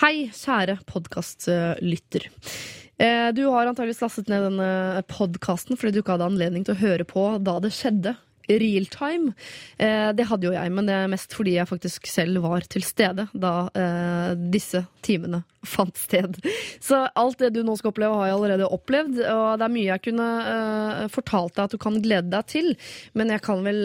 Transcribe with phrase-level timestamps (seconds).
[0.00, 2.26] Hei, kjære podkastlytter.
[2.98, 6.82] Eh, Du har antageligvis lastet ned denne podkasten fordi du ikke hadde anledning til å
[6.82, 8.16] høre på da det skjedde.
[8.48, 9.32] Real time.
[9.78, 12.84] Eh, det hadde jo jeg, men det er mest fordi jeg faktisk selv var til
[12.86, 16.36] stede da eh, disse timene fant sted.
[16.86, 19.20] Så alt det du nå skal oppleve, har jeg allerede opplevd.
[19.22, 22.72] Og det er mye jeg kunne eh, fortalt deg at du kan glede deg til.
[23.16, 23.82] Men jeg kan vel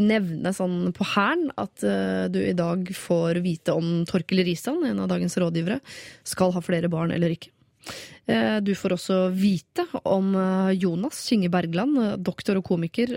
[0.00, 1.84] nevne sånn på hæren at
[2.32, 5.80] du i dag får vite om Torkel Risan, en av dagens rådgivere,
[6.26, 7.52] skal ha flere barn eller ikke.
[8.30, 13.10] Eh, Du får også vite om eh, Jonas Kinge Bergland, eh, doktor og komiker,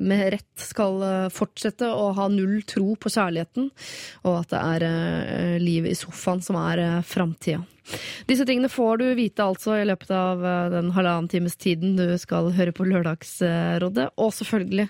[0.00, 1.02] med rett skal
[1.32, 3.68] fortsette å ha null tro på kjærligheten,
[4.24, 7.60] og at det er livet i sofaen som er framtida.
[8.28, 12.50] Disse tingene får du vite altså i løpet av den halvannen times tiden du skal
[12.56, 14.88] høre på Lørdagsrådet, og selvfølgelig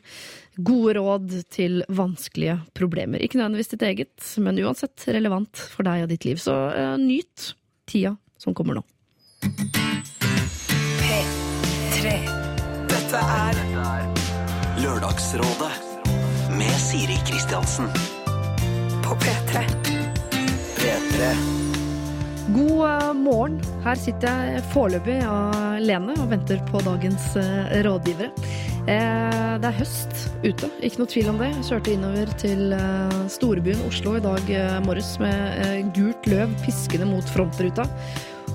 [0.70, 3.22] gode råd til vanskelige problemer.
[3.22, 6.40] Ikke nødvendigvis ditt eget, men uansett relevant for deg og ditt liv.
[6.42, 7.52] Så uh, nyt
[7.90, 8.86] tida som kommer nå.
[9.40, 12.10] P3.
[12.90, 13.56] Dette er
[14.82, 15.70] Lørdagsrådet
[16.58, 17.88] med Siri Kristiansen.
[19.04, 19.62] på P3.
[20.76, 21.30] P3.
[22.52, 23.56] God eh, morgen.
[23.84, 28.28] Her sitter jeg foreløpig alene og venter på dagens eh, rådgivere.
[28.84, 31.48] Eh, Det er høst ute, ikke noe tvil om det.
[31.54, 32.60] Jeg kjørte innover til
[33.28, 34.42] storbyen Oslo i dag
[34.86, 37.84] morges med gult løv piskende mot frontruta.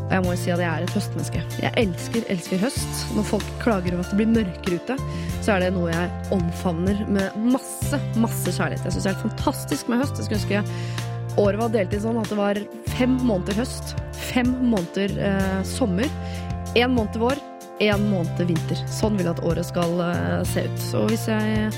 [0.05, 1.41] Og jeg må jo si at jeg er et høstmenneske.
[1.63, 2.99] Jeg elsker, elsker høst.
[3.17, 4.97] Når folk klager over at det blir mørkere ute,
[5.41, 8.85] så er det noe jeg omfavner med masse, masse kjærlighet.
[8.85, 10.21] Jeg syns det er fantastisk med høst.
[10.21, 12.59] Jeg skulle ønske året var delt i sånn at det var
[12.95, 13.95] fem måneder høst,
[14.29, 16.07] fem måneder eh, sommer,
[16.79, 17.41] én måned vår,
[17.83, 18.79] én måned vinter.
[18.91, 20.81] Sånn vil jeg at året skal eh, se ut.
[20.85, 21.69] Så hvis jeg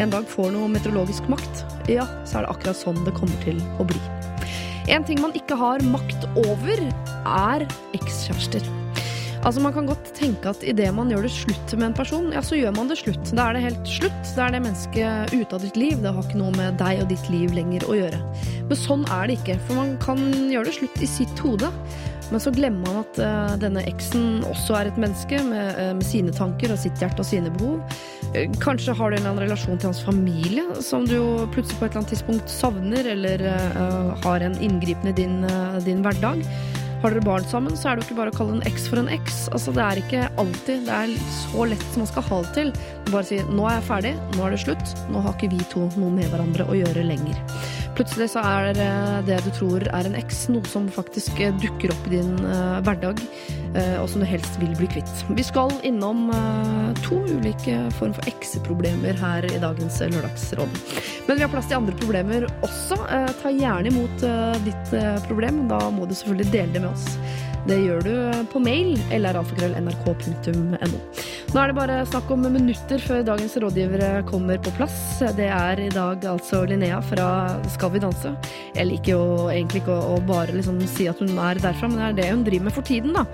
[0.00, 3.60] en dag får noe meteorologisk makt, ja, så er det akkurat sånn det kommer til
[3.82, 4.00] å bli.
[4.90, 6.86] En ting man ikke har makt over,
[7.22, 8.64] er ekskjærester.
[9.42, 12.42] Altså Man kan godt tenke at idet man gjør det slutt med en person, ja,
[12.46, 13.32] så gjør man det slutt.
[13.34, 14.34] Da er det helt slutt.
[14.36, 15.98] Da er det mennesket ute av ditt liv.
[15.98, 18.20] Det har ikke noe med deg og ditt liv lenger å gjøre.
[18.70, 19.58] Men sånn er det ikke.
[19.66, 21.72] For man kan gjøre det slutt i sitt hode.
[22.32, 26.06] Men så glemmer man at uh, denne eksen også er et menneske med, uh, med
[26.06, 27.82] sine tanker og sitt hjerte og sine behov.
[28.32, 31.78] Uh, Kanskje har du en eller annen relasjon til hans familie som du jo plutselig
[31.78, 33.44] på et eller annet tidspunkt savner, eller
[34.24, 35.42] har en inngripen i din,
[35.84, 36.40] din hverdag.
[37.02, 39.00] Har dere barn sammen, så er det jo ikke bare å kalle en eks for
[39.00, 39.38] en eks.
[39.50, 42.70] Altså, det er ikke alltid det er så lett som man skal ha det til.
[43.08, 45.88] Bare si 'nå er jeg ferdig, nå er det slutt', nå har ikke vi to
[45.98, 47.40] noe med hverandre å gjøre lenger.
[47.98, 48.78] Plutselig så er
[49.26, 52.78] det du tror er en eks, noe som faktisk eh, dukker opp i din eh,
[52.86, 53.18] hverdag,
[53.72, 55.10] og som du helst vil bli kvitt.
[55.32, 60.76] Vi skal innom eh, to ulike form for ekseproblemer her i dagens eh, Lørdagsråd.
[61.26, 62.98] Men vi har plass til andre problemer også.
[63.08, 65.64] Eh, ta gjerne imot eh, ditt eh, problem.
[65.72, 67.08] Da må du selvfølgelig dele det med oss.
[67.62, 68.14] Det gjør du
[68.50, 70.98] på mail eller alfakrøll.nrk.no.
[71.52, 74.96] Nå er det bare snakk om minutter før dagens rådgivere kommer på plass.
[75.36, 77.28] Det er i dag altså Linnea fra
[77.70, 78.34] Skal vi danse.
[78.74, 82.08] Jeg liker jo egentlig ikke å bare liksom si at hun er derfra, men det
[82.08, 83.26] er det hun driver med for tiden, da.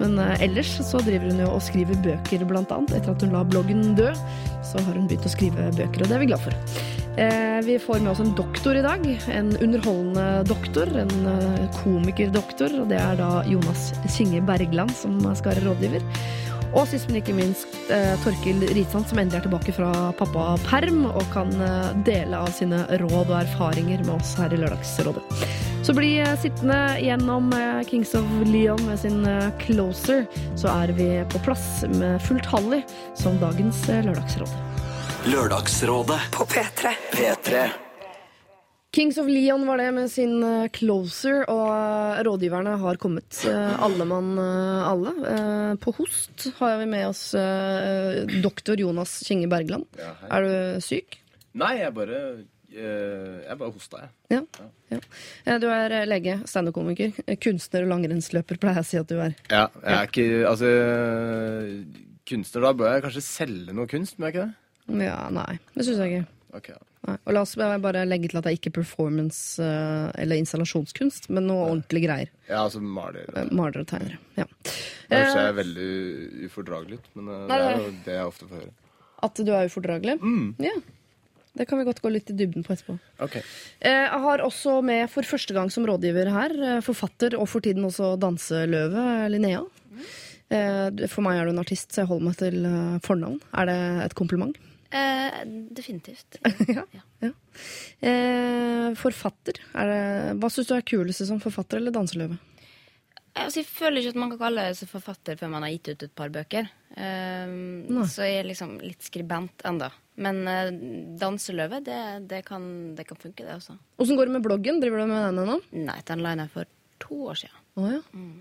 [0.00, 2.98] Men eh, ellers så driver hun jo og skriver bøker, blant annet.
[2.98, 4.10] Etter at hun la bloggen dø,
[4.66, 7.05] så har hun begynt å skrive bøker, og det er vi glad for.
[7.16, 9.06] Eh, vi får med oss en doktor i dag.
[9.32, 10.90] En underholdende doktor.
[10.96, 12.80] En eh, komikerdoktor.
[12.80, 16.04] Og det er da Jonas Kinge Bergland som skal være rådgiver.
[16.76, 21.22] Og sist, men ikke minst Torkild Torkil Risan, som endelig er tilbake fra pappaperm og
[21.32, 25.24] kan eh, dele av sine råd og erfaringer med oss her i Lørdagsrådet.
[25.86, 30.26] Så bli eh, sittende gjennom eh, Kings of Leon med sin eh, Closer,
[30.58, 32.82] så er vi på plass med fullt hall
[33.16, 34.75] som dagens eh, Lørdagsråd.
[35.26, 36.92] Lørdagsrådet På P3.
[37.12, 37.66] P3.
[38.94, 43.40] Kings of Leon var det med sin eh, Closer, og eh, rådgiverne har kommet.
[43.44, 45.12] eh, Alle mann alle.
[45.82, 47.24] På host har vi med oss
[48.42, 49.84] doktor Jonas Kinge Bergland.
[50.00, 50.14] Ja.
[50.30, 51.18] Er du syk?
[51.56, 52.20] Nei, jeg bare
[52.76, 54.10] Jeg bare hosta, jeg.
[54.36, 54.66] Ja.
[54.92, 55.00] ja.
[55.46, 55.58] ja.
[55.62, 57.12] Du er lege, standup-komiker,
[57.42, 59.34] kunstner og langrennsløper, pleier jeg å si at du er.
[59.50, 60.70] Ja, jeg er ikke Altså
[62.26, 64.62] Kunstner, da bør jeg kanskje selge noe kunst, må jeg ikke det?
[64.88, 66.26] Ja, nei, det syns jeg ikke.
[66.56, 66.74] Okay.
[67.06, 67.16] Nei.
[67.26, 71.46] Og la oss bare legge til at det er ikke performance eh, eller installasjonskunst, men
[71.46, 72.30] noe ordentlige greier.
[72.48, 73.28] Ja, altså maler.
[73.36, 74.18] Eh, Malere og tegnere.
[74.38, 74.46] Ja.
[74.64, 75.90] Det høres Eh, jeg veldig
[76.48, 78.72] ufordragelig ut, men eh, det er jo det jeg ofte får høre.
[79.26, 80.16] At du er ufordragelig?
[80.20, 80.54] Mm.
[80.66, 80.74] Ja.
[81.56, 82.98] Det kan vi godt gå litt i dybden på etterpå.
[83.24, 83.36] Ok.
[83.36, 87.60] Eh, Jeg har også med for første gang som rådgiver her, eh, forfatter og for
[87.64, 89.62] tiden også danseløve Linnea.
[90.50, 93.40] Eh, du- For meg er du en artist, så jeg holder meg til eh, fornavn.
[93.54, 93.78] Er det
[94.10, 94.56] et kompliment?
[94.96, 95.40] Eh,
[95.70, 96.38] definitivt.
[96.76, 96.84] Ja.
[97.20, 97.30] ja.
[98.08, 99.60] Eh, forfatter.
[99.74, 100.02] Er det,
[100.40, 102.36] hva syns du er kulest som forfatter eller danseløve?
[103.36, 106.04] Altså, jeg føler ikke at man kan kalle seg forfatter før man har gitt ut
[106.06, 106.68] et par bøker.
[106.96, 109.90] Um, så jeg er liksom litt skribent enda.
[110.24, 110.70] Men uh,
[111.20, 111.98] danseløve, det,
[112.30, 112.64] det, kan,
[112.96, 113.76] det kan funke, det også.
[114.00, 114.80] Åssen går det med bloggen?
[114.80, 115.58] Driver du med den ennå?
[115.76, 116.72] Nei, den la jeg ned for
[117.02, 117.62] to år siden.
[117.76, 117.98] Oh, ja.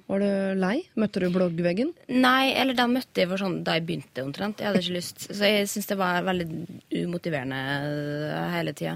[0.08, 0.76] Var du lei?
[0.96, 1.90] Møtte du bloggveggen?
[2.08, 4.62] Nei, eller den møtte jeg for sånn da jeg begynte, omtrent.
[4.64, 5.26] Jeg hadde ikke lyst.
[5.28, 6.46] Så jeg syns det var veldig
[7.02, 8.96] umotiverende uh, hele tida.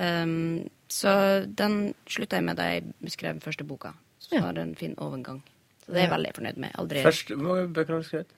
[0.00, 1.12] Um, så
[1.44, 3.92] den slutta jeg med da jeg skrev første boka.
[4.24, 4.46] Så Ja.
[4.46, 5.42] var det en fin overgang.
[5.84, 6.72] Så det er jeg veldig fornøyd med.
[6.80, 8.32] Aldri Først, Hvor mange bøker har du skrevet?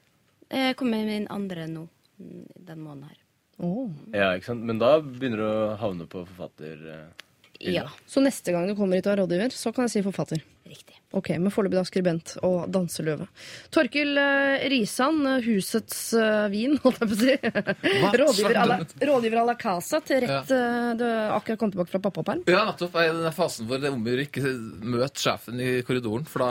[0.51, 3.23] Jeg kom med min andre nå, mm, den måneden her.
[3.59, 3.91] Oh.
[4.13, 4.65] Ja, ikke sant?
[4.67, 6.83] Men da begynner du å havne på forfatter...
[7.61, 10.43] Ja, Så neste gang du kommer hit og er rådgiver, så kan jeg si forfatter.
[10.67, 10.97] riktig.
[11.17, 13.29] Ok, men foreløpig da skribent og danseløve.
[13.73, 17.37] Torkil eh, Risan, eh, husets eh, vin, holdt jeg på å si.
[18.21, 21.95] rådgiver, à la, rådgiver à la Casa til rett eh, Du har akkurat kommet tilbake
[21.95, 22.43] fra pappaperm.
[22.51, 22.99] Ja, nettopp.
[22.99, 24.55] Jeg er i den fasen hvor det er om å gjøre ikke
[24.97, 26.51] møte sjefen i korridoren, for da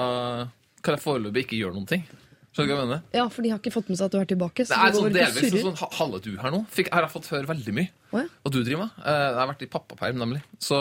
[0.86, 2.08] kan jeg foreløpig ikke gjøre noen ting.
[2.56, 3.02] Skjønner du hva jeg mener?
[3.18, 4.64] Ja, for de har ikke fått med seg at du er tilbake.
[4.64, 6.62] Så Det er sånn delvis sånn ha- halve du her nå.
[6.72, 7.90] Fikk, her har jeg fått høre veldig mye.
[8.16, 8.28] Oh, ja.
[8.46, 9.04] Og du driver med.
[9.04, 10.40] Eh, Jeg har vært i pappaperm, nemlig.
[10.64, 10.80] Så,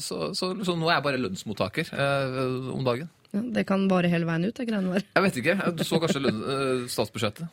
[0.00, 3.10] så, så, så nå er jeg bare lønnsmottaker eh, om dagen.
[3.34, 5.04] Ja, det kan vare hele veien ut, det greiene der.
[5.14, 5.58] Jeg vet ikke.
[5.76, 7.46] Du så kanskje lønn, eh, statsbudsjettet?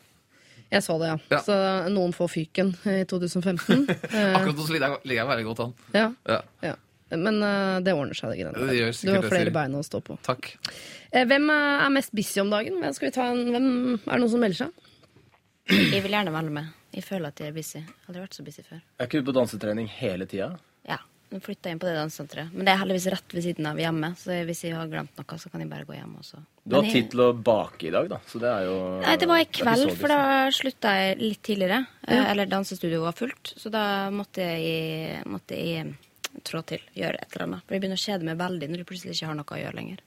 [0.71, 1.17] Jeg så det, ja.
[1.31, 1.37] Ja.
[1.45, 1.55] Så
[1.93, 3.85] noen får fyken i 2015.
[3.87, 5.73] Eh, Akkurat nå så ligger jeg, veldig godt an.
[5.93, 6.41] ja, Ja,
[6.71, 6.75] ja.
[7.09, 8.91] Men uh, det ordner seg, det greiene der.
[8.91, 10.17] Du har flere bein å stå på.
[10.27, 10.49] takk.
[11.11, 12.81] Eh, Hvem eh, er mest busy om dagen?
[12.81, 13.69] Hvem Skal vi ta en, hvem,
[14.03, 14.71] er det noen som melder seg?
[15.71, 16.73] Jeg vil gjerne være med.
[16.95, 17.79] Jeg føler at jeg er busy.
[17.79, 18.81] Jeg har aldri vært så busy før.
[18.99, 20.49] Er ikke du på dansetrening hele tida?
[20.87, 20.97] Ja,
[21.31, 22.53] nå flytta jeg inn på det dansesenteret.
[22.55, 25.39] Men det er heldigvis rett ved siden av hjemme, så hvis jeg har glemt noe,
[25.43, 26.39] så kan jeg bare gå hjem også.
[26.63, 28.19] Du har jeg- tid til å bake i dag, da.
[28.27, 30.21] Så det er jo Nei, det var i kveld, for da
[30.55, 31.85] slutta jeg litt tidligere.
[32.07, 32.23] Ja.
[32.31, 35.95] Eller dansestudioet var fullt, så da måtte jeg, måtte jeg
[36.43, 36.81] trå til.
[36.97, 37.63] Gjøre et eller annet.
[37.67, 39.77] For jeg begynner å kjede meg veldig når jeg plutselig ikke har noe å gjøre
[39.79, 40.03] lenger.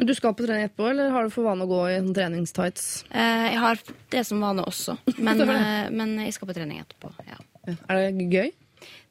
[0.00, 3.04] Men du skal på trening etterpå, eller har du for vane å gå i treningstights?
[3.12, 3.78] Eh, Jeg har
[4.10, 7.12] det som vane også, men, eh, men jeg skal på trening etterpå.
[7.28, 7.36] ja.
[7.68, 7.74] Ja.
[7.92, 8.52] Er det gøy?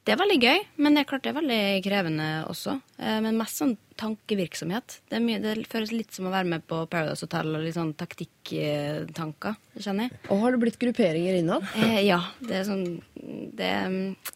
[0.07, 2.73] Det er veldig gøy, men det er klart det er veldig krevende også.
[2.97, 4.95] Eh, Men mest sånn tankevirksomhet.
[5.11, 7.91] Det, mye, det føles litt som å være med på Paradise Hotel og litt sånn
[7.99, 10.17] taktikktanker, kjenner jeg.
[10.31, 11.67] Og har det blitt grupperinger innad?
[11.77, 12.85] Eh, ja, det er sånn
[13.59, 14.33] det er, mm,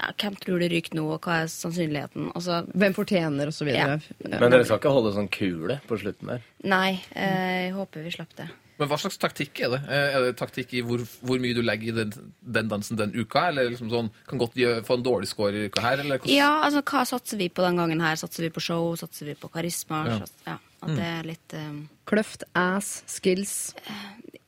[0.00, 2.30] ja, Hvem tror du ryker nå, og hva er sannsynligheten?
[2.34, 4.00] Altså, Hvem fortjener, og så videre.
[4.00, 4.38] Ja.
[4.40, 6.42] Men dere skal ikke holde sånn kule på slutten der?
[6.64, 8.48] nei, eh, jeg håper vi slapp det.
[8.80, 9.78] Men hva slags taktikk er det?
[9.92, 13.12] Eh, Er det taktikk i hvor, hvor mye du legger i den, den dansen den
[13.12, 13.42] uka?
[13.50, 16.00] Eller liksom sånn, kan godt gjøre, få en dårlig score i uka her?
[16.00, 16.20] Eller?
[16.32, 18.16] Ja, altså hva satser vi på den gangen her?
[18.16, 18.94] Satser vi på show?
[18.96, 20.06] Satser vi på karisma?
[20.08, 20.18] Ja.
[20.24, 21.80] Sats- ja at det er litt um...
[22.08, 23.74] Kløft, ass, skills.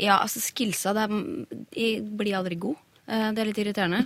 [0.00, 1.18] Ja, altså skillsa det er,
[1.76, 2.80] Jeg blir aldri god.
[3.08, 4.04] Eh, Det er litt irriterende.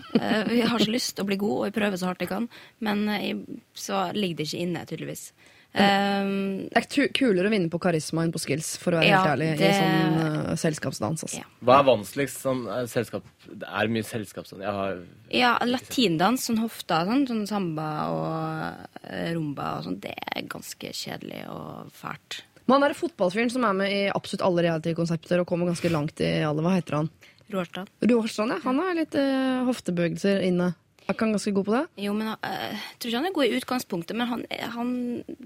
[0.48, 2.48] Vi har så lyst til å bli god, og jeg prøver så hardt jeg kan.
[2.80, 3.34] Men eh,
[3.76, 5.28] så ligger det ikke inne, tydeligvis.
[5.76, 9.18] Um, Det er kulere å vinne på karisma enn på skills, for å være Ja,
[9.20, 10.14] helt ærlig, i det- sånn
[10.48, 11.24] uh, selskapsdans.
[11.26, 11.42] Altså.
[11.42, 11.44] ja.
[11.60, 14.62] Hva er vanskeligst sånn uh, selskap Det er mye selskap sånn.
[14.64, 15.02] Jeg har
[15.36, 20.94] ja, latindans, sånn hofta, sånn, sånn samba og eh, rumba og sånn, det er ganske
[20.96, 22.40] kjedelig og fælt.
[22.66, 26.24] Men han derre fotballfyren som er med i absolutt alle reality-konsepter og kommer ganske langt
[26.24, 27.10] i alle, hva heter han?
[27.52, 27.88] Rårstad?
[28.10, 28.58] Råstrand, ja.
[28.64, 30.72] Han har litt uh, hoftebevegelser inne.
[31.06, 31.84] Er ikke han ganske god på det?
[32.02, 34.94] Jo, men uh, jeg tror ikke han er god i utgangspunktet, men han, han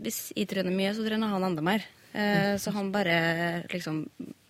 [0.00, 1.84] hvis jeg trener mye, så trener han enda mer.
[2.12, 4.00] Eh, så han bare liksom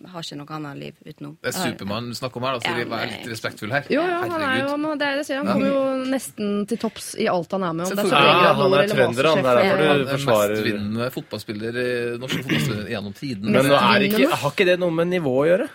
[0.09, 1.35] har ikke noe annet liv utenom.
[1.43, 3.85] Det er Supermann du snakker om her, da, så Ja, vær litt respektfull her.
[3.93, 5.43] Jo, ja, han er jo det er det jeg sier.
[5.43, 7.85] Han kommer jo nesten til topps i alt han er med.
[7.85, 9.43] Om det er Ja, han er trønder, han.
[9.43, 13.51] Det er derfor du- forsvarer- mestvinnende fotballspiller i norske fotballspillere gjennom tiden.
[13.51, 15.69] Men nå er ikke, har ikke det noe med nivå å gjøre?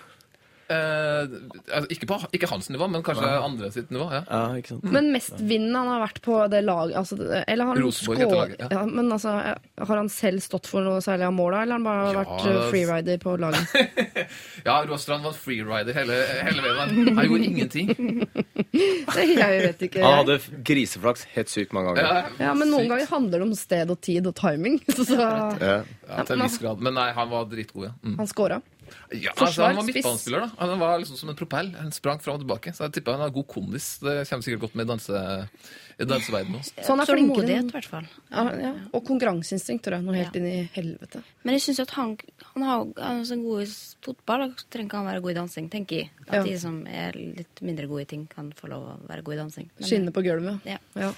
[0.66, 1.28] Eh,
[1.70, 4.08] altså, ikke, på, ikke hans nivå, men kanskje andre sitt nivå.
[4.10, 4.22] ja.
[4.26, 4.86] Ja, ikke sant?
[4.90, 8.58] Men mestvinnende han har vært på det laget altså, Eller har han Rosenborg skår- laget,
[8.64, 8.68] ja.
[8.74, 8.82] ja.
[8.86, 9.34] Men altså,
[9.78, 12.48] har han selv stått for noe særlig av måla, eller har han bare Ja, vært
[12.50, 13.76] uh, freerider på laget?
[14.66, 16.78] Ja, Råstrand var freerider hele, hele veien.
[16.82, 17.92] Han- Han gjorde ingenting.
[19.16, 20.02] jeg vet ikke.
[20.02, 22.06] Han hadde griseflaks helt sykt mange ganger.
[22.40, 22.90] Ja, Ja, men noen sykt.
[22.96, 24.80] ganger handler det om sted og tid og timing.
[24.96, 25.82] Så, Ja.
[26.06, 26.82] Ja, til en viss grad.
[26.82, 27.92] Men nei, han var dritgod, ja.
[28.02, 28.18] Mm.
[28.20, 28.58] han scora.
[29.12, 30.50] Ja altså, han var midtbanespiller, da.
[30.58, 31.72] Han var liksom som en propell.
[31.78, 32.72] Han sprang fram og tilbake.
[32.76, 33.98] Så jeg tipper han har god kondis.
[34.02, 35.22] Det kommer sikkert godt med i danse,
[35.98, 36.74] danseverdenen også.
[36.84, 38.08] Så han er flinkere enn i hvert fall.
[38.30, 38.72] ja, ja.
[38.92, 40.04] Og konkurranseinstinkt, tror jeg.
[40.06, 40.40] Noe helt Ja.
[40.40, 41.22] inn i helvete.
[41.44, 42.16] Men jeg syns at han,
[42.54, 43.68] han, har, han er så god i
[44.04, 46.10] fotball, da trenger ikke han være god i dansing, tenker jeg.
[46.28, 46.42] At Ja.
[46.44, 49.42] de som er litt mindre gode i ting, kan få lov å være gode i
[49.42, 49.70] dansing.
[49.78, 50.60] Men- Skinne på gulvet.
[50.64, 50.78] Ja.
[50.94, 51.12] Ja.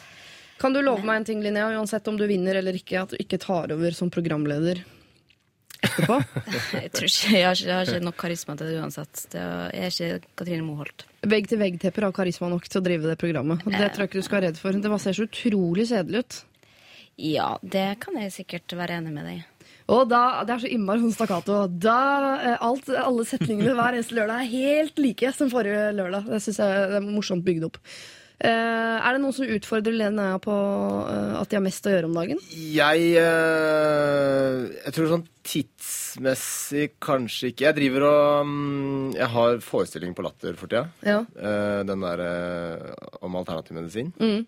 [0.59, 3.17] Kan du love meg en ting, Linnea, uansett om du vinner eller ikke, at du
[3.17, 4.83] ikke tar over som programleder
[5.99, 6.19] etterpå.
[6.85, 9.23] Jeg tror ikke, jeg har ikke, jeg har ikke nok karisma til det uansett.
[9.33, 11.05] Det er, jeg er ikke Katrine Moholt.
[11.29, 13.65] Vegg-til-vegg-tepper har karisma nok til å drive det programmet.
[13.67, 14.79] Og det tror jeg ikke du skal være redd for.
[14.79, 16.41] Det bare ser så utrolig kjedelig ut.
[17.19, 19.47] Ja, det kan jeg sikkert være enig med deg i.
[19.89, 21.63] Og da, Det er så innmari sånn stakkato.
[21.81, 21.99] Da,
[22.45, 26.29] eh, alt, alle setningene hver eneste lørdag er helt like som forrige lørdag.
[26.29, 27.81] Det syns jeg det er morsomt bygd opp.
[28.39, 30.55] Eh, er det noen som utfordrer Linnea på
[31.11, 32.39] eh, at de har mest å gjøre om dagen?
[32.55, 37.65] Jeg eh, Jeg tror sånn tidsmessig kanskje ikke.
[37.67, 40.85] Jeg driver og mm, Jeg har forestilling på Latter for tida.
[41.03, 41.23] Ja.
[41.89, 42.31] Den derre
[43.27, 44.13] om alternativ medisin.
[44.21, 44.45] Mm.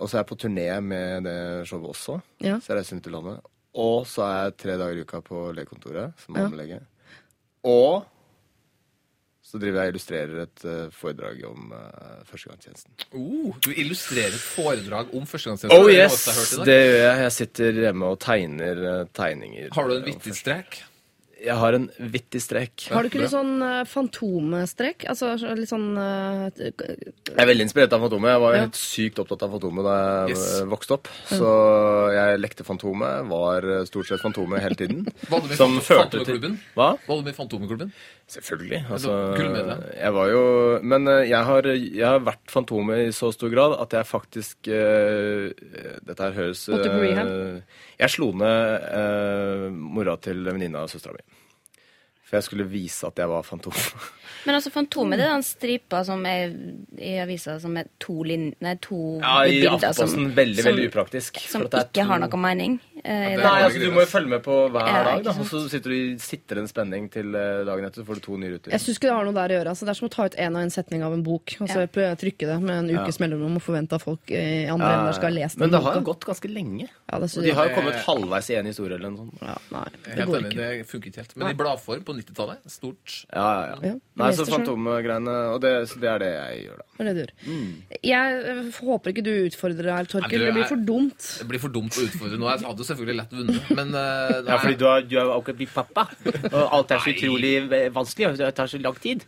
[0.00, 1.36] Og så er jeg på turné med det
[1.68, 2.16] showet også.
[2.42, 2.56] Ja.
[2.62, 3.50] Så jeg reiser rundt i landet.
[3.82, 6.80] Og så er jeg tre dager i uka på legekontoret som Ja.
[7.68, 8.06] Og
[9.50, 12.92] så driver jeg og illustrerer et eh, foredrag om uh, førstegangstjenesten.
[13.18, 15.74] Oh, du illustrerer et foredrag om førstegangstjenesten?
[15.74, 16.28] Oh yes,
[16.62, 17.24] det jeg gjør jeg.
[17.24, 19.72] Jeg sitter hjemme og tegner uh, tegninger.
[19.74, 20.78] Har du en vittig strek?
[21.40, 22.86] Jeg har en vittig strek.
[22.92, 25.06] Har du ikke litt sånn uh, fantomstrek?
[25.08, 28.34] Altså litt sånn uh, Jeg er veldig inspirert av Fantomet.
[28.34, 28.64] Jeg var Ja.
[28.66, 30.44] helt sykt opptatt av Fantomet da jeg Yes.
[30.60, 31.08] eh, vokste opp.
[31.30, 31.50] Så
[32.14, 35.06] jeg lekte Fantomet, var eh, stort sett Fantomet hele tiden.
[35.30, 36.58] Var du med Som førte til Fantomeklubben?
[36.76, 36.90] Hva?
[37.06, 37.92] Var du med i Fantomeklubben?
[38.30, 38.84] Selvfølgelig.
[38.94, 39.14] Altså,
[39.98, 40.42] jeg var jo
[40.86, 44.70] Men eh, jeg har, jeg har vært Fantomet i så stor grad at jeg faktisk
[44.70, 45.50] uh,
[46.06, 47.62] Dette her høres uh, eh,
[48.00, 51.24] Jeg slo ned eh, mora til venninna av søstera mi.
[52.24, 53.76] For jeg skulle vise at jeg var Fantom.
[54.46, 56.52] Men altså, Fantomet det er den stripa som er
[56.98, 61.40] i avisa som er to, lin nei, to Ja, I bilder som, veldig, veldig upraktisk.
[61.50, 62.78] som det ikke har noe mening.
[63.04, 63.44] eh, det det.
[63.44, 65.30] er- Nei, altså Du må jo følge med på hver Ja, dag, da.
[65.30, 68.20] og så sitter du i sitrende en spenning til eh, dagen etter, så får du
[68.20, 68.70] to nye ruter.
[68.72, 69.68] Jeg syns ikke det har noe der å gjøre.
[69.74, 71.68] Altså, det er som å ta ut en og en setning av en bok og
[71.68, 72.14] så Ja.
[72.14, 75.32] trykke det med en ukes mellomrom og forvente at folk i andre Ja, ender skal
[75.32, 76.88] ha lest Men det har jo gått ganske lenge.
[77.12, 79.38] Ja, det Og de har jo kommet halvveis i en historie eller noe sånt.
[79.42, 80.56] Ja, nei, det Helt går enig, ikke.
[80.56, 81.36] det funker ikke helt.
[81.36, 83.24] Men i bladform på 90-tallet, stort.
[83.32, 83.78] Ja, ja, ja.
[83.90, 84.54] Ja, Nei, jeg så leste.
[84.56, 86.86] Fantomgreiene Og det, så det er det jeg gjør, da.
[87.00, 87.32] Det er det du gjør.
[87.50, 87.98] Mm.
[88.10, 88.60] Jeg eh,
[88.90, 90.44] håper ikke du utfordrer deg, Torkel.
[90.46, 91.28] Det blir for dumt.
[91.40, 92.48] Det blir for dumt å utfordre nå.
[92.50, 95.60] Jeg hadde jo selvfølgelig lett vunnet, men uh, Ja, fordi du har, du har akkurat
[95.60, 96.06] blitt pappa,
[96.50, 99.24] og alt er så utrolig eh, vanskelig, og det tar så lang tid.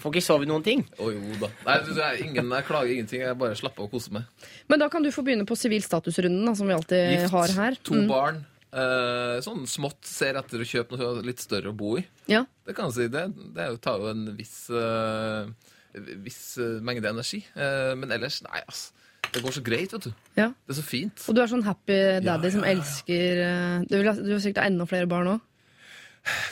[0.00, 0.84] Får ikke sove noen ting.
[0.98, 1.52] Å jo da.
[1.68, 3.24] Nei, du, jeg, ingen, jeg klager ingenting.
[3.26, 4.48] Jeg bare slapper av og koser meg.
[4.72, 7.76] Men da kan du få begynne på sivilstatusrunden, som vi alltid Gift, har her.
[7.84, 8.08] to Mm.
[8.08, 8.40] barn.
[8.72, 12.04] Eh, sånn smått ser etter å kjøpe noe litt større å bo i.
[12.30, 12.44] Ja.
[12.66, 13.08] Det kan jeg si.
[13.08, 13.24] Det,
[13.56, 15.48] det jo- tar jo en viss, uh,
[16.24, 17.42] viss eh, mengde energi.
[17.56, 18.92] Eh, men ellers, nei, altså.
[19.30, 20.12] Det går så greit, vet du.
[20.36, 20.48] ja.
[20.66, 21.20] Det er så fint.
[21.28, 24.70] Og du er sånn happy daddy Ja, som elsker Du vil, du vil sikkert ha
[24.70, 25.40] enda flere barn òg?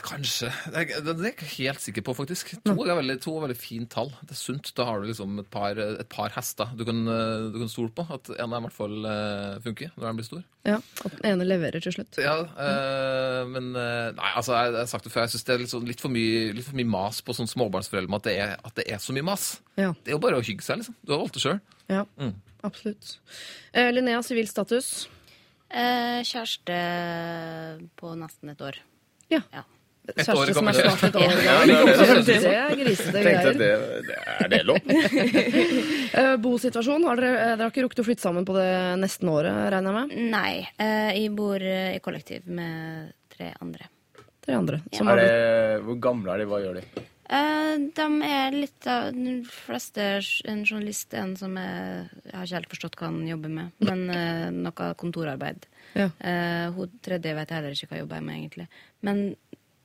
[0.02, 0.48] Kanskje.
[0.72, 2.54] Det, er- det er jeg ikke helt sikker på, faktisk.
[2.64, 4.08] To er veldig, to er veldig fint tall.
[4.25, 4.70] Det er sunt.
[4.78, 7.92] Da har du liksom et par, et par hester du kan, eh, du kan stole
[7.92, 8.06] på.
[8.14, 10.42] At en av dem i hvert fall eh, funker når den blir stor.
[10.68, 10.78] Ja.
[11.04, 12.18] At den ene leverer til slutt.
[12.22, 15.26] Ja, øh, men Nei, altså, jeg, jeg har sagt det før.
[15.26, 17.50] Jeg syns det er litt, sånn, litt, for mye, litt for mye mas på sånn
[17.52, 19.50] småbarnsforeldre med at det, er, at det er så mye mas.
[19.78, 19.92] Ja.
[20.02, 20.96] Det er jo bare å hygge seg, liksom.
[21.04, 21.60] Du har valgt det sjøl.
[21.92, 22.04] ja.
[22.18, 22.34] Mm.
[22.66, 23.12] Absolutt.
[23.70, 25.06] Eh, Linnea, sivil status?
[25.70, 26.78] Eh, kjæreste
[28.00, 28.80] på nesten et år.
[29.30, 29.42] Ja.
[29.52, 29.64] Ja.
[30.08, 32.37] Et år Kjæreste som er snart et år Ja, det er det.
[32.40, 33.58] Det er grisete greier.
[33.58, 34.78] det, er det lov?
[36.18, 37.04] Eh, Bosituasjon?
[37.04, 38.70] Har dere, eh, dere har ikke rukket å flytte sammen på det
[39.02, 40.30] nesten året, regner jeg med?
[40.32, 43.90] Nei, eh, jeg bor i kollektiv med tre andre.
[44.47, 44.80] Tre andre.
[44.97, 45.04] Ja.
[45.12, 46.49] Er det, hvor gamle er de?
[46.49, 46.85] Hva gjør de?
[47.28, 50.06] Eh, de er litt av De fleste
[50.49, 54.06] En journalist, en som er Jeg har ikke helt forstått hva han jobber med, men
[54.64, 55.68] noe kontorarbeid.
[55.99, 56.11] Ja.
[56.19, 58.69] Eh, hun tredje vet jeg heller ikke hva jeg jobber med, egentlig.
[59.07, 59.25] Men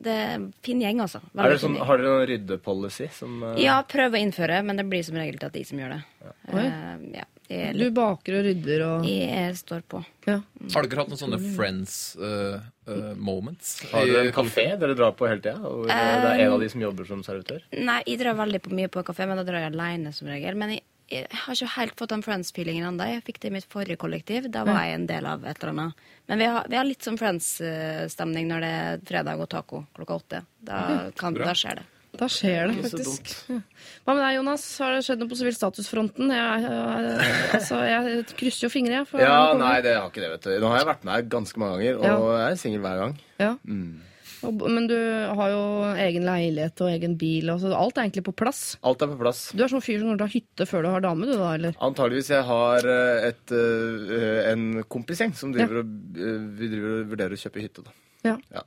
[0.04, 1.22] det er en fin gjeng, altså.
[1.32, 3.54] Er Veldig det sånn, har dere noen ryddepolicy som uh...
[3.62, 6.02] Ja, prøv å innføre, men det blir som regel til at de som gjør det.
[6.24, 6.34] Ja.
[6.52, 10.02] Uh, ja, er du baker og rydder og jeg står på.
[10.28, 10.40] ja.
[10.74, 13.76] Har dere hatt noen sånne friends uh, eh, moments?
[13.92, 15.60] Har dere en kafé dere drar på hele tida?
[15.68, 17.64] Og det er en av de som jobber som servitør?
[17.76, 20.60] Nei, jeg drar veldig på mye på kafé, men da drar jeg alene som regel.
[20.60, 23.06] Men jeg, jeg har ikke helt fått den Friends-feelingen ennå.
[23.12, 24.48] Jeg fikk det i mitt forrige kollektiv.
[24.54, 26.04] Da var jeg en del av et eller annet.
[26.32, 30.20] Men vi har, vi har litt sånn Friends-stemning når det er fredag og taco klokka
[30.22, 30.44] åtte.
[30.64, 30.80] Da,
[31.20, 31.86] kan, da skjer det.
[32.14, 33.30] Da skjer det faktisk.
[33.50, 34.64] Hva med deg, Jonas?
[34.78, 36.30] Har det skjedd noe på sivil statusfronten?
[36.30, 39.08] Jeg, jeg, altså, jeg krysser jo fingre, jeg.
[39.10, 40.52] for Ja, nei, det har ikke det, vet du.
[40.62, 42.44] Nå har jeg vært med her ganske mange ganger, og Ja.
[42.44, 43.16] jeg er singel hver gang.
[43.42, 43.52] Ja.
[43.66, 44.04] Mm.
[44.48, 45.64] Og, men du har jo
[46.04, 47.50] egen leilighet og egen bil.
[47.54, 48.62] Og så alt er egentlig på plass.
[48.84, 49.42] Alt er på plass.
[49.56, 51.34] Du er sånn fyr som kommer til å ha hytte før du har dame, du
[51.36, 51.80] da, eller?
[51.88, 57.12] Antageligvis jeg har eh, et, eh, en kompisgjeng som driver og, eh, vi driver og
[57.16, 57.86] vurderer å kjøpe hytte.
[57.88, 57.98] da.
[58.28, 58.38] Ja.
[58.54, 58.64] Ja.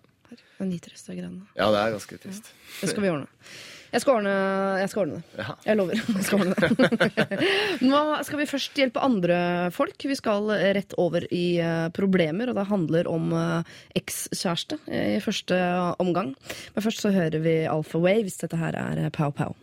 [0.57, 1.45] Den nitriste greiene.
[1.57, 2.53] Ja, det er ganske trist.
[2.81, 3.29] Det skal vi ordne.
[3.93, 4.33] Jeg skal ordne,
[4.81, 5.47] jeg skal ordne det.
[5.67, 6.01] Jeg lover.
[6.17, 7.51] Jeg skal ordne det.
[7.87, 9.39] Nå skal vi først hjelpe andre
[9.75, 10.07] folk.
[10.11, 15.23] Vi skal rett over i eh, problemer, og det handler om eh, ekskjæreste eh, i
[15.25, 15.61] første
[16.03, 16.35] omgang.
[16.75, 18.41] Men først så hører vi Alpha Waves.
[18.43, 19.55] Dette her er Pow Pow.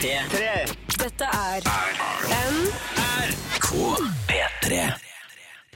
[0.00, 1.70] Dette er
[2.48, 3.70] NRK
[4.30, 5.09] P3.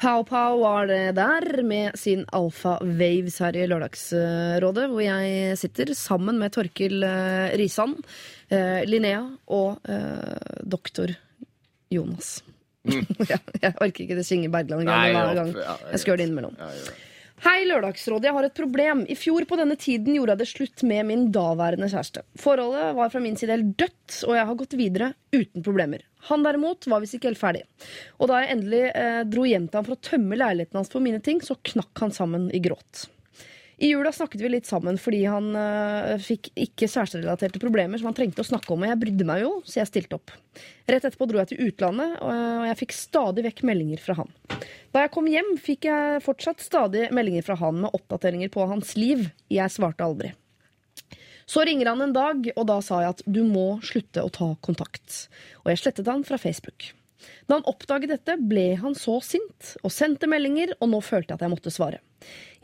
[0.05, 5.95] Pow Pow var det der, med sin Alfa Waves her i Lørdagsrådet, hvor jeg sitter
[5.97, 7.95] sammen med Torkil eh, Risan,
[8.53, 11.15] eh, Linnea og eh, doktor
[11.89, 12.43] Jonas.
[12.85, 13.07] Mm.
[13.63, 15.57] jeg orker ikke det Synge Bergland-greiene hver gang.
[15.57, 16.61] Jeg skal gjøre det innimellom.
[16.61, 17.01] Ja.
[17.43, 18.29] Hei, Lørdagsrådet.
[18.29, 19.01] Jeg har et problem.
[19.11, 22.23] I fjor på denne tiden gjorde jeg det slutt med min daværende kjæreste.
[22.39, 26.05] Forholdet var fra min side helt dødt, og jeg har gått videre uten problemer.
[26.31, 27.65] Han derimot var visst ikke helt ferdig.
[28.23, 31.05] Og da jeg endelig eh, dro hjem til ham for å tømme leiligheten hans for
[31.05, 33.09] mine ting, så knakk han sammen i gråt.
[33.85, 38.17] I jula snakket vi litt sammen fordi han uh, fikk ikke kjæresterelaterte problemer som han
[38.17, 40.33] trengte å snakke om, og jeg brydde meg jo, så jeg stilte opp.
[40.89, 44.31] Rett etterpå dro jeg til utlandet, og og jeg fikk stadig vekk meldinger fra han.
[44.95, 48.95] Da jeg kom hjem, fikk jeg fortsatt stadig meldinger fra han med oppdateringer på hans
[48.97, 49.27] liv.
[49.53, 50.33] Jeg svarte aldri.
[51.45, 54.55] Så ringer han en dag, og da sa jeg at du må slutte å ta
[54.65, 55.27] kontakt.
[55.65, 56.95] Og jeg slettet han fra Facebook.
[57.45, 61.41] Da han oppdaget dette, ble han så sint og sendte meldinger, og nå følte jeg
[61.41, 62.01] at jeg måtte svare.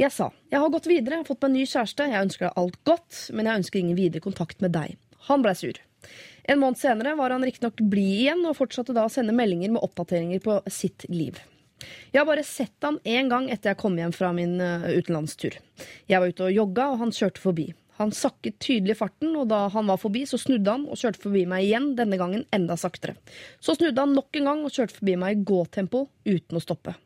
[0.01, 2.49] Jeg sa jeg har gått videre, jeg har fått meg en ny kjæreste, jeg ønsker
[2.49, 4.97] deg alt godt, men jeg ønsker ingen videre kontakt med deg.
[5.29, 5.79] Han blei sur.
[6.51, 9.85] En måned senere var han riktignok blid igjen, og fortsatte da å sende meldinger med
[9.85, 11.39] oppdateringer på sitt liv.
[12.13, 15.57] Jeg har bare sett han én gang etter jeg kom hjem fra min eh, utenlandstur.
[16.11, 17.71] Jeg var ute og jogga, og han kjørte forbi.
[18.01, 21.45] Han sakket tydelig farten, og da han var forbi, så snudde han og kjørte forbi
[21.49, 23.17] meg igjen, denne gangen enda saktere.
[23.61, 26.97] Så snudde han nok en gang og kjørte forbi meg i gåtempo uten å stoppe.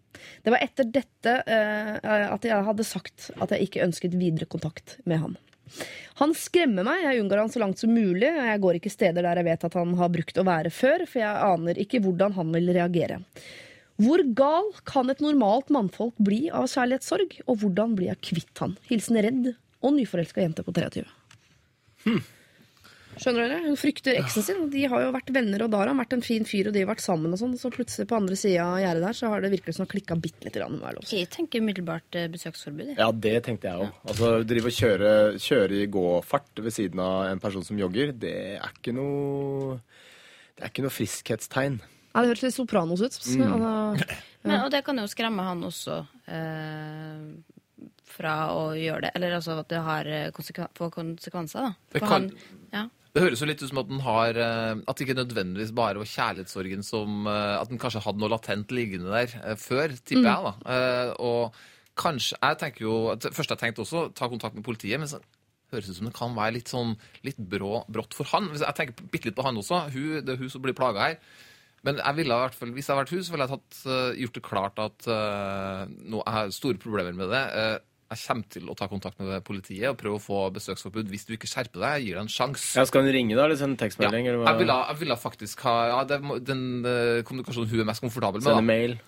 [0.44, 1.96] Det var etter dette eh,
[2.28, 5.36] at jeg hadde sagt at jeg ikke ønsket videre kontakt med han.
[6.20, 8.28] Han skremmer meg, jeg unngår han så langt som mulig.
[8.28, 11.22] Jeg går ikke steder der jeg vet at han har brukt å være før, for
[11.24, 13.20] jeg aner ikke hvordan han vil reagere.
[14.02, 18.74] Hvor gal kan et normalt mannfolk bli av kjærlighetssorg, og hvordan blir jeg kvitt han?
[18.88, 21.04] Hilsen redd og nyforelska jente på 23.
[23.20, 23.60] Skjønner dere?
[23.66, 24.62] Hun frykter eksen sin.
[24.72, 26.82] De har jo vært venner, og da har han vært en fin fyr, og de
[26.82, 27.54] har vært sammen og sånn.
[27.60, 30.48] Så plutselig på andre sida av gjerdet der, så har det virkelig sånn klikka bitte
[30.48, 30.80] lite grann.
[31.10, 32.92] jeg tenker umiddelbart eh, besøksforbud.
[32.92, 32.98] jeg.
[32.98, 34.02] Ja, det tenkte jeg òg.
[34.10, 38.34] Altså, drive og kjøre, kjøre i gåfart ved siden av en person som jogger, det
[38.58, 39.80] er ikke noe
[40.56, 41.80] Det er ikke noe friskhetstegn.
[42.14, 43.12] Ja, det høres litt Sopranos ut.
[43.16, 44.14] Så, altså,
[44.46, 45.96] Men, og det kan jo skremme han også
[46.30, 47.24] eh,
[48.14, 49.12] fra å gjøre det.
[49.18, 51.72] Eller altså at det har eh, konsekven får konsekvenser, da.
[51.96, 52.28] Det kan- han,
[52.74, 52.84] ja.
[53.14, 56.00] Det høres jo litt ut som at den har eh, At det ikke nødvendigvis bare
[56.00, 60.26] var kjærlighetssorgen som eh, At den kanskje hadde noe latent liggende der eh, før, tipper
[60.26, 60.52] jeg, da.
[60.74, 61.54] Eh, Og
[62.00, 62.96] kanskje Jeg tenker jo
[63.28, 65.22] Først jeg tenkte også, ta kontakt med politiet, men så
[65.74, 66.92] høres ut som det kan være litt sånn
[67.26, 68.50] litt brå, brått for han.
[68.54, 69.80] Jeg tenker bitte litt på han også.
[69.90, 71.16] Hun, det er hun som blir plaga her.
[71.82, 73.80] Men jeg ville i hvert fall, hvis jeg hadde vært hun, så ville jeg tatt,
[74.20, 77.42] gjort det klart at uh, nå jeg har store problemer med det.
[77.58, 77.74] Eh,
[78.12, 81.08] jeg kommer til å ta kontakt med politiet og prøve å få besøksforbud.
[81.10, 82.74] Hvis du ikke skjerper deg, jeg gir deg en sjanse.
[82.78, 83.48] Ja, skal hun ringe, da?
[83.48, 84.28] Eller sende tekstmelding?
[84.28, 84.36] Ja.
[84.50, 88.42] Jeg ville, jeg ville faktisk ha ja, det, den eh, kommunikasjonen hun er mest komfortabel
[88.42, 88.48] med.
[88.50, 88.68] Sende Da.
[88.68, 88.98] mail?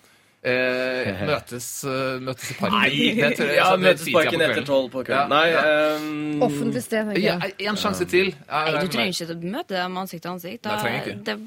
[0.47, 2.83] Eh, møtes, eh, møtes i parken.
[3.17, 5.17] Det tror jeg- ja, er møtes i parken etter tolv på kvelden.
[5.17, 5.97] Ja, Nei, ja.
[5.97, 6.43] um...
[6.45, 8.33] offentlig sted, tenker Ja, en sjanse til.
[8.47, 10.61] Nei, du trenger ikke å møte dem ansikt til ansikt.
[10.63, 11.37] Da, Nei, det,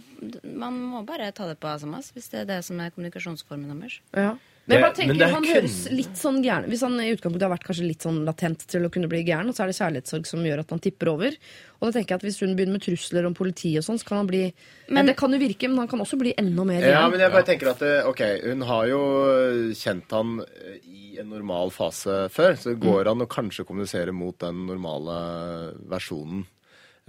[0.59, 4.01] man må bare ta det på SMS hvis det er det som er kommunikasjonsformen deres.
[4.13, 4.35] Ja.
[4.69, 7.43] Men jeg bare tenker, men Han kun- høres litt sånn gæren Hvis han i utgangspunktet
[7.43, 9.79] har vært kanskje litt sånn latent til å kunne bli gæren, og så er det
[9.81, 11.33] kjærlighetssorg som gjør at han tipper over.
[11.81, 14.05] Og da tenker jeg at Hvis hun begynner med trusler om politi og sånn, så
[14.07, 14.53] kan han bli
[14.89, 17.19] Men- ja, Det kan jo virke, men han kan også bli enda mer Ja, men
[17.19, 19.01] jeg bare tenker at det, Ok, hun har jo
[19.75, 24.13] kjent han eh, i en normal fase før, så det går an å kanskje kommunisere
[24.13, 26.47] mot den normale versjonen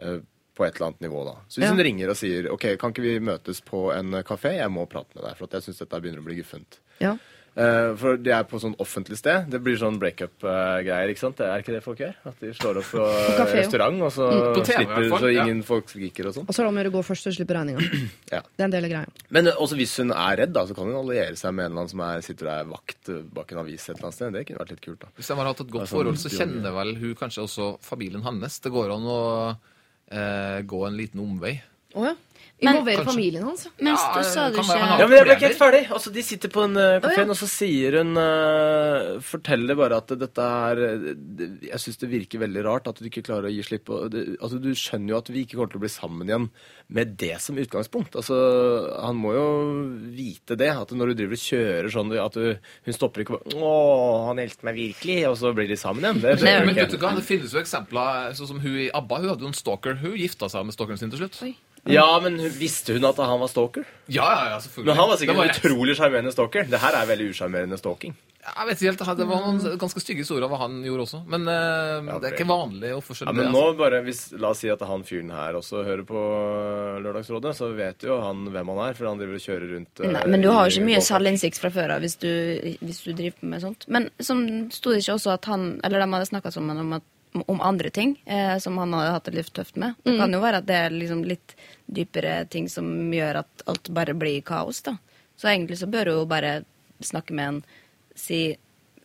[0.01, 0.19] eh,
[0.55, 1.35] på et eller annet nivå, da.
[1.47, 1.73] Så hvis Ja.
[1.75, 5.13] hun ringer og sier ok, kan ikke vi møtes på en kafé, jeg må prate
[5.15, 6.79] med deg, for at jeg syns dette begynner å bli guffent.
[6.99, 7.17] Ja.
[7.51, 9.49] Eh, for det er på sånn offentlig sted.
[9.51, 11.35] Det blir sånn breakup-greier, ikke sant?
[11.41, 12.13] Det er ikke det folk gjør?
[12.29, 15.43] At de slår opp på, kafé, restaurant, og så På TV slipper fall, så ja.
[15.43, 16.47] ingen folk skriker og sånn.
[16.47, 17.87] Og så er det om å gjøre å gå først og slippe regninga.
[18.31, 18.39] Ja.
[18.47, 19.23] Det er en del av greia.
[19.35, 21.73] Men eh, også hvis hun er redd, da, så kan hun alliere seg med en
[21.73, 24.37] eller annen som er, sitter der vakt bak en avis et eller annet sted.
[24.37, 25.11] Det kunne vært litt kult, da.
[25.17, 28.23] Hvis de har hatt et godt Altså, forhold, så kjenner vel hun kanskje også familien
[28.23, 28.61] hans.
[28.63, 29.19] Det går an å
[29.51, 31.57] eh, gå en liten omvei.
[31.91, 32.15] Oh, ja.
[32.61, 33.63] Men- Involvere familien hans.
[33.65, 35.81] Mens Men Ja, du sa du ikke Ja, men jeg ble ikke helt ferdig.
[35.89, 37.25] Altså, De sitter på en uh, Å, kafé, ja.
[37.25, 42.43] og så sier hun uh, Forteller bare at dette er det, Jeg syns det virker
[42.43, 45.31] veldig rart at du ikke klarer å gi slipp på altså, Du skjønner jo at
[45.33, 46.47] vi ikke kommer til å bli sammen igjen
[46.91, 48.17] med det som utgangspunkt.
[48.19, 48.35] Altså,
[49.07, 49.47] Han må jo
[50.13, 50.69] vite det.
[50.75, 52.45] At når du driver og kjører sånn at du,
[52.85, 53.73] Hun stopper ikke bare 'Å,
[54.27, 56.21] han elsket meg virkelig', og så blir de sammen igjen.
[56.21, 59.21] Det Men jeg vet du hva, det finnes jo eksempler sånn som hun i ABBA.
[59.23, 59.97] Hun hadde jo en stalker.
[60.03, 61.41] Hun gifta seg med stalkeren sin til slutt.
[61.41, 61.55] Oi.
[61.89, 63.85] Ja, men visste hun at han var stalker?
[64.07, 64.85] Ja, ja, ja, selvfølgelig.
[64.91, 66.67] Men han var sikkert sikkert en utrolig sjarmerende stalker.
[66.69, 68.13] Det her er veldig usjarmerende stalking.
[68.41, 71.19] Jeg vet ikke helt, Det var noen ganske stygge historier hva han gjorde også.
[71.29, 73.51] Men uh, Ja, det er ikke vanlig å forskjelle Ja, men det.
[73.53, 73.77] nå Altså.
[73.81, 76.21] bare, hvis, La oss si at han fyren her også hører på
[77.05, 80.11] Lørdagsrådet, så vet jo han hvem han er, for han driver og kjører rundt eh,
[80.15, 83.11] Nei, men du har jo ikke mye selvinnsikt fra før av hvis, du- hvis du
[83.13, 83.85] driver med sånt.
[83.93, 84.41] Men som
[84.73, 87.89] sto det ikke også at han Eller de hadde snakka sammen om, at, om andre
[87.89, 89.95] ting eh, som han hadde hatt det litt tøft med.
[90.03, 93.91] Det kan jo være at det er liksom litt dypere ting som gjør at alt
[93.95, 94.97] bare blir kaos, da.
[95.39, 96.61] Så egentlig så bør jo bare
[97.01, 97.61] snakke med en,
[98.15, 98.41] si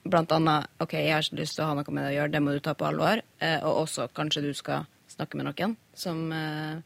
[0.06, 2.32] blant annet OK, jeg har ikke lyst til å ha noe med det å gjøre,
[2.34, 3.22] det må du ta på alvor.
[3.38, 6.82] Eh, og også kanskje du skal snakke med noen som eh,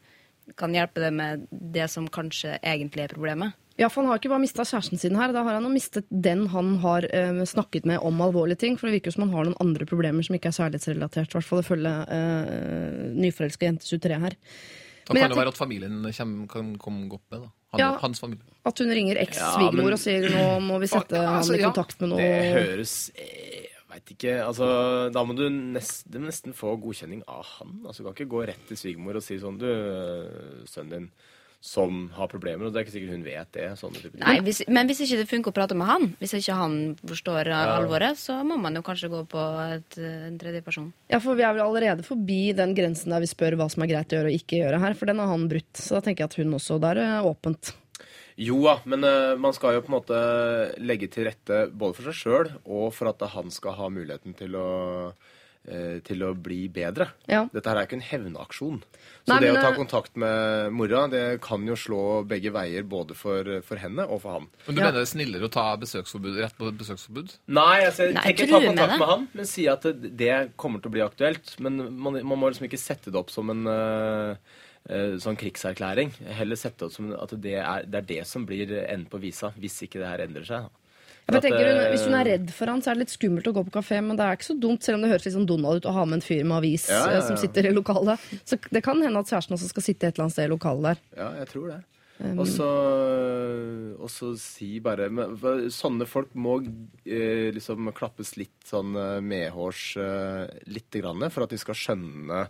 [0.57, 3.57] kan hjelpe deg med det som kanskje egentlig er problemet.
[3.79, 6.05] Ja, for Han har ikke bare mista kjæresten sin her, da har han jo mistet
[6.11, 8.77] den han har eh, snakket med om alvorlige ting.
[8.77, 11.31] For det virker jo som han har noen andre problemer som ikke er kjærlighetsrelatert.
[11.31, 14.35] I hvert fall ifølge eh, nyforelska jente 23 her.
[15.07, 17.39] Da Men kan det være at familien kommer, kan komme godt med.
[17.47, 17.49] da.
[17.71, 17.89] Han, Ja.
[18.03, 18.43] Hans familie.
[18.67, 21.63] At hun ringer eks-svigermor ja, og sier nå må vi sette Ja, altså, han i
[21.63, 24.33] kontakt med noe Det høres eh, Jeg veit ikke.
[24.45, 24.67] Altså,
[25.15, 27.79] da må du nesten, nesten få godkjenning av han.
[27.87, 31.11] Altså, Du kan ikke gå rett til svigermor og si sånn Du, eh, sønnen din
[31.61, 33.65] som har problemer, og det er ikke sikkert hun vet det.
[33.77, 34.23] sånne type ting.
[34.23, 37.51] Nei, hvis, Men hvis ikke det funker å prate med han, hvis ikke han forstår
[37.53, 37.59] ja.
[37.75, 40.87] alvoret, så må man jo kanskje gå på et, uh, en tredje person.
[41.13, 43.91] Ja, for vi er vel allerede forbi den grensen der vi spør hva som er
[43.93, 45.69] greit å gjøre og ikke gjøre her, for den har han brutt.
[45.77, 47.75] Så da tenker jeg at hun også Der er åpent.
[48.41, 50.23] Jo da, men uh, man skal jo på en måte
[50.81, 54.57] legge til rette både for seg sjøl og for at han skal ha muligheten til
[54.57, 54.71] å,
[55.11, 57.11] eh, til å bli bedre.
[57.29, 57.43] Ja.
[57.53, 58.79] Dette her er ikke en hevnaksjon.
[59.21, 62.49] Så Nei, det men, å ta eh, kontakt med mora, det kan jo slå begge
[62.55, 64.47] veier, både for, for henne og for han.
[64.65, 64.87] Men du Ja.
[64.87, 67.37] mener det er snillere å ta besøksforbud, rett på besøksforbud?
[67.53, 70.33] Nei, altså, jeg Nei, tenker ta kontakt med, med han, men si at det, det
[70.57, 71.53] kommer til å bli aktuelt.
[71.61, 74.33] Men man, man må liksom ikke sette det opp som en uh,
[74.89, 76.15] eh, sånn krigserklæring.
[76.41, 79.21] Heller sette det opp som at det er, det er det som blir enden på
[79.21, 80.71] visa, hvis ikke det her endrer seg.
[81.27, 83.05] Ja, jeg At, tenker, hun, eh, hvis hun er redd for han, så er det
[83.05, 85.11] litt skummelt å gå på kafé, men det er ikke så dumt, selv om det
[85.13, 87.19] høres litt sånn Donald ut å ha med en fyr med avis Ja, ja, eh,
[87.19, 87.21] ja.
[87.27, 88.19] som sitter i lokalet.
[88.43, 90.83] Så det kan hende at kjæresten også skal sitte et eller annet sted i lokalet
[90.89, 91.01] der.
[91.21, 91.79] Ja, jeg tror det.
[92.21, 92.65] Um, Og så
[94.01, 95.33] og så si bare men,
[95.73, 96.59] Sånne folk må
[97.05, 102.43] eh, liksom klappes litt sånn eh, medhårs eh, lite grann for at de skal skjønne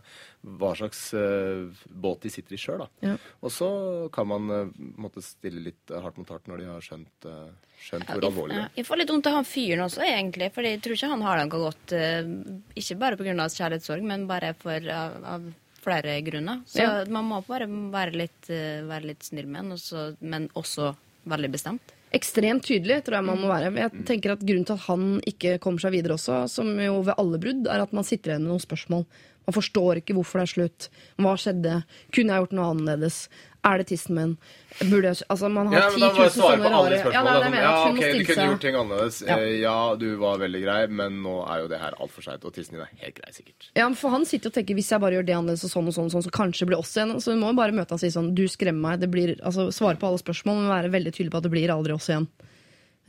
[0.60, 2.84] hva slags eh, båt de sitter i sjøl.
[3.06, 3.16] Ja.
[3.46, 3.70] Og så
[4.16, 7.50] kan man eh, måtte stille litt hardt mot hardt når de har skjønt, eh,
[7.88, 8.76] skjønt hvor alvorlig det er.
[8.82, 10.52] jeg får litt vondt av han fyren også, egentlig.
[10.56, 11.96] For jeg tror ikke han har det noe godt.
[11.96, 12.32] eh,
[12.82, 13.36] Ikke bare pga.
[13.56, 15.52] kjærlighetssorg, men bare for, av, av
[15.84, 16.62] flere grunner.
[16.68, 17.06] Så Ja.
[17.10, 20.96] man må bare være litt, eh, være litt snill med den, også, men også
[21.28, 21.82] veldig bestemt.
[22.14, 23.74] Ekstremt tydelig, tror jeg man må være.
[23.74, 27.16] Jeg tenker at Grunnen til at han ikke kommer seg videre også, som jo ved
[27.18, 29.06] alle brudd, er at man sitter igjen med noen spørsmål.
[29.48, 30.90] Man forstår ikke hvorfor det er slutt.
[31.18, 31.80] Hva skjedde?
[32.14, 33.24] Kunne jeg gjort noe annerledes?
[33.66, 34.32] Er det tissen min?
[34.90, 37.00] Burde jeg Altså, man har Ja, men da 10 må 000 jeg svare sånne rare
[37.14, 37.66] Ja, er det mener.
[37.66, 39.20] Ja, ok, du kunne gjort ting annerledes.
[39.28, 39.36] Ja.
[39.38, 42.54] Eh, Ja, du var veldig grei, men nå er jo det her altfor seint, og
[42.56, 43.70] tissen din er helt grei, sikkert.
[43.78, 45.94] Ja, For han sitter og tenker hvis jeg bare gjør det annerledes og sånn og
[45.98, 47.14] sånn, og sånn så kanskje det blir oss igjen.
[47.22, 49.00] Så vi må jo bare møte han og si sånn Du skremmer meg.
[49.06, 51.70] Det blir, altså Svare på alle spørsmål, men være veldig tydelig på at det blir
[51.70, 52.26] aldri oss igjen.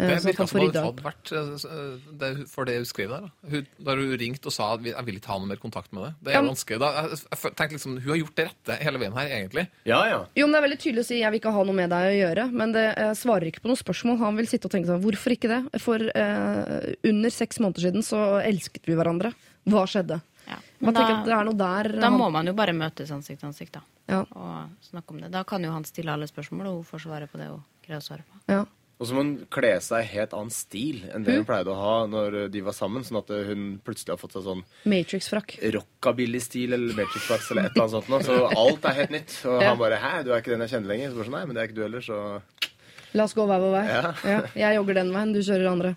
[0.00, 3.08] Eh, Det så virka som det hadde vært eh, eh, det, for det hun skrev
[3.12, 3.26] der.
[3.28, 5.56] Da hun, da hun ringte og sa at vi- jeg vil ikke ha noe mer
[5.60, 6.14] kontakt med det.
[6.24, 6.78] Det Ja, er men- vanskelig.
[6.80, 9.68] Da, jeg, jeg tenkte liksom, Hun har gjort det rette hele veien her, egentlig.
[9.84, 10.24] Ja, ja.
[10.34, 12.02] Jo, men Det er veldig tydelig å si 'jeg vil ikke ha noe med deg
[12.08, 14.18] å gjøre', men det jeg svarer ikke på noe spørsmål.
[14.18, 15.80] Han vil sitte og tenke sånn 'hvorfor ikke det'?
[15.80, 19.34] For eh, under seks måneder siden så elsket vi hverandre.
[19.68, 20.20] Hva skjedde?
[20.48, 20.56] Ja.
[20.80, 23.48] Men at det er noe der da han- må man jo bare møtes ansikt til
[23.48, 23.80] ansikt, da.
[24.08, 24.20] Ja.
[24.34, 25.30] Og snakke om det.
[25.30, 27.98] Da kan jo han stille alle spørsmål, og hun får svare på det hun greier
[27.98, 28.40] å svare på.
[28.48, 28.64] Ja.
[29.02, 31.74] Og så må hun kle seg i helt annen stil enn det hun pleide å
[31.74, 35.56] ha når de var sammen, sånn at hun plutselig har fått seg sånn Matrix-frakk.
[35.74, 38.08] rockabilly-stil eller Matrix-frakk eller et eller annet sånt.
[38.12, 38.22] noe.
[38.22, 39.34] Så alt er helt nytt.
[39.50, 39.68] Og Ja.
[39.72, 41.10] han bare 'hæ, du er ikke den jeg kjenner lenger'.
[41.10, 42.42] Så bare sånn, nei, men det er ikke du heller, så
[43.14, 43.86] La oss gå hver vår vei.
[43.88, 44.14] Ja.
[44.24, 45.96] Ja, jeg jogger den veien, du kjører andre.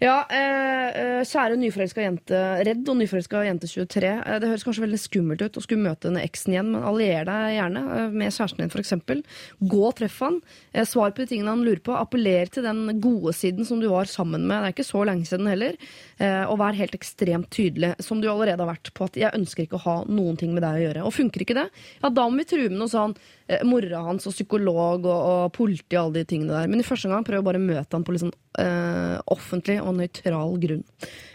[0.00, 4.08] Ja, eh, eh, kjære nyforelska jente Redd og nyforelska jente 23.
[4.24, 7.26] Eh, det høres kanskje veldig skummelt ut å skulle møte denne eksen igjen, men allier
[7.28, 9.58] deg gjerne eh, med kjæresten din, f.eks.
[9.60, 10.38] Gå og treff han.
[10.72, 11.92] Eh, svar på de tingene han lurer på.
[11.92, 14.62] Appeller til den gode siden som du var sammen med.
[14.62, 15.76] Det er ikke så lenge siden heller.
[16.20, 19.78] Og vær helt ekstremt tydelig, som du allerede har vært, på at 'jeg ønsker ikke
[19.80, 21.04] å ha noen ting med deg å gjøre'.
[21.06, 21.68] Og funker ikke det,
[22.02, 23.16] ja, da må vi true med noe sånn
[23.64, 26.68] mora hans og psykolog og, og politi og alle de tingene der.
[26.68, 30.58] Men i første gang prøv å møte han på litt sånn eh, offentlig og nøytral
[30.62, 30.84] grunn.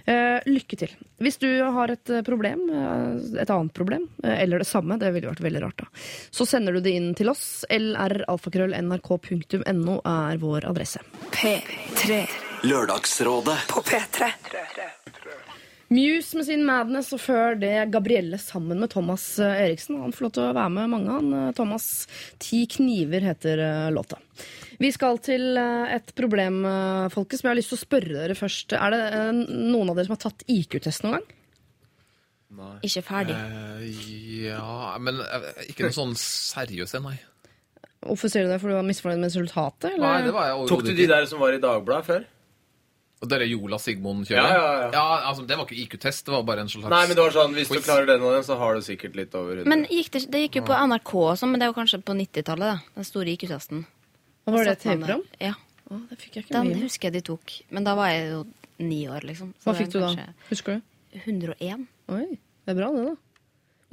[0.05, 0.91] Uh, lykke til.
[1.23, 5.29] Hvis du har et eh, problem, uh, et annet problem, eller det samme, det ville
[5.31, 5.87] vært veldig rart, da,
[6.29, 7.65] så sender du det inn til oss.
[7.71, 10.99] lralfakrøll.nrk.no er vår adresse.
[11.33, 12.21] P3
[12.65, 13.59] Lørdagsrådet.
[13.71, 14.19] på P3.
[15.95, 20.01] Muse med sin Madness, og før det Gabrielle sammen med Thomas Eriksen.
[20.01, 21.53] Han får lov til å være med mange, han.
[21.57, 22.07] Thomas.
[22.41, 23.55] Ti kniver heter
[23.93, 24.17] låta.
[24.81, 28.19] Vi skal til eh, et problem, folket, folkens, men jeg har lyst til å spørre
[28.19, 28.75] dere først.
[28.77, 29.31] Er det eh,
[29.71, 31.33] noen av dere som har tatt IQ-test noen gang?
[32.55, 32.75] Nei.
[32.87, 33.35] Ikke ferdig.
[33.35, 34.03] Eh,
[34.45, 37.17] ja, men eh, ikke noe sånn seriøst en, nei.
[38.05, 38.61] Hvorfor sier du det?
[38.61, 39.89] For du var misfornøyd med resultatet?
[39.95, 40.05] Eller?
[40.05, 42.25] Nei, det var jeg Tok du de der som var i Dagbladet før?
[43.23, 44.45] Og dere Jola Sigmund kjører?
[44.45, 44.87] Ja, ja, ja.
[44.93, 47.33] ja altså, det var ikke IQ-test, det var bare en slags Nei, men det var
[47.33, 49.71] sånn, hvis du klarer den og den, så har du sikkert litt over 100.
[49.71, 52.15] Men gikk det, det gikk jo på NRK og sånn, men det var kanskje på
[52.19, 52.91] 90-tallet.
[52.99, 53.85] Den store IQ-testen.
[54.45, 54.83] Og var det et.
[54.85, 55.23] TV-program?
[55.41, 55.53] Ja.
[55.89, 56.83] Å, det fikk jeg ikke Den mye med.
[56.85, 57.53] husker jeg de tok.
[57.73, 58.39] Men da var jeg jo
[58.85, 59.53] ni år, liksom.
[59.61, 60.07] Så Hva det fikk du da?
[60.09, 60.81] kanskje Husker du?
[61.25, 61.85] 101.
[62.15, 62.25] Oi,
[62.65, 63.15] det er bra det, da.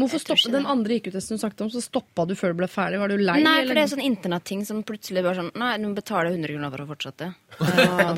[0.02, 2.98] Hvorfor stoppe den andre IQ-testen du snakket om, så stoppa du før du ble ferdig?
[3.02, 3.36] Var du lei?
[3.42, 3.68] Nei, eller?
[3.70, 6.72] for det er sånn internetting som plutselig bare sånn Nei, du må betale 100 kroner
[6.74, 7.28] for å fortsette.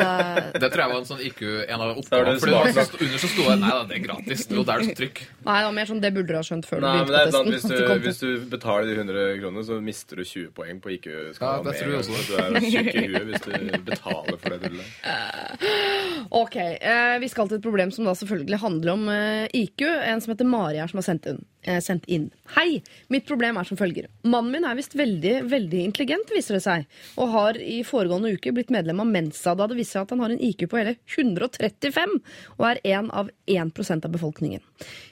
[0.00, 0.08] Da,
[0.62, 2.34] Det tror jeg var en sånn IQ, en av oppgavene.
[2.40, 4.46] For så- under så sto det Nei da, det er gratis.
[4.48, 5.22] Det er det der trykk.
[5.44, 7.44] Nei, det var mer sånn, det burde du ha skjønt før Nei, du begynte på
[7.44, 7.52] testen.
[7.52, 11.68] hvis du, hvis du betaler de 100 kronene, så mister du 20 poeng på IQ-skalaen.
[11.68, 12.22] det tror jeg også.
[12.24, 14.88] Du er syk i huet hvis du betaler for det dullet.
[16.34, 19.82] Ok, Uh, Vi skal til et problem som da selvfølgelig handler om uh, IQ.
[19.84, 21.42] En som heter Mari her, som har sendt inn.
[21.64, 22.26] Eh, sendt inn.
[22.52, 22.82] Hei!
[23.08, 24.10] Mitt problem er som følger.
[24.28, 26.84] Mannen min er visst veldig veldig intelligent, viser det seg.
[27.16, 30.20] Og har i foregående uke blitt medlem av Mensa, da det viser seg at han
[30.26, 32.18] har en IQ på hele 135
[32.58, 34.60] og er en av 1% av befolkningen.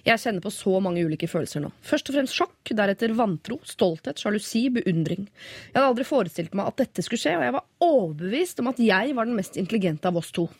[0.04, 1.70] Jeg kjenner på så mange ulike følelser nå.
[1.88, 5.30] Først og fremst sjokk, deretter vantro, stolthet, sjalusi, beundring.
[5.70, 8.84] Jeg hadde aldri forestilt meg at dette skulle skje, og jeg var overbevist om at
[8.84, 10.50] jeg var den mest intelligente av oss to.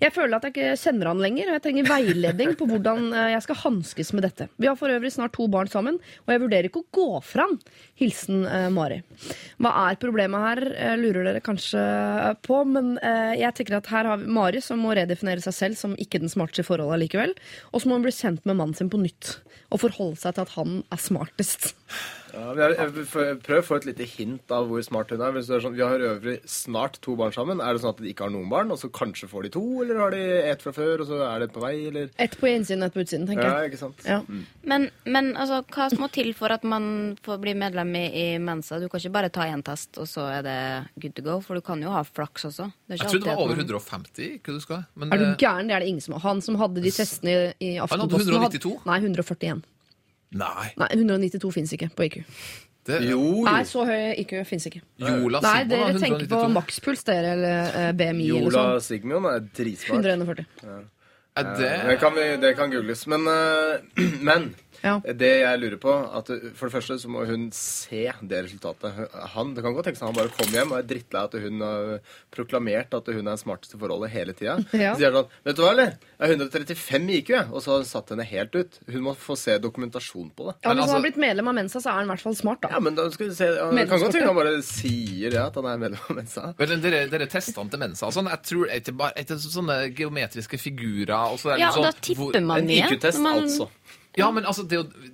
[0.00, 3.32] Jeg føler at jeg ikke kjenner han lenger, og jeg trenger veiledning på hvordan eh,
[3.34, 4.48] jeg skal hanskes med dette.
[4.56, 7.46] Vi har for øvrig snart to barn sammen, og jeg vurderer ikke å gå fra.
[8.00, 9.00] Hilsen eh, Mari.
[9.60, 11.82] Hva er problemet her, eh, lurer dere kanskje
[12.46, 15.80] på, men eh, jeg tenker at her har vi Mari som må redefinere seg selv
[15.80, 17.36] som ikke den smarteste i forholdet likevel,
[17.70, 19.36] og så må hun bli kjent med mannen sin på nytt,
[19.70, 21.72] og forholde seg til at han er smartest.
[22.34, 23.06] Ja, jeg
[23.44, 25.34] Prøv å få et lite hint av hvor smart hun er.
[25.36, 27.62] Hvis det er sånn, vi har øvrig snart to barn sammen.
[27.64, 29.64] Er det sånn at de ikke har noen barn, og så kanskje får de to?
[29.84, 31.74] Eller har de ett fra før, og så er det på vei?
[31.90, 32.10] Eller?
[32.20, 34.04] Ett på innsiden, og ett på utsiden, tenker Ja, ikke sant?
[34.06, 34.20] Ja.
[34.62, 38.80] men, men altså, hva må til for at man får bli medlem i, i Mensa?
[38.80, 40.58] Du kan ikke bare ta én test, og så er det
[41.02, 42.70] good to go, for du kan jo ha flaks også.
[42.86, 44.86] Det er Jeg tror trodde det var over 150 ikke du skal.
[44.94, 45.68] Men Er du gæren?
[45.68, 46.24] Det er det ingen som har.
[46.28, 48.76] Han som hadde de testene i, i hadde Aftenposten 192?
[48.86, 49.62] Nei, 141.
[50.30, 50.68] Nei.
[50.78, 52.20] Nei, 192 fins ikke på IQ.
[52.86, 54.80] Det, Jo, Nei, så høy IQ fins ikke.
[55.02, 58.86] Jola Nei, Sigmund dere tenker på makspuls, dere, eller eh, BMI eller Jola sånn.
[58.86, 60.08] Sigmund er dritsmart.
[60.08, 60.88] 141.
[61.40, 63.04] Er det Det kan, vi, det kan googles.
[63.10, 64.50] Men, eh, men
[64.82, 64.94] Ja.
[65.04, 69.10] det jeg lurer på at For det første så må hun se det resultatet.
[69.34, 71.60] Han, det kan godt tenkes at han bare kom hjem og er drittlei at hun
[71.64, 71.98] har
[72.32, 74.58] proklamert at hun er den smarteste i forholdet hele tida.
[74.80, 74.94] Ja.
[74.94, 75.90] Så sier han sånn Vet du hva, eller?
[76.20, 77.46] Jeg er 135 i IQ, jeg.
[77.52, 78.78] Og så har hun satt henne helt ut.
[78.88, 80.54] Hun må få se dokumentasjon på det.
[80.64, 82.24] Ja, Men Hvis han altså- har blitt medlem av Mensa, så er han i hvert
[82.24, 82.70] fall smart, da.
[82.72, 85.54] Ja, men da skal vi se Det kan godt hende han bare sier det, at
[85.60, 86.54] han er medlem av Mensa.
[86.58, 91.32] Men dere, dere testene til Mensa sånn, jeg tror er bare etter sånne geometriske figurer
[91.32, 92.88] og så er det Ja, sånn, og da tipper man En mye.
[92.88, 93.68] IQ-test, altså.
[94.18, 95.10] Ja, men altså, det er jo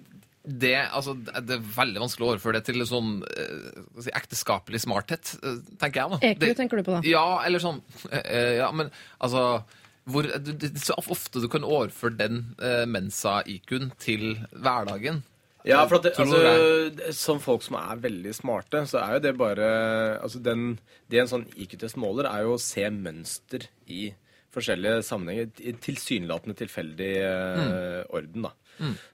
[0.46, 5.32] det, altså, det er veldig vanskelig å overføre det til sånn eh, si, ekteskapelig smarthet,
[5.42, 6.10] eh, tenker jeg.
[6.12, 6.18] da.
[6.28, 7.00] EQ Det- tenker du på, da?
[7.08, 7.80] Ja, eller sånn
[8.12, 9.64] eh, Ja, men altså
[10.06, 15.24] hvor, du, det så ofte du kan overføre den eh, Mensa-IQ-en til hverdagen.
[15.66, 19.24] Ja, for at det, Tror altså, som folk som er veldig smarte, så er jo
[19.24, 19.66] det bare
[20.22, 20.76] altså den,
[21.10, 24.12] Det en sånn IQ-test måler, er jo å se mønster i
[24.56, 25.50] forskjellige sammenhenger.
[25.62, 27.74] I tilsynelatende tilfeldig mm.
[28.16, 28.54] orden, da.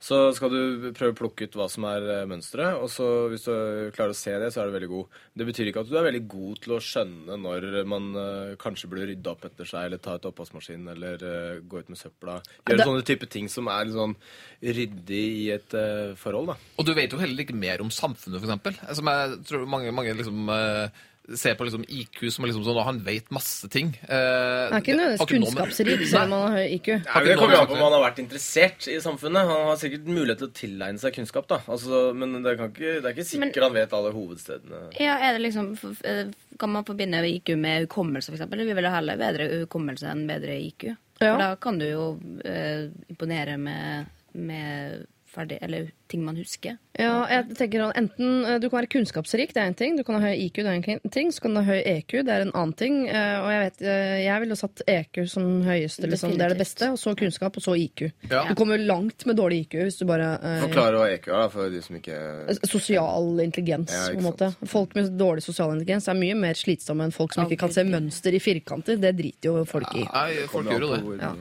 [0.03, 3.47] Så skal du prøve å plukke ut hva som er eh, mønsteret, og så hvis
[3.47, 3.53] du
[3.95, 5.19] klarer å se det, så er du veldig god.
[5.39, 8.91] Det betyr ikke at du er veldig god til å skjønne når man eh, kanskje
[8.91, 12.41] burde rydde opp etter seg, eller ta ut oppvaskmaskinen, eller eh, gå ut med søpla.
[12.65, 14.17] Gjøre det- sånne type ting som er sånn
[14.63, 16.59] ryddig i et eh, forhold, da.
[16.79, 18.79] Og du vet jo heller ikke mer om samfunnet, eksempel.
[18.99, 21.03] Som jeg tror mange, mange liksom, eh,
[21.39, 23.93] ser på liksom IQ som liksom sånn han vet masse ting.
[24.03, 26.89] Eh, det er ikke nødvendigvis kunnskapsrik, selv om man har høy IQ.
[27.07, 29.51] Nei, det kommer an på om han har vært interessert i samfunnet.
[29.53, 31.61] Han har sikkert mulighet til å tilegne seg kunnskap, da.
[31.71, 34.83] Altså, men det, kan ikke, det er ikke sikkert Men- han vet alle hovedstedene.
[34.99, 35.73] Ja, er det liksom,
[36.05, 36.25] eh,
[36.59, 38.51] Kan man forbinde IQ med hukommelse, f.eks.?
[38.51, 40.91] Vi vil jo heller bedre hukommelse enn bedre IQ.
[41.23, 41.33] Ja.
[41.33, 42.05] For da kan du jo
[42.45, 46.77] eh, imponere med, med ferdig, eller ting man husker.
[47.01, 49.95] Ja, jeg tenker enten eh, Du kan være kunnskapsrik, det er en ting.
[49.97, 51.31] Du kan ha høy IQ, det er en ting.
[51.33, 52.99] Så kan du ha høy EQ, det er en annen ting.
[53.09, 56.35] Eh, Og jeg vet, eh, jeg ville satt EQ som høyeste, liksom.
[56.37, 56.91] Det er det beste.
[56.93, 58.05] Og så kunnskap, og så IQ.
[58.31, 58.45] Ja.
[58.51, 61.39] Du kommer jo langt med dårlig IQ hvis du bare uh, Forklare hva EQ er,
[61.41, 62.21] da, for de som ikke
[62.69, 64.53] Sosial intelligens, Ja, på en måte.
[64.69, 67.85] Folk med dårlig sosial intelligens er mye mer slitsomme enn folk som ikke kan se
[67.89, 69.01] mønster i firkanter.
[69.01, 70.05] Det driter jo folk i.
[70.07, 71.03] Nei, folk gjør jo det.
[71.25, 71.35] Ja.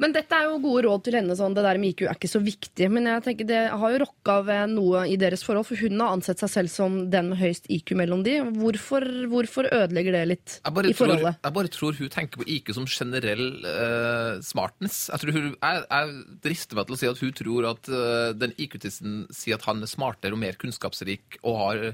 [0.00, 1.36] Men dette er jo gode råd til henne.
[1.36, 2.88] sånn, Det der med IQ er ikke så viktig.
[2.90, 6.14] Men jeg tenker det har jo rokka ved noe i deres forhold, for hun har
[6.16, 8.38] ansett seg selv som den med høyest IQ mellom de.
[8.56, 10.96] Hvorfor, hvorfor ødelegger det litt i forholdet?
[10.96, 15.04] tror, jeg bare tror hun tenker på IQ som generell uh, smartness.
[15.12, 18.32] Jeg, tror hun, jeg, jeg drister meg til å si at hun tror at uh,
[18.36, 21.86] den IQ-tissen sier at han er smartere og mer kunnskapsrik og har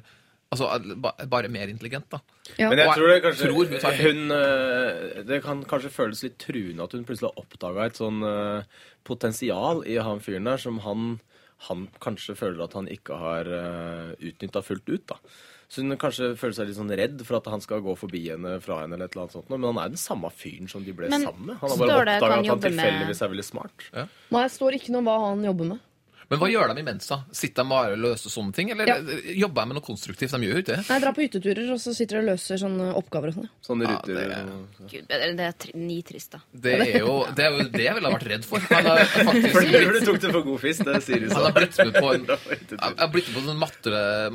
[0.49, 0.69] Altså
[1.29, 2.23] bare mer intelligent, da.
[2.57, 2.71] Ja.
[2.71, 6.87] Men jeg tror det kanskje tror hun hun, eh, Det kan kanskje føles litt truende
[6.87, 8.63] at hun plutselig har oppdaga et sånn eh,
[9.05, 11.21] potensial i han fyren der som han,
[11.69, 15.05] han kanskje føler at han ikke har uh, utnytta fullt ut.
[15.09, 15.19] da.
[15.69, 18.55] Så hun kanskje føler seg litt sånn redd for at han skal gå forbi henne
[18.65, 18.97] fra henne.
[18.97, 19.51] eller et eller annet sånt.
[19.53, 21.61] Men han er den samme fyren som de ble Men sammen med.
[21.61, 23.85] Han har bare oppdaga at han tilfeldigvis er veldig smart.
[23.93, 24.07] Nei,
[24.41, 25.85] det står ikke noe om hva han jobber med.
[26.31, 27.23] Men hva gjør de imens, da?
[27.33, 28.71] Sitter de bare og løser sånne ting?
[28.71, 28.97] Eller Ja.
[29.47, 30.31] jobber de med noe konstruktivt?
[30.31, 30.83] De gjør jo ikke det.
[30.91, 33.49] Nei, drar på hytteturer, og så sitter de og løser sånne oppgaver og sånn.
[33.49, 33.51] ja.
[33.65, 36.39] Sånne Ja, ruter det- og- Gud, det er tri- nitrist, da.
[36.53, 38.59] Det er jo det, er jo det jeg ville ha vært redd for.
[38.61, 41.53] Han har faktisk blitt, du tok det for god fisk, det sier du han har
[41.53, 42.37] blitt med på en så.
[42.77, 44.31] Jeg har blitt med på en matte,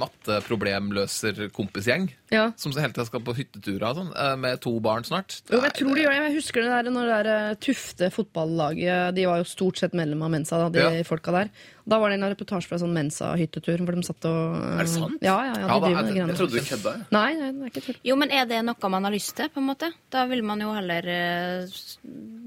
[0.83, 2.09] matteproblemløser-kompisgjeng.
[2.31, 2.51] Ja.
[2.57, 5.41] Som hele tida skal på hytteturer og sånn, eh, med to barn snart.
[5.51, 6.23] Jo, men jeg tror de gjør det.
[6.23, 9.93] Jeg husker det der når det der eh, Tufte fotballaget De var jo stort sett
[9.93, 11.03] medlem av Mensa, da, de Ja.
[11.03, 11.49] folka der.
[11.85, 14.91] Da var det en reportasje fra sånn Mensa-hyttetur hvor de satt og eh, Er det
[14.93, 15.17] sant?
[15.21, 16.35] Ja, ja, ja, de Ja, da, driver med jeg- greiene.
[16.37, 16.93] Trodde du kødda.
[16.95, 17.05] jeg.
[17.11, 17.97] Nei, nei, det er ikke tull.
[18.07, 19.91] Jo, men er det noe man har lyst til, på en måte?
[20.09, 21.97] Da vil man jo heller eh, s-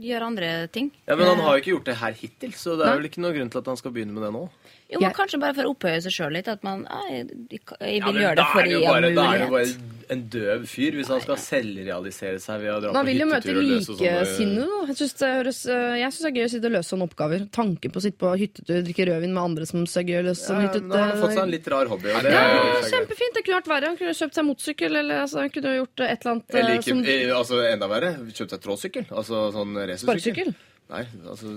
[0.01, 0.91] gjøre andre ting.
[1.07, 2.97] Ja, Men han Eh, har jo ikke gjort det her hittil, så det er Nei.
[2.97, 4.49] vel ikke noe grunn til at han skal begynne med det nå.
[4.89, 6.47] Jo, men Jeg- Kanskje bare for å opphøye seg sjøl litt.
[6.49, 8.81] At man ah, jeg, jeg, jeg Ja, vil men gjøre det da for det å
[8.81, 12.39] gi bare, en da er det jo bare en døv fyr hvis han skal selvrealisere
[12.39, 14.67] seg ved å dra Man på vil jo møte hyttetur likesinnede.
[14.71, 14.87] da.
[14.87, 17.07] Jeg syns det, høres- eh, jeg syns det er gøy å sitte og løse sånne
[17.11, 17.41] oppgaver.
[17.51, 20.47] Tanken på å sitte på hyttetur, drikke rødvin med andre som ser gøy å løse
[20.47, 20.87] sånn Ja, hyttetur.
[20.87, 22.07] nå har han fått seg en litt rar hobby.
[22.23, 22.47] Det Ja,
[22.87, 23.35] kjempefint.
[23.35, 23.87] Det kunne vært verre.
[23.91, 26.75] Han kunne kjøpt seg motorsykkel, eller altså, han kunne gjort et eller annet eh, Eller
[26.79, 29.05] ikke, som eh, altså enda verre, kjøpt seg tråsykkel.
[29.11, 30.55] Altså sånn racersykkel.
[30.93, 31.51] Nei, altså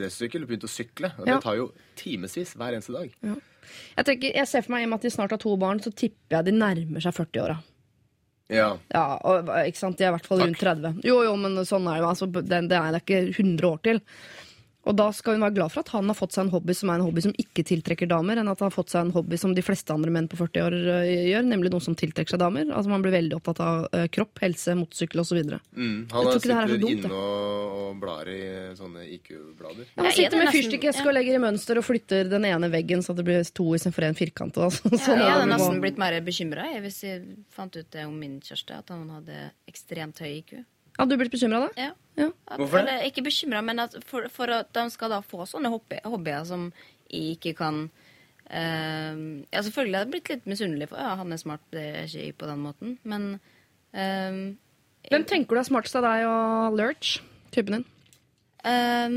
[0.00, 0.46] racersykkel.
[0.48, 1.12] begynte å sykle.
[1.18, 1.34] Og Ja.
[1.36, 1.66] Det tar jo
[1.98, 3.10] timevis hver eneste dag.
[3.96, 5.80] Jeg, tenker, jeg ser for meg i og med at de snart har to barn,
[5.80, 7.58] så tipper jeg de nærmer seg 40-åra.
[8.52, 8.70] Ja.
[8.92, 9.98] Ja, og, ikke sant?
[9.98, 10.98] De er i hvert fall rundt 30.
[11.06, 12.08] Jo, jo, men sånn er det jo.
[12.10, 14.02] Altså, det, det er ikke 100 år til.
[14.82, 16.90] Og da skal hun være glad for at han har fått seg en hobby som
[16.90, 19.38] er en hobby som ikke tiltrekker damer, enn at han har fått seg en hobby
[19.38, 22.40] som de fleste andre menn på 40 år øh, gjør, nemlig noe som tiltrekker seg
[22.42, 22.66] damer.
[22.74, 25.38] Altså Man blir veldig opptatt av øh, kropp, helse, motorsykkel osv.
[25.46, 26.08] Mm.
[26.10, 28.40] Han er så sitter dumt, inne og, og blar i
[28.80, 29.92] sånne IQ-blader.
[30.00, 33.14] Han sitter er med fyrstikkeske og legger i mønster og flytter den ene veggen så
[33.14, 34.58] det blir to istedenfor en firkant.
[34.58, 37.22] og så- Ja, Sånn jeg hadde nesten blitt mer bekymra hvis jeg
[37.54, 40.54] fant ut det om min kjæreste, at han hadde ekstremt høy IQ.
[40.98, 41.70] Hadde du blitt bekymra da?
[41.78, 41.90] Ja.
[42.18, 42.28] Ja.
[42.46, 42.92] At, Hvorfor det?
[42.92, 46.44] Eller, ikke bekymra, men at for, for at de skal da få sånne hobby, hobbyer
[46.48, 46.70] som
[47.08, 47.86] jeg ikke kan
[48.52, 52.02] Uh, Ja, selvfølgelig hadde jeg blitt litt misunnelig, for ja, han er smart, det er
[52.04, 53.22] ikke jeg på den måten, men
[53.96, 54.40] uh,
[55.08, 57.14] Hvem tenker du er smartest av deg og Lurch,
[57.54, 57.86] typen din?
[58.62, 59.14] eh,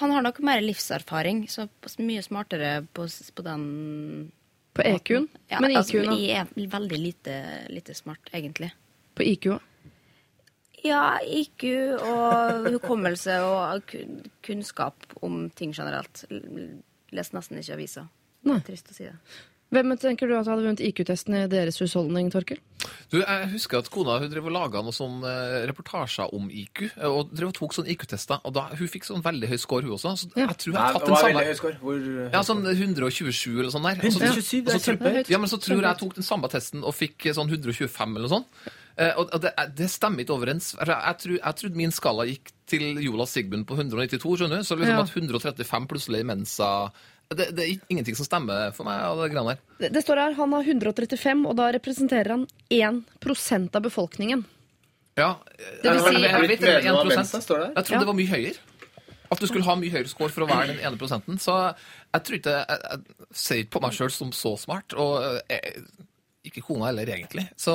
[0.00, 1.68] Han har nok mer livserfaring, så
[2.02, 3.62] mye smartere på, på den
[4.76, 5.30] På EQ-en?
[5.48, 6.18] ja, Men altså, IQ-en, da?
[6.18, 7.38] Jeg er veldig lite,
[7.72, 8.72] lite smart, egentlig.
[9.16, 9.67] På IQ òg?
[10.84, 11.64] Ja, IQ
[11.98, 13.94] og hukommelse og
[14.46, 16.24] kunnskap om ting generelt.
[16.30, 16.82] Leser
[17.16, 18.08] Les nesten ikke aviser.
[18.44, 18.58] Nei.
[18.66, 19.14] Trist å si det.
[19.72, 22.56] Hvem tenker du at hadde vunnet IQ-testen i deres husholdning, Torkel?
[23.12, 26.86] Du, jeg husker at kona hun drev og laga noen sånne eh, reportasjer om IQ.
[26.96, 28.40] eh, Og drev og tok sånne IQ-tester.
[28.48, 30.14] Og da, hun fikk sånn veldig høy score, hun også.
[30.22, 30.46] Så Ja.
[30.46, 31.76] jeg tror hun Nei, har tatt den samme høy score?
[31.82, 34.00] Hvor Ja, sånn 127 eller sånn der.
[34.06, 35.28] Og så- 127, det er kjempehøyt.
[35.28, 38.16] Ja, men så tror jeg jeg tok den samme testen og fikk eh, sånn 125
[38.16, 38.46] eller noe sånt.
[38.98, 40.72] Eh, Og det, det stemmer ikke overens.
[40.74, 40.86] Jeg,
[41.22, 44.64] tror- jeg trodde min skala gikk til Jolas Sigmund på 192, skjønner du.
[44.66, 45.02] Så liksom Ja.
[45.02, 46.90] at 135 plutselig Mensa
[47.30, 49.58] det, det er ingenting som stemmer for meg av det greiene der.
[49.78, 54.44] Det, det står her han har 135, og da representerer han 1% av befolkningen.
[55.18, 55.34] Ja,
[55.82, 57.16] Det vil si- jeg, jeg, vet det, Medlem 1%.
[57.18, 57.74] Mensa, står det her.
[57.76, 57.98] Jeg trodde Ja.
[58.00, 58.56] det var mye høyere.
[59.30, 61.36] At du skulle ha mye høyere score for å være den ene prosenten.
[61.38, 61.52] Så
[62.14, 63.00] jeg tror ikke Jeg, jeg
[63.34, 64.94] ser ikke på meg sjøl som så smart.
[64.96, 65.84] Og jeg,
[66.46, 67.44] Ikke kona heller, egentlig.
[67.58, 67.74] Så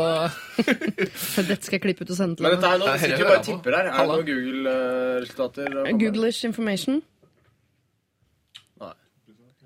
[1.50, 3.76] dette skal jeg klippe ut og sende til Men dette er noe, sitter bare tipper
[3.76, 3.90] her.
[3.92, 5.76] Er det noen Google-resultater?
[6.00, 7.02] Googlish information.
[8.82, 8.94] Nei.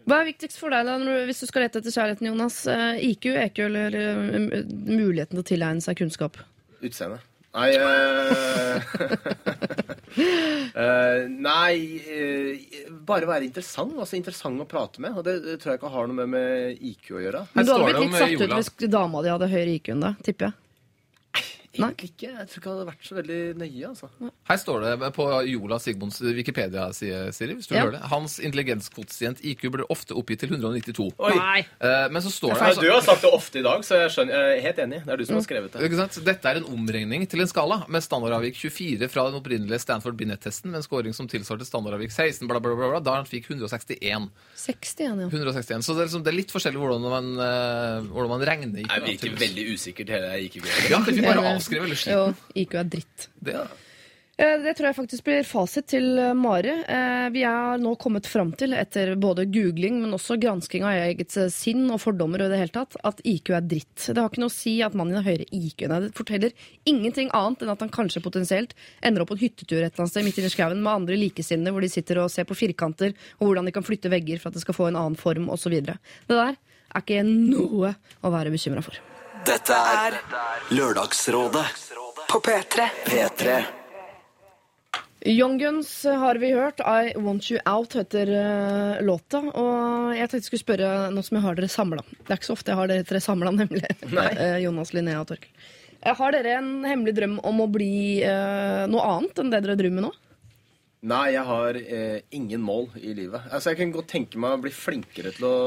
[0.10, 0.97] Hva er viktigst for deg da,
[1.29, 2.60] hvis du skal lete etter kjærligheten, Jonas?
[2.73, 6.41] Eh, IQ, EQ eller eh, muligheten til å tilegne seg kunnskap?
[6.81, 7.21] Utseende.
[7.57, 8.77] Nei uh,
[10.83, 13.95] eh, Nei uh, Bare være interessant.
[13.97, 15.17] Altså interessant å prate med.
[15.17, 17.43] Og det, det tror jeg ikke har noe med, med IQ å gjøre.
[17.55, 20.23] Men du hadde blitt litt satt ut hvis dama di hadde høyere IQ enn deg,
[20.27, 20.60] tipper jeg.
[21.77, 21.89] Nei.
[21.91, 22.29] Egentlig ikke.
[22.31, 23.87] Jeg tror ikke det hadde vært så veldig nøye.
[23.89, 24.07] altså.
[24.47, 27.83] her står det på Jola Sigmunds Wikipedia-side, Siri, hvis du Ja.
[27.83, 28.01] hører det.
[28.09, 31.11] Hans intelligenskvotient IQ blir ofte oppgitt til 192.
[31.19, 31.33] Oi.
[31.35, 31.59] Nei.
[31.81, 34.09] Eh, men så står det altså- du har sagt det ofte i dag, så jeg,
[34.09, 35.05] skjønner, jeg er helt enig.
[35.05, 35.81] Det er du som har skrevet det.
[35.91, 36.25] Ikke sant?
[36.25, 40.71] Dette er en omregning til en skala med standardavvik 24 fra den opprinnelige Stanford Binet-testen,
[40.71, 44.29] med en scoring som tilsvarte standardavvik 16, bla, bla, bla, bla, da han fikk 161.
[44.55, 45.27] 61, ja.
[45.29, 45.83] 161.
[45.83, 48.79] Så det er, liksom, det er litt forskjellig hvordan man, eh, hvordan man regner.
[48.81, 50.55] IQ, Jeg da, virker veldig usikkert hele IQ.
[50.89, 51.15] Ja, det
[51.58, 52.23] avskrevet eller Jo.
[52.63, 53.27] IQ er dritt.
[53.41, 53.65] Det, ja.
[54.39, 56.69] Eh, Det tror jeg faktisk blir fasit til eh, Mari.
[56.85, 61.33] Eh, Vi er nå kommet fram til, etter både googling, men også gransking av eget
[61.49, 63.95] sinn og fordommer, og det hele tatt, at IQ er dritt.
[64.13, 66.05] Det har ikke noe å si at mannen har høyere IQ enn deg.
[66.12, 66.53] Det forteller
[66.85, 70.13] ingenting annet enn at han kanskje potensielt ender opp på en hyttetur et eller annet
[70.13, 73.17] sted midt inni i skauen med andre likesinnede, hvor de sitter og ser på firkanter,
[73.41, 75.81] og hvordan de kan flytte vegger for at det skal få en annen form, osv.
[75.81, 75.97] Det
[76.29, 79.01] der er ikke noe å være bekymra for.
[79.48, 80.15] Dette er
[80.75, 81.65] Lørdagsrådet
[82.27, 82.85] På P3.
[83.08, 83.58] P3.
[85.27, 86.79] Young Guns har vi hørt.
[86.83, 89.41] I Want You Out heter eh, låta.
[89.50, 92.04] Og jeg tenkte jeg skulle spørre nå som jeg har dere samla.
[92.19, 93.83] Det er ikke så ofte jeg har dere tre samla, nemlig.
[94.13, 94.29] Nei.
[94.63, 95.52] Jonas, Linnea og Torkel.
[96.04, 97.91] Eh, Har dere en hemmelig drøm om å bli
[98.23, 100.13] eh, noe annet enn det dere drømmer med nå?
[101.06, 103.43] Nei, jeg har eh, ingen mål i livet.
[103.52, 105.58] Altså, Jeg kan godt tenke meg å bli flinkere til å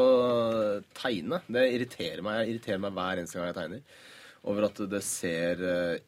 [0.97, 1.39] tegne.
[1.47, 2.41] Det irriterer meg.
[2.41, 4.01] Jeg irriterer meg hver eneste gang jeg tegner.
[4.51, 6.01] Over at det ser eh,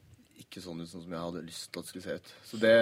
[0.43, 2.33] ikke sånn ut sånn som jeg hadde lyst til at det skulle se ut.
[2.49, 2.75] Så det,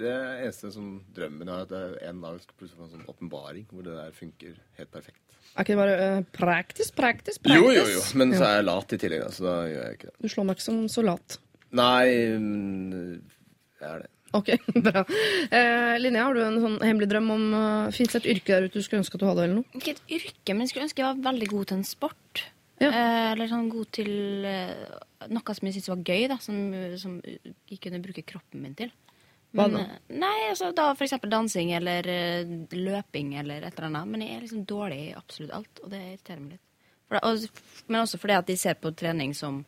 [0.00, 3.12] det er eneste som drømmen er at jeg en dag skal plutselig få en sånn
[3.12, 5.20] åpenbaring hvor det der funker helt perfekt.
[5.54, 7.60] Er ikke det bare uh, praktisk, praktisk, practice?
[7.60, 8.02] Jo, jo, jo.
[8.18, 10.16] Men så er jeg lat i tillegg, da, så da gjør jeg ikke det.
[10.24, 11.36] Du slår meg ikke som så lat.
[11.74, 14.13] Nei, jeg er det.
[14.34, 14.50] Ok,
[14.86, 15.04] bra.
[15.50, 18.66] Eh, Linnea, har du en sånn hemmelig drøm om uh, Fins det et yrke der
[18.66, 19.78] ute du skulle ønske at du hadde, eller noe?
[19.78, 22.44] Ikke et yrke, men jeg skulle ønske jeg var veldig god til en sport.
[22.82, 22.90] Ja.
[22.90, 24.10] Eh, eller sånn god til
[24.50, 24.74] eh,
[25.30, 26.58] noe som jeg syntes var gøy, da, som,
[27.00, 28.90] som jeg kunne bruke kroppen min til.
[29.54, 29.84] Hva Men, da?
[29.84, 34.10] eh, Nei, altså da for eksempel dansing eller eh, løping eller et eller annet.
[34.10, 36.92] Men jeg er liksom dårlig i absolutt alt, og det irriterer meg litt.
[37.04, 39.62] For det, og, men også fordi at de ser på trening som,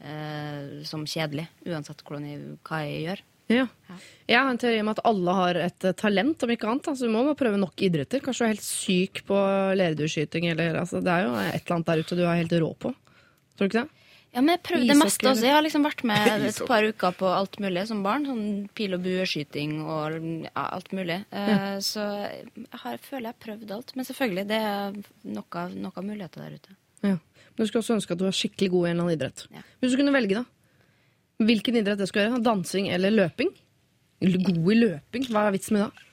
[0.00, 3.24] eh, som kjedelig, uansett hvordan jeg, hva jeg gjør.
[3.52, 3.66] Ja.
[3.88, 3.96] Ja.
[4.26, 6.88] Jeg har en teori om at alle har et eh, talent, om ikke annet.
[6.90, 8.22] Altså, du må bare prøve nok idretter.
[8.24, 9.36] Kanskje du er helt syk på
[9.78, 12.72] leirdueskyting eller altså, Det er jo et eller annet der ute du er helt rå
[12.74, 12.90] på.
[13.56, 14.02] Tror du ikke det?
[14.36, 15.46] Ja, men jeg prøvde det meste også.
[15.46, 18.26] Jeg har liksom vært med et par uker på alt mulig som barn.
[18.28, 21.22] Sånn pil- og bueskyting og ja, alt mulig.
[21.30, 21.78] Ja.
[21.80, 23.94] Så jeg har, føler jeg har prøvd alt.
[23.96, 24.98] Men selvfølgelig, det er
[25.38, 26.76] noe, noe muligheter der ute.
[27.06, 27.14] Ja.
[27.16, 29.46] Men du skulle også ønske at du var skikkelig god i en eller annen idrett.
[29.54, 29.64] Ja.
[29.80, 30.44] Hvis du kunne velge, da?
[31.42, 32.42] Hvilken idrett det skulle gjøre?
[32.46, 33.50] Dansing eller løping?
[34.22, 35.26] God i løping?
[35.32, 36.04] Hva er vitsen med det?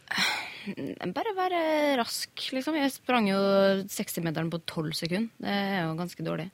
[1.15, 1.61] Bare være
[1.99, 2.75] rask, liksom.
[2.79, 3.39] Jeg sprang jo
[3.91, 5.31] 60-meteren på 12 sekunder.
[5.43, 6.49] Det er jo ganske dårlig.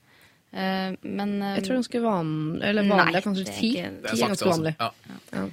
[0.50, 2.30] Eh, Men eh, Jeg tror ganske van...
[2.66, 3.70] Eller vanlig Nei, er kanskje ti.
[3.78, 4.74] Det Ti er ganske vanlig.
[4.82, 4.94] altså.
[5.06, 5.38] Ja.
[5.38, 5.44] Ja.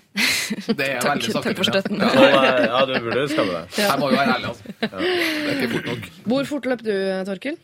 [0.73, 1.51] Det er Takk, veldig sakte.
[1.51, 2.01] takk for støtten.
[2.01, 2.45] Ja.
[2.65, 3.81] Ja, du burde skamme deg.
[3.81, 4.65] Her må vi være ærlige, altså.
[4.81, 6.09] Det er ikke fort nok.
[6.33, 6.95] Hvor fort løp du,
[7.29, 7.59] Torkil?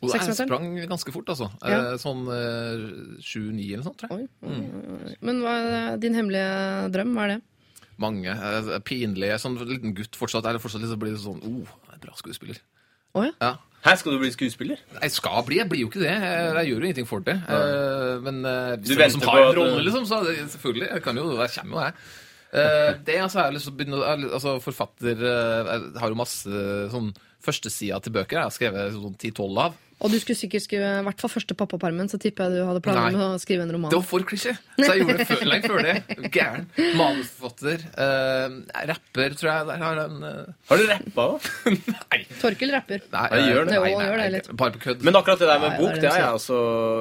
[0.00, 1.50] Og jeg sprang ganske fort, altså.
[1.60, 1.78] Ja.
[1.92, 2.84] Eh, Sånn eh,
[3.20, 4.28] sju-ni eller noe sånt, tror jeg.
[4.40, 5.16] Oi, oi, oi, oi.
[5.28, 6.52] Men hva er din hemmelige
[6.94, 7.12] drøm?
[7.18, 7.40] Hva er det?
[8.00, 8.32] Mange.
[8.32, 9.36] eh, Pinlige.
[9.42, 10.48] Sånn liten gutt fortsatt.
[10.48, 12.62] Eller fortsatt liksom blir sånn oh, bra skuespiller.
[13.12, 13.34] Oh, ja.
[13.44, 13.52] Ja.
[13.84, 14.80] Her skal du bli skuespiller?
[15.00, 16.12] Jeg skal bli, jeg blir jo ikke det.
[16.12, 17.36] Jeg, jeg gjør jo ingenting for det.
[17.48, 17.60] Ja.
[18.24, 20.90] Men hvis Du det er noen som har en rolle, liksom, så det, selvfølgelig.
[20.96, 21.94] Jeg kan jo, jeg kommer jo, jeg.
[22.50, 23.98] Eh, det altså, jeg har lyst til å begynne
[24.34, 28.40] altså, Forfatter eh, Jeg har jo masse sånn førstesida til bøker.
[28.40, 29.76] Jeg har skrevet sånn 10-12 av.
[30.00, 32.82] Og du skulle sikkert skrive i hvert fall første pappapermen, så tipper jeg du hadde
[32.84, 33.92] planer om å skrive en roman.
[33.92, 35.96] Det var for klisjé, så jeg gjorde det før, lenge før det.
[36.36, 36.68] Gæren.
[37.00, 37.84] Manusforfatter.
[37.98, 38.60] Uh,
[38.92, 39.68] rapper, tror jeg.
[39.70, 41.50] Der har en eh, Har du rappa òg?
[41.90, 42.20] Nei.
[42.40, 43.04] Torkil rapper.
[43.12, 43.76] Nei, jeg gjør det.
[43.76, 44.42] Nei, nei, gjør det.
[44.62, 45.04] Bare på kødd.
[45.06, 46.58] Men akkurat det der med bok, det er er jeg altså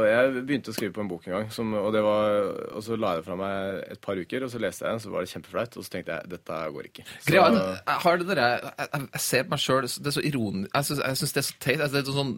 [0.07, 2.97] Jeg begynte å skrive på en bok en gang, som, og, det var, og så
[2.99, 5.25] la jeg det fra meg et par uker, og så leste jeg den, så var
[5.25, 7.05] det kjempeflaut, og så tenkte jeg dette går ikke.
[7.09, 10.15] Så, Greia, jeg har det dere, jeg, jeg, jeg ser på meg sjøl Det er
[10.15, 11.79] så ironisk Jeg syns, jeg syns det er så teit.
[11.79, 12.35] Altså, det er sånn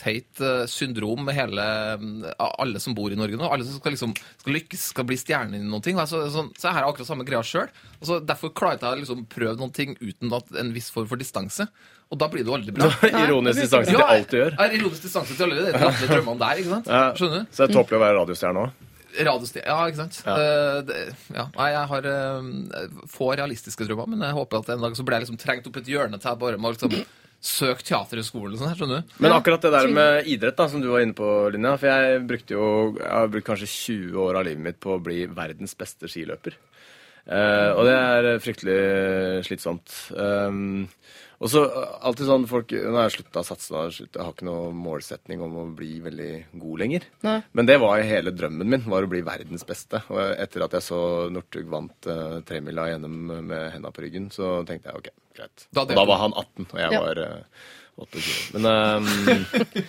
[0.00, 1.64] teit eh, syndrom med hele
[2.00, 3.46] mm, alle som bor i Norge nå.
[3.46, 5.98] Alle som skal, liksom, skal lykkes, skal bli stjerner i noen ting.
[6.10, 7.70] Så, så, så jeg har akkurat samme greia sjøl.
[8.00, 11.20] Altså, derfor klarte jeg å liksom, prøve noen ting uten at en viss form for
[11.20, 11.68] distanse.
[12.12, 12.90] Og da blir det jo aldri bra.
[13.24, 14.58] Ironisk distanse til alt du gjør.
[14.58, 16.90] Ja, ironisk distanse til alle de drømmene der, ikke sant?
[16.90, 17.04] Ja.
[17.16, 17.54] Skjønner du?
[17.54, 18.90] Så det er tåpelig å være radiostjerne òg.
[19.14, 20.20] Radiostjerne Ja, ikke sant?
[20.26, 21.00] Eh, det,
[21.32, 21.48] ja.
[21.54, 25.18] Nei, jeg har uh, få realistiske drømmer, men jeg håper at en dag så blir
[25.18, 26.98] jeg liksom trengt opp et hjørne til jeg bare må liksom
[27.44, 29.16] søke teaterhøgskolen og sånn her, skjønner du?
[29.24, 32.22] Men akkurat det der med idrett, da, som du var inne på, Linja For jeg
[32.28, 35.76] brukte jo Jeg har brukt kanskje 20 år av livet mitt på å bli verdens
[35.78, 36.56] beste skiløper.
[37.24, 38.80] Uh, og det er fryktelig
[39.46, 39.92] slitsomt.
[40.12, 40.90] Um,
[41.40, 41.62] og så
[42.04, 45.56] alltid sånn folk Nå har jeg slutta å satse, jeg har ikke noen målsetning om
[45.60, 46.30] å bli veldig
[46.60, 47.08] god lenger.
[47.26, 47.38] Nei.
[47.56, 50.04] Men det var hele drømmen min, var å bli verdens beste.
[50.12, 51.00] Og etter at jeg så
[51.32, 55.66] Northug vant uh, tremila gjennom med henda på ryggen, så tenkte jeg OK, greit.
[55.74, 57.00] Da da var han 18, og jeg Ja.
[57.04, 57.66] var uh,
[58.04, 58.54] 28.
[58.54, 59.10] Men um,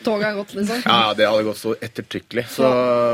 [0.06, 0.84] Toget er gått, liksom.
[0.86, 2.44] ja, det hadde gått så ettertrykkelig.
[2.54, 2.68] Så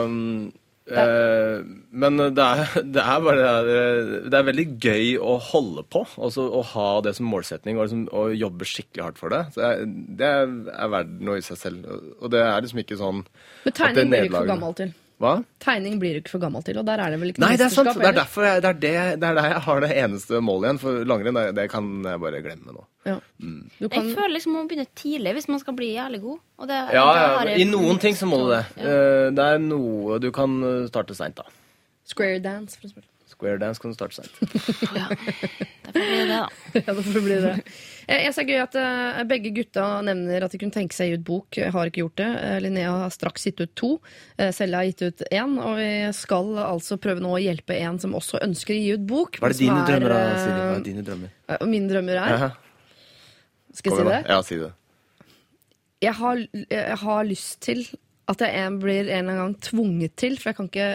[0.05, 0.51] um,
[0.91, 1.61] eh,
[1.91, 6.03] Men det er, det er bare det er, det er veldig gøy å holde på.
[6.19, 9.43] Altså å ha det som målsetning og, liksom, og jobbe skikkelig hardt for det.
[9.55, 11.87] Så det, er- det er verdt noe i seg selv.
[12.19, 13.23] Og det er liksom ikke sånn
[13.67, 14.91] Men tegning blir du ikke for gammel til.
[15.21, 15.31] Hva?
[15.61, 17.67] Tegning blir du ikke for gammel til, og der er det vel ikke Nei, det
[17.67, 17.91] er sant.
[17.93, 20.65] Det er derfor jeg, det, er det, det er der jeg har det eneste målet
[20.67, 20.79] igjen.
[20.81, 22.85] For langrenn, det, det kan jeg bare glemme nå.
[23.05, 23.15] Ja.
[23.41, 23.59] Mm.
[23.77, 26.41] Du kan, Jeg føler liksom man må begynne tidlig hvis man skal bli jævlig god.
[26.61, 28.63] Og det, Ja, ja, I noen ting så må du det.
[28.81, 28.97] Ja.
[28.97, 31.45] Eh, Det er noe du kan eh, starte seint, da.
[32.05, 33.07] square dance, for eksempel.
[33.31, 34.33] Square dance kan du starte seint.
[34.97, 35.07] Ja.
[35.85, 36.49] Derfor blir det det, da.
[36.81, 37.55] Ja, det får bli det.
[38.11, 41.07] Eh, Jeg ser er gøy at eh, begge gutta nevner at de kunne tenke seg
[41.07, 41.59] å gi ut bok.
[41.61, 42.27] Jeg har ikke gjort det.
[42.41, 43.91] Eh, Linnea har straks gitt ut to.
[44.37, 45.55] Selja har gitt ut én.
[45.61, 49.07] Og vi skal altså prøve nå å hjelpe en som også ønsker å gi ut
[49.07, 49.39] bok.
[49.39, 50.59] Hva er det dine er, drømmer, da, Silje?
[50.59, 51.33] Hva er dine drømmer?
[51.71, 52.45] mine drømmer er.
[53.75, 54.21] Skal jeg si det?
[54.27, 54.71] Ja, si det.
[56.01, 56.39] Jeg har,
[56.73, 57.83] jeg har lyst til
[58.31, 60.37] at jeg en blir en eller annen gang tvunget til.
[60.39, 60.87] For jeg kan ikke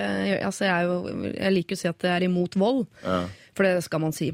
[0.49, 3.21] altså jeg, er jo, jeg liker å si at jeg er imot vold, Ja.
[3.57, 4.33] for det skal man si.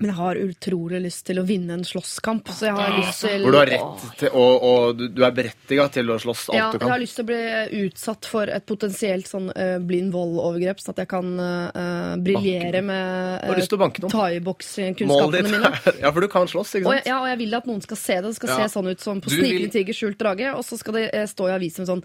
[0.00, 2.48] Men jeg har utrolig lyst til å vinne en slåsskamp.
[2.56, 5.84] Så jeg har lyst til Hvor du har rett til Og, og du, er berettiga
[5.92, 8.64] til å slåss alt ja, du jeg har lyst til å bli utsatt for et
[8.66, 15.72] potensielt sånn uh, blind voldovergrep, sånn at jeg kan uh, briljere med uh, thaibokskunnskapene mine.
[16.00, 17.04] Ja, for du kan slåss, ikke Og sant?
[17.04, 18.28] jeg, ja, og jeg vil at noen skal se det.
[18.30, 18.58] Det skal Ja.
[18.62, 20.54] se sånn ut som på Snikende tiger, skjult drage.
[20.56, 22.00] Og så skal det stå i avisen sånn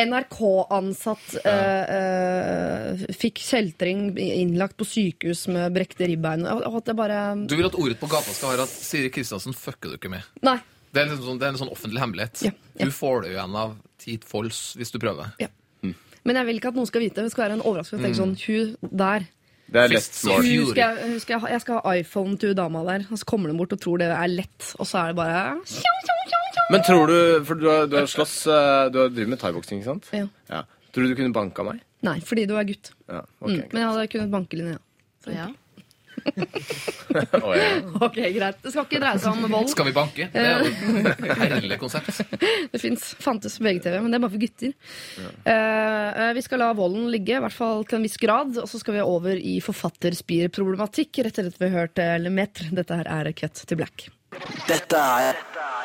[0.00, 6.42] NRK-ansatt eh, uh, fikk kjeltring innlagt på sykehus med brekte ribbein.
[6.98, 10.10] Bare Du vil at ordet på gata skal være at Siri Kristiansen fucker du ikke
[10.10, 10.26] med.
[10.42, 10.56] Nei.
[10.94, 12.42] Det er, en sånn, det er en sånn offentlig hemmelighet.
[12.46, 12.86] Ja, ja.
[12.86, 15.32] Du får det jo igjen av Teat Folls hvis du prøver.
[15.42, 15.50] Ja.
[16.24, 17.26] Men jeg vil ikke at noen skal vite det.
[17.28, 18.10] Det skal være en overraskelse.
[18.10, 18.14] Mm.
[18.16, 19.26] sånn, hun der
[19.68, 20.46] Det er lett smart.
[20.46, 23.28] hun skal, hun skal, ha- Jeg skal ha iPhone til hun dama der, og så
[23.28, 24.70] kommer hun bort og tror det er lett.
[24.78, 25.42] Og så er det bare
[26.72, 29.82] Men tror du For du har, du har slåss eh, Du har drevet med thaiboksing,
[29.82, 30.08] ikke sant?
[30.14, 30.28] Ja.
[30.50, 30.62] Ja.
[30.94, 31.82] Tror du du kunne banka meg?
[32.04, 32.92] Nei, fordi du er gutt.
[33.08, 33.50] Ja, ok.
[33.50, 33.60] Mm.
[33.72, 34.80] Men jeg hadde kunnet banke Linnea.
[35.32, 35.50] Ja.
[37.14, 37.66] Ja.
[38.00, 38.58] Ok, greit.
[38.62, 39.68] Det skal ikke dreie seg om vold.
[39.70, 40.26] Skal vi banke?
[40.32, 42.22] Det er jo et herlig konsept.
[42.72, 43.04] Det fins.
[43.22, 44.72] Fantes på VGTV, men det er bare for gutter.
[45.20, 45.30] Ja.
[45.46, 48.56] Uh, vi skal la volden ligge, i hvert fall til en viss grad.
[48.62, 52.70] Og så skal vi over i forfatterspirproblematikk, rett etter at vi har hørt eh, Lemaitre.
[52.74, 54.08] Dette her er Cut to Black.
[54.68, 55.34] Dette er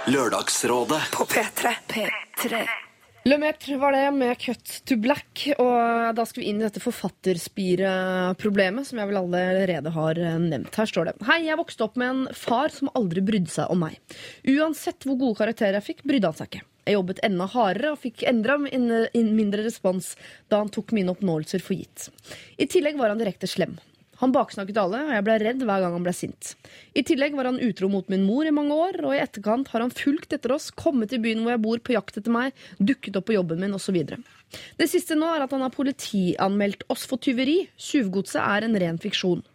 [0.10, 1.74] Lørdagsrådet På P3.
[1.92, 2.62] P3.
[3.28, 5.44] Lemaitre var det med Cut to Black.
[5.60, 10.76] Og da skal vi inn i dette forfatterspireproblemet, som jeg vel allerede har nevnt.
[10.80, 11.16] Her står det.
[11.28, 14.00] Hei, jeg vokste opp med en far som aldri brydde seg om meg.
[14.48, 16.64] Uansett hvor gode karakterer jeg fikk, brydde han seg ikke.
[16.90, 20.06] Jeg jobbet enda hardere og fikk enda min- mindre respons
[20.50, 22.08] da han tok mine oppnåelser for gitt.
[22.58, 23.74] I tillegg var han direkte slem.
[24.20, 26.54] Han baksnakket alle, og jeg ble redd hver gang han ble sint.
[26.92, 29.86] I tillegg var han utro mot min mor i mange år, og i etterkant har
[29.86, 33.20] han fulgt etter oss, kommet til byen hvor jeg bor på jakt etter meg, dukket
[33.20, 34.02] opp på jobben min osv.
[34.80, 37.62] Det siste nå er at han har politianmeldt oss for tyveri.
[37.80, 39.46] Tjuvgodset er en ren fiksjon.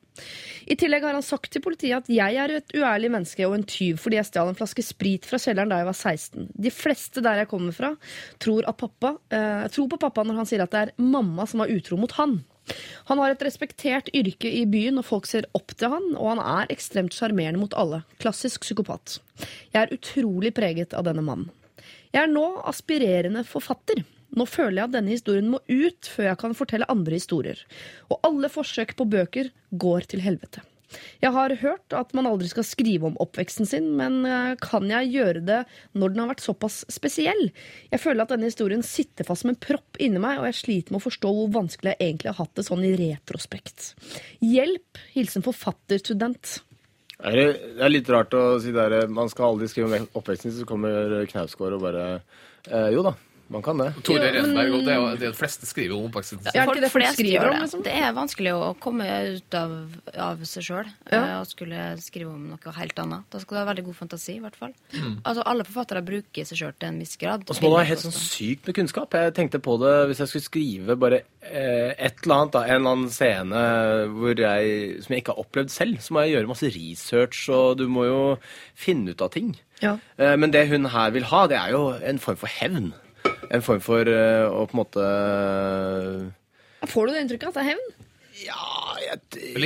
[0.70, 3.66] I tillegg har han sagt til politiet at jeg er et uærlig menneske og en
[3.66, 6.46] tyv fordi jeg stjal en flaske sprit fra kjelleren da jeg var 16.
[6.54, 7.90] De fleste der jeg kommer fra,
[8.40, 11.74] tror, pappa, eh, tror på pappa når han sier at det er mamma som var
[11.74, 12.38] utro mot han.
[13.10, 16.42] Han har et respektert yrke i byen, og folk ser opp til han, og han
[16.44, 18.02] er ekstremt sjarmerende mot alle.
[18.22, 19.18] Klassisk psykopat.
[19.74, 21.50] Jeg er utrolig preget av denne mannen.
[22.14, 24.04] Jeg er nå aspirerende forfatter.
[24.34, 27.60] Nå føler jeg at denne historien må ut før jeg kan fortelle andre historier.
[28.10, 30.62] Og alle forsøk på bøker går til helvete.
[31.22, 35.12] Jeg har hørt at man aldri skal skrive om oppveksten sin, men eh, kan jeg
[35.14, 35.60] gjøre det
[35.92, 37.48] når den har vært såpass spesiell?
[37.92, 40.94] Jeg føler at denne historien sitter fast som en propp inni meg, og jeg sliter
[40.94, 43.90] med å forstå hvor vanskelig jeg egentlig har hatt det sånn i retrospekt.
[44.44, 45.02] Hjelp!
[45.14, 46.58] Hilsen forfatterstudent.
[47.24, 47.46] Er det,
[47.78, 51.22] det er litt rart å si der Man skal aldri skrive om oppveksten så kommer
[51.30, 52.02] Knausgård og bare
[52.66, 53.14] eh, Jo da,
[53.52, 53.90] man kan det.
[54.06, 56.50] Tore Renberg, det er jo det de fleste skriver om oppveksten sin.
[56.56, 57.62] Ja, er det flest skriver om, det.
[57.66, 57.82] liksom?
[57.84, 59.04] Det er vanskelig å komme
[59.36, 59.74] ut av,
[60.26, 61.20] av seg sjøl Ja.
[61.42, 63.26] og skulle skrive om noe helt annet.
[63.30, 64.72] Da skal du ha veldig god fantasi, i hvert fall.
[64.94, 65.18] Mm.
[65.24, 67.44] Altså, alle forfattere bruker seg sjøl til en viss grad.
[67.48, 69.18] Og så må du ha helt sånn sykt med kunnskap.
[69.20, 72.80] Jeg tenkte på det hvis jeg skulle skrive bare eh, et eller annet, da, en
[72.80, 73.64] eller annen scene
[74.14, 77.78] hvor jeg, som jeg ikke har opplevd selv, så må jeg gjøre masse research, og
[77.80, 78.20] du må jo
[78.78, 79.54] finne ut av ting.
[79.82, 79.98] Ja.
[80.16, 82.92] Eh, men det hun her vil ha, det er jo en form for hevn.
[83.50, 85.04] En form for eh, å på en måte
[86.90, 87.92] Får du det inntrykket at det er hevn?
[88.44, 89.20] Ja, jeg,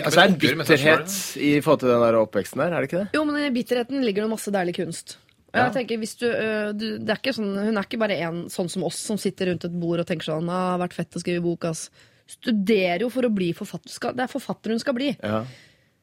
[0.05, 3.01] altså, det er en bitterhet i forhold til den der oppveksten der, er det ikke
[3.01, 3.09] det?
[3.17, 5.17] Jo, men i bitterheten ligger det masse deilig kunst.
[5.49, 8.19] Og jeg tenker, hvis du, øh, du, det er ikke sånn, Hun er ikke bare
[8.27, 10.83] en sånn som oss som sitter rundt et bord og tenker sånn ah, 'Det har
[10.85, 11.89] vært fett å skrive bok', ass.
[12.29, 13.89] Studerer jo for å bli forfatter.
[13.89, 15.15] Skal, det er forfatter hun skal bli.
[15.17, 15.41] Ja.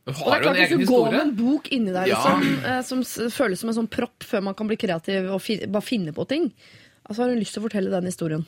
[0.05, 2.17] Har Og det er klart Hvis du går med en bok inni der Ja.
[2.17, 5.65] liksom, eh, som føles som en sånn propp før man kan bli kreativ og fi,
[5.65, 6.51] bare finne på ting,
[7.05, 8.45] altså har hun lyst til å fortelle den historien.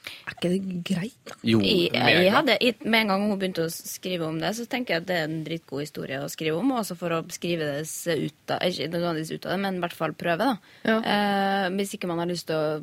[0.00, 1.32] Er ikke det greit.
[1.44, 1.58] Jo.
[1.60, 2.56] Jeg, jeg hadde,
[2.86, 5.28] med en gang hun begynte å skrive om det, så tenker jeg at det er
[5.28, 6.72] en dritgod historie å skrive om.
[6.78, 9.98] Også for å skrive det ut av Ikke nødvendigvis ut av det, men i hvert
[9.98, 10.48] fall prøve.
[10.48, 10.56] da.
[10.88, 10.96] Ja.
[11.04, 12.80] Eh, hvis ikke man har lyst til å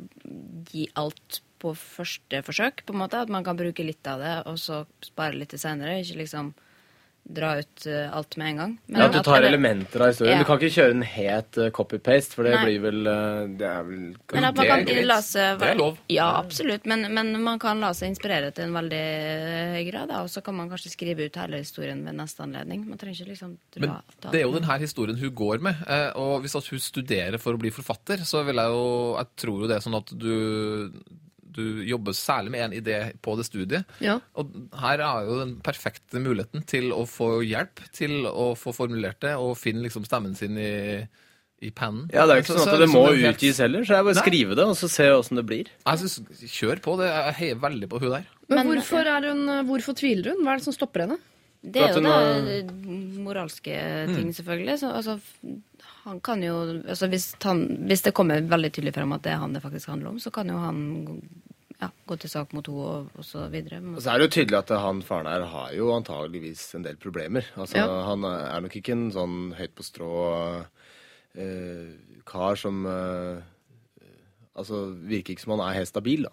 [0.70, 4.34] gi alt på første forsøk, på en måte, at man kan bruke litt av det,
[4.46, 5.98] og så spare litt til seinere.
[6.04, 6.52] Ikke liksom
[7.28, 8.70] dra ut uh, alt med en gang.
[8.88, 10.32] Men Ja, at du at tar det- elementer av historien.
[10.36, 10.38] Ja.
[10.42, 12.62] Du kan ikke kjøre en het uh, copy-paste, for det Nei.
[12.64, 13.98] blir vel uh, Det er vel
[14.32, 15.98] Men at man Det kan lase, Det er lov.
[16.08, 16.86] Ja, absolutt.
[16.88, 19.02] Men, men man kan la seg inspirere til en veldig
[19.76, 22.86] høy grad, og så kan man kanskje skrive ut hele historien ved neste anledning.
[22.88, 25.76] Man trenger ikke liksom dra Men ta- det er jo denne historien hun går med.
[25.86, 29.26] eh, Og hvis at hun studerer for å bli forfatter, så vil jeg jo Jeg
[29.36, 30.92] tror jo det er sånn at du
[31.52, 33.84] du jobber særlig med en idé på det studiet.
[34.04, 34.18] Ja.
[34.36, 39.20] Og her er jo den perfekte muligheten til å få hjelp til å få formulert
[39.20, 41.06] det, og finne liksom stemmen sin i,
[41.62, 42.08] i pennen.
[42.14, 43.58] Ja, det er jo ikke Så- sånn så- at det så må er helt- utgis
[43.58, 44.22] heller, så jeg bare Nei.
[44.22, 45.66] skrive det, og så se åssen det blir.
[45.86, 46.20] Jeg synes,
[46.58, 46.96] Kjør på.
[46.98, 47.08] det.
[47.10, 48.26] Jeg heier veldig på hun der.
[48.48, 50.44] Men, Men- hvorfor, er hun, hvorfor tviler hun?
[50.44, 51.18] Hva er det som stopper henne?
[51.64, 52.70] Det er jo da det
[53.18, 53.74] moralske
[54.14, 54.78] ting, selvfølgelig.
[54.78, 55.20] Så, altså,
[56.08, 56.56] han kan jo
[56.88, 59.92] altså, hvis, han, hvis det kommer veldig tydelig frem at det er han det faktisk
[59.92, 60.80] handler om, så kan jo han
[61.78, 63.78] ja, gå til sak mot henne og, og så videre.
[63.94, 66.98] Og så er det jo tydelig at han faren her har jo antageligvis en del
[66.98, 67.46] problemer.
[67.54, 67.86] Altså, Ja.
[68.08, 70.10] Han er nok ikke en sånn høyt på strå
[71.38, 71.94] eh,
[72.28, 73.46] kar som eh,
[74.58, 76.32] Altså, virker ikke som han er helt stabil, da.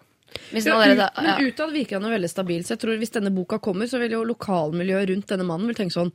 [0.50, 1.36] Hvis Ja, allerede, ja.
[1.46, 4.16] utad virker han jo veldig stabil, så jeg tror hvis denne boka kommer, så vil
[4.16, 6.10] jo lokalmiljøet rundt denne mannen vil tenke sånn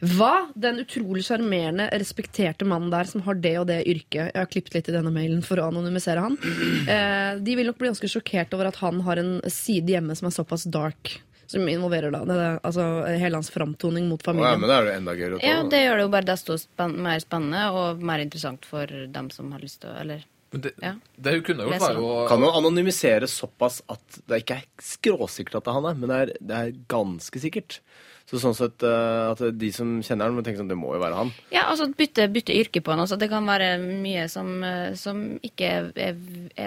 [0.00, 0.48] Hva?
[0.54, 4.32] Den utrolig sjarmerende, respekterte mannen der som har det og det yrket.
[4.32, 6.38] Jeg har klippet litt i denne mailen for å anonymisere han.
[6.94, 10.28] Eh, de vil nok bli ganske sjokkert over at han har en side hjemme som
[10.28, 11.14] er såpass dark.
[11.46, 12.84] Som involverer da det, altså
[13.20, 14.54] hele hans framtoning mot familien.
[14.54, 15.48] ja, men det er jo enda gøyere å ta.
[15.48, 19.28] ja, det gjør det jo bare desto spenn mer spennende og mer interessant for dem
[19.34, 20.24] som har lyst til å Eller
[20.54, 20.94] Men det, Ja.
[21.16, 25.60] det hun kunne gjort, var jo Kan jo anonymisere såpass at det ikke er skråsikkert
[25.60, 27.80] at det er han er, men det er, det er ganske sikkert.
[28.24, 31.00] Så sånn sett eh, at de som kjenner han, må tenke sånn Det må jo
[31.02, 31.32] være han.
[31.52, 33.02] Ja, altså bytte, bytte yrke på han.
[33.04, 36.16] Altså, det kan være mye som, eh, som ikke er, er,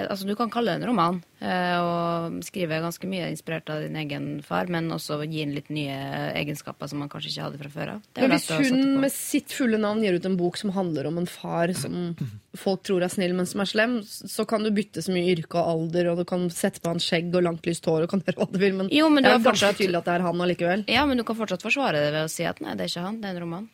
[0.05, 3.97] Altså, du kan kalle det en roman, eh, og skrive ganske mye inspirert av din
[4.03, 5.97] egen far, men også gi inn litt nye
[6.37, 8.07] egenskaper som man kanskje ikke hadde fra før av.
[8.21, 11.29] Men hvis hun med sitt fulle navn gir ut en bok som handler om en
[11.29, 12.13] far som
[12.59, 15.57] folk tror er snill, men som er slem, så kan du bytte så mye yrke
[15.61, 18.21] og alder, og du kan sette på han skjegg og langt lyst hår og kan
[18.25, 20.25] gjøre hva du vil, men, Jo, men du jeg er fortsatt- tydelig at det er
[20.27, 20.83] han allikevel.
[20.91, 23.05] Ja, men du kan fortsatt forsvare det ved å si at nei, det er ikke
[23.07, 23.69] han, det er en roman.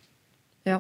[0.66, 0.80] Ja.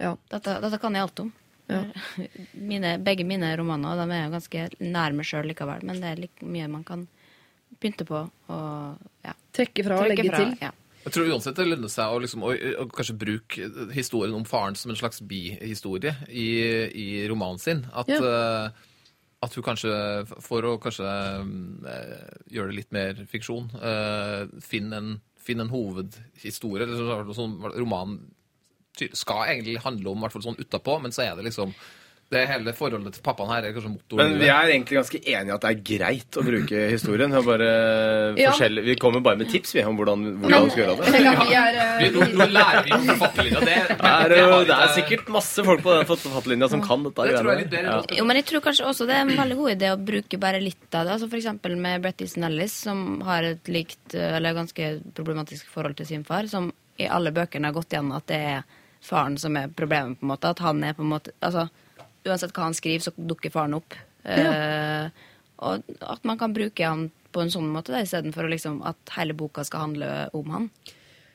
[0.00, 0.16] ja.
[0.30, 1.32] Dette, dette kan jeg alt om.
[1.70, 1.82] Ja.
[2.70, 6.20] Mine, begge mine romaner de er jo ganske nær meg sjøl likevel, men det er
[6.26, 7.06] like mye man kan
[7.80, 8.20] pynte på
[8.52, 10.38] og ja, Trekke fra og legge fra.
[10.44, 10.58] til.
[10.60, 10.70] Ja.
[11.04, 14.76] Jeg tror uansett det lønner seg å, liksom, å, å kanskje bruke historien om faren
[14.78, 16.48] som en slags bihistorie i,
[16.88, 17.84] i romanen sin.
[17.92, 18.20] At, Ja.
[18.24, 18.70] uh,
[19.44, 19.92] at hun kanskje,
[20.40, 25.10] for å kanskje uh, gjøre det litt mer fiksjon, uh, finne en,
[25.44, 26.86] finn en hovedhistorie.
[26.88, 28.22] Eller sånn, romanen
[29.12, 31.74] skal egentlig handle om, hvert fall sånn utapå, men så er det liksom
[32.32, 34.32] det hele forholdet til pappaen her er kanskje motoren.
[34.32, 37.34] Men vi er egentlig ganske enige i at det er greit å bruke historien.
[37.34, 37.68] Vi, bare
[38.44, 38.52] Ja.
[38.88, 41.12] vi kommer bare med tips vi, om hvordan, hvordan vi skal gjøre det.
[41.14, 43.60] Vi er, eh, Vi, nå, nå lærer vi om forfatterlinja.
[43.64, 46.84] Det, det, Det er, det jo, det er sikkert masse folk på den forfatterlinja som
[46.84, 47.28] kan dette.
[47.28, 47.98] Det tror jeg bedre Ja.
[48.18, 50.62] Jo, men jeg tror kanskje også det er en veldig god idé å bruke bare
[50.62, 51.16] litt av det.
[51.18, 55.68] Altså for eksempel med Bret Easton Ellis, som har et likt, eh, eller ganske problematisk
[55.72, 58.62] forhold til sin far, som i alle bøkene har gått gjennom at det er
[59.04, 60.50] faren som er problemet, på en måte.
[60.54, 61.68] At han er på en måte Altså,
[62.24, 63.96] uansett hva han skriver, så dukker faren opp.
[64.24, 65.08] Eh,
[65.64, 69.64] og at man kan bruke han på en sånn måte, istedenfor liksom at hele boka
[69.66, 70.68] skal handle om han.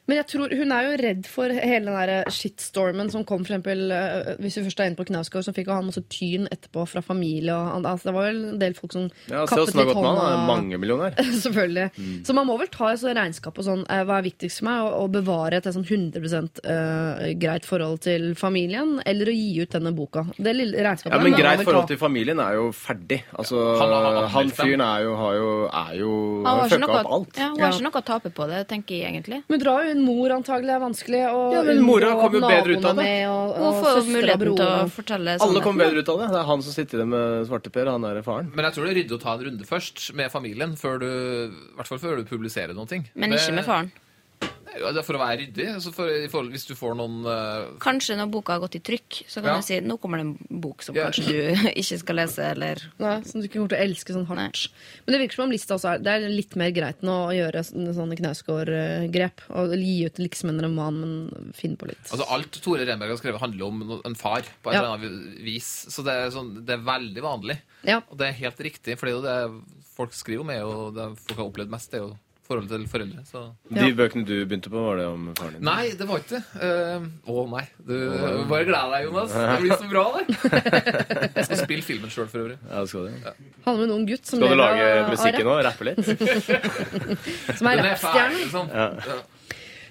[0.09, 3.53] Men jeg tror hun er jo redd for hele den der shitstormen som kom, for
[3.53, 6.85] eksempel, eh, hvis vi først er inne på Knausgård, som fikk han masse tyn etterpå
[6.89, 9.77] fra familie og altså, Det var vel en del folk som Ja, Se kappet åssen
[9.77, 10.19] det har litt gått med han.
[10.19, 10.47] Er hånda.
[10.49, 11.19] mangemillionær.
[11.45, 11.85] Selvfølgelig.
[11.97, 12.15] Mm.
[12.25, 14.89] Så man må vel ta et regnskap på sånn, eh, hva er viktigst for meg,
[14.99, 16.19] å, bevare et sånn 100
[16.65, 20.25] uh, greit forhold til familien, eller å gi ut denne boka.
[20.37, 23.21] Det lille regnskapet Ja, Men greit forhold til familien er jo ferdig.
[23.33, 25.49] Altså, Han han, han, han fyren er jo, har jo,
[25.83, 26.11] er jo
[26.45, 27.39] har fucka opp alt.
[27.41, 29.41] ja, hun har ikke noe å tape på det, tenker jeg egentlig.
[29.49, 32.51] Men drar jo hun mor antagelig er vanskelig, og Ja, men mora kom kommer jo
[32.53, 33.27] bedre ut av det.
[33.27, 36.29] Og, Hun får muligheten til å fortelle sånn Alle kommer bedre ut av det.
[36.33, 37.91] Det er han som sitter der med svarteper.
[37.91, 38.51] Han er faren.
[38.55, 41.09] Men jeg tror det er ryddig å ta en runde først med familien, før du,
[41.49, 43.09] i hvert fall før du publiserer noen ting.
[43.15, 43.91] Men ikke med faren.
[44.77, 45.65] Ja, det er for å være ryddig.
[45.73, 47.71] Altså for, for, hvis du får noen uh...
[47.81, 49.55] Kanskje når boka har gått i trykk, så kan Ja.
[49.57, 51.07] du si nå kommer det en bok som Ja.
[51.09, 54.27] kanskje du ikke skal lese, eller Nei, som du ikke kommer til å elske sånn
[54.29, 54.67] hardt.
[55.05, 57.33] Men det virker som om lista også er, det er litt mer greit nå å
[57.33, 59.41] gjøre sånne, sånne Knausgård-grep.
[59.57, 62.05] Og gi ut liksom en roman, men finne på litt.
[62.11, 64.83] Altså Alt Tore Renberg har skrevet, handler om en far på et Ja.
[64.83, 65.85] eller annet vis.
[65.89, 67.59] Så det er, sånn, det er veldig vanlig.
[67.87, 68.01] Ja.
[68.11, 70.91] Og det er helt riktig, for det er jo det folk skriver om, er jo
[70.95, 72.17] det folk har opplevd mest, det er jo
[72.49, 73.23] forholdet til foreldre.
[73.29, 73.43] Så.
[73.77, 75.63] De bøkene du begynte på, var det om faren din?
[75.69, 76.43] Nei, det var ikke det.
[76.59, 77.63] Uh, Å nei.
[77.85, 77.95] Du
[78.49, 79.35] bare gled deg, Jonas.
[79.37, 80.37] Det blir så bra, det.
[81.37, 82.57] Jeg skal spille filmen sjøl, for øvrig.
[82.65, 83.49] Ja, det skal du.
[83.67, 85.57] Han med en ung gutt som Skal du lage musikken nå?
[85.69, 86.01] Rappe litt?
[87.59, 88.39] Som er er rappstjerne.
[88.43, 88.71] liksom.
[88.73, 89.19] Ja.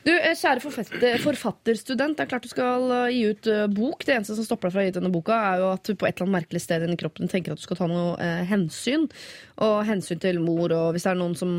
[0.08, 4.06] Du, eh, kjære forfatter, forfatterstudent, det er klart du skal eh, gi ut eh, bok.
[4.06, 5.92] Det eneste som stopper deg fra å gi ut denne boka, er jo at du
[5.92, 8.40] på et eller annet merkelig sted inni kroppen tenker at du skal ta noe eh,
[8.48, 9.04] hensyn.
[9.66, 11.50] Og hensyn til mor, og hvis det er noen som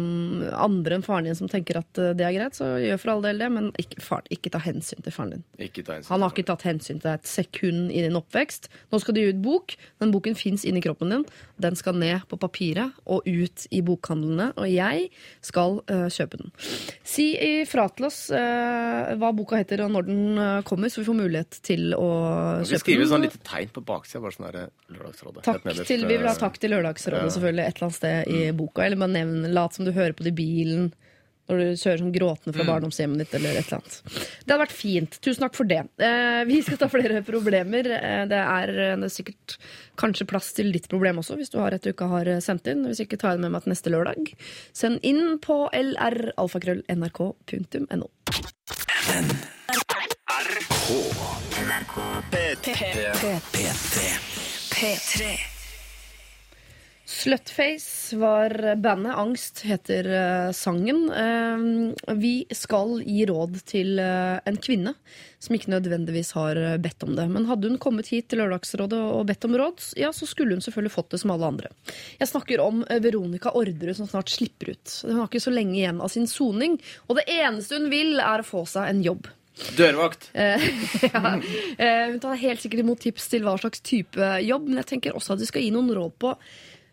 [0.56, 3.44] andre enn faren din som tenker at det er greit, så gjør for all del
[3.44, 5.44] det, men ikke, far, ikke ta hensyn til faren din.
[5.60, 6.08] Hensyn.
[6.08, 8.70] Han har ikke tatt hensyn til deg et sekund i din oppvekst.
[8.90, 9.76] Nå skal du gi ut bok.
[10.00, 11.28] Den boken fins inni kroppen din.
[11.62, 15.10] Den skal ned på papiret og ut i bokhandlene, og jeg
[15.46, 16.56] skal øh, kjøpe den.
[17.04, 18.30] Si ifra til oss
[19.20, 22.08] hva boka heter og når den øh, kommer, så vi får mulighet til å
[22.62, 24.22] Vi kjøpe skriver sånn lite tegn på baksida.
[24.24, 25.44] Bare sånn der Lørdagsrådet.
[25.48, 28.42] Takk til, vi vil ha eh, takk til Lørdagsrådet, selvfølgelig, et eller annet sted i
[28.60, 28.86] boka.
[28.86, 30.92] Eller bare nevn, lat som du hører på det i bilen
[31.50, 33.34] når du kjører sånn gråtende fra barndomshjemmet ditt.
[33.40, 33.96] eller et eller annet.
[34.46, 35.12] Det hadde vært fint.
[35.26, 35.82] Tusen takk for det.
[35.98, 37.84] Eh, vi skal ta flere problemer.
[37.98, 38.68] Eh, det, er,
[39.02, 39.48] det er sikkert
[40.00, 42.82] kanskje plass til ditt problem også, hvis du har et du ikke har sendt inn.
[42.88, 44.22] Hvis ikke, tar jeg det med meg til neste lørdag.
[44.78, 48.08] Send inn på lralfakrøll.nrk.no.
[54.70, 55.59] P3.
[57.20, 59.16] Slutface var bandet.
[59.16, 61.12] Angst heter eh, sangen.
[61.12, 64.94] Eh, vi skal gi råd til eh, en kvinne
[65.40, 67.26] som ikke nødvendigvis har bedt om det.
[67.28, 70.64] Men hadde hun kommet hit til Lørdagsrådet og bedt om råd, ja, så skulle hun
[70.64, 71.74] selvfølgelig fått det som alle andre.
[72.22, 74.96] Jeg snakker om Veronica Orderud som snart slipper ut.
[75.04, 78.44] Hun har ikke så lenge igjen av sin soning, og det eneste hun vil, er
[78.44, 79.28] å få seg en jobb.
[79.76, 80.32] Dørvakt.
[80.36, 81.36] ja.
[81.36, 85.36] Hun tar helt sikkert imot tips til hva slags type jobb, men jeg tenker også
[85.36, 86.36] at vi skal gi noen råd på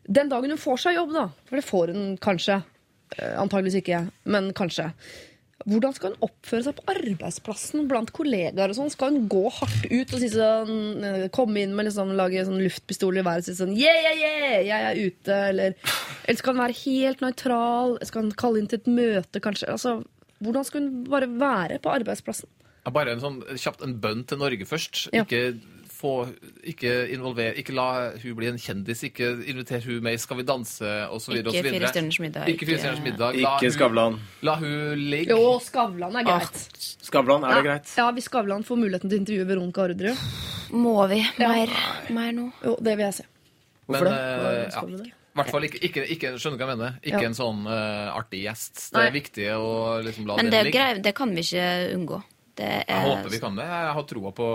[0.07, 1.28] den dagen hun får seg jobb, da.
[1.48, 2.61] For det får hun kanskje.
[3.16, 4.90] Eh, Antageligvis ikke, men kanskje.
[5.66, 8.70] Hvordan skal hun oppføre seg på arbeidsplassen blant kollegaer?
[8.70, 8.92] og sånn?
[8.92, 12.62] Skal hun gå hardt ut og si sånn, eh, komme inn med liksom, lage sånn
[12.62, 15.38] luftpistol i været og si sånn yeah, yeah, yeah, jeg er ute?
[15.50, 15.78] Eller,
[16.26, 17.96] eller skal hun være helt nøytral?
[18.07, 19.72] Skal hun kalle inn til et møte, kanskje?
[19.72, 19.96] Altså,
[20.44, 22.52] hvordan skal hun bare være på arbeidsplassen?
[22.94, 25.09] Bare en sånn kjapt en bønn til Norge først.
[25.11, 25.24] Ja.
[25.26, 25.57] Ikke
[25.97, 26.12] få
[26.68, 27.86] Ikke involver Ikke la
[28.22, 29.03] hun bli en kjendis.
[29.09, 31.38] Ikke inviter hun med i Skal vi danse osv.
[31.40, 32.47] Ikke Fire stjerners middag.
[32.53, 33.36] Ikke Fire stjerners middag.
[33.40, 34.18] La Ikke hun- Skavlan.
[34.42, 35.30] La hun ligge.
[35.32, 36.66] Jo, Skavlan er greit.
[37.03, 37.94] Skavlan, er det greit?
[37.97, 40.16] Ja, Hvis Skavlan får muligheten til å intervjue Veronica Orderud,
[40.72, 41.70] Må vi mer,
[42.11, 42.51] mer nå?
[42.64, 43.24] jo, det vil jeg se.
[43.88, 44.18] Men Hvorfor det?
[44.18, 44.97] eh, ja.
[45.05, 45.12] det?
[45.36, 46.94] I hvert fall ikke, ikke, ikke Skjønner du hva jeg mener?
[47.05, 47.28] Ikke Ja.
[47.28, 48.90] en sånn uh, artig gjest.
[48.90, 49.07] Det Nei.
[49.07, 50.78] er viktig å liksom la Men det, ligge.
[50.94, 52.22] Men det kan vi ikke unngå.
[52.57, 53.66] Det er, Jeg håper vi kan det.
[53.68, 54.46] Jeg har troa på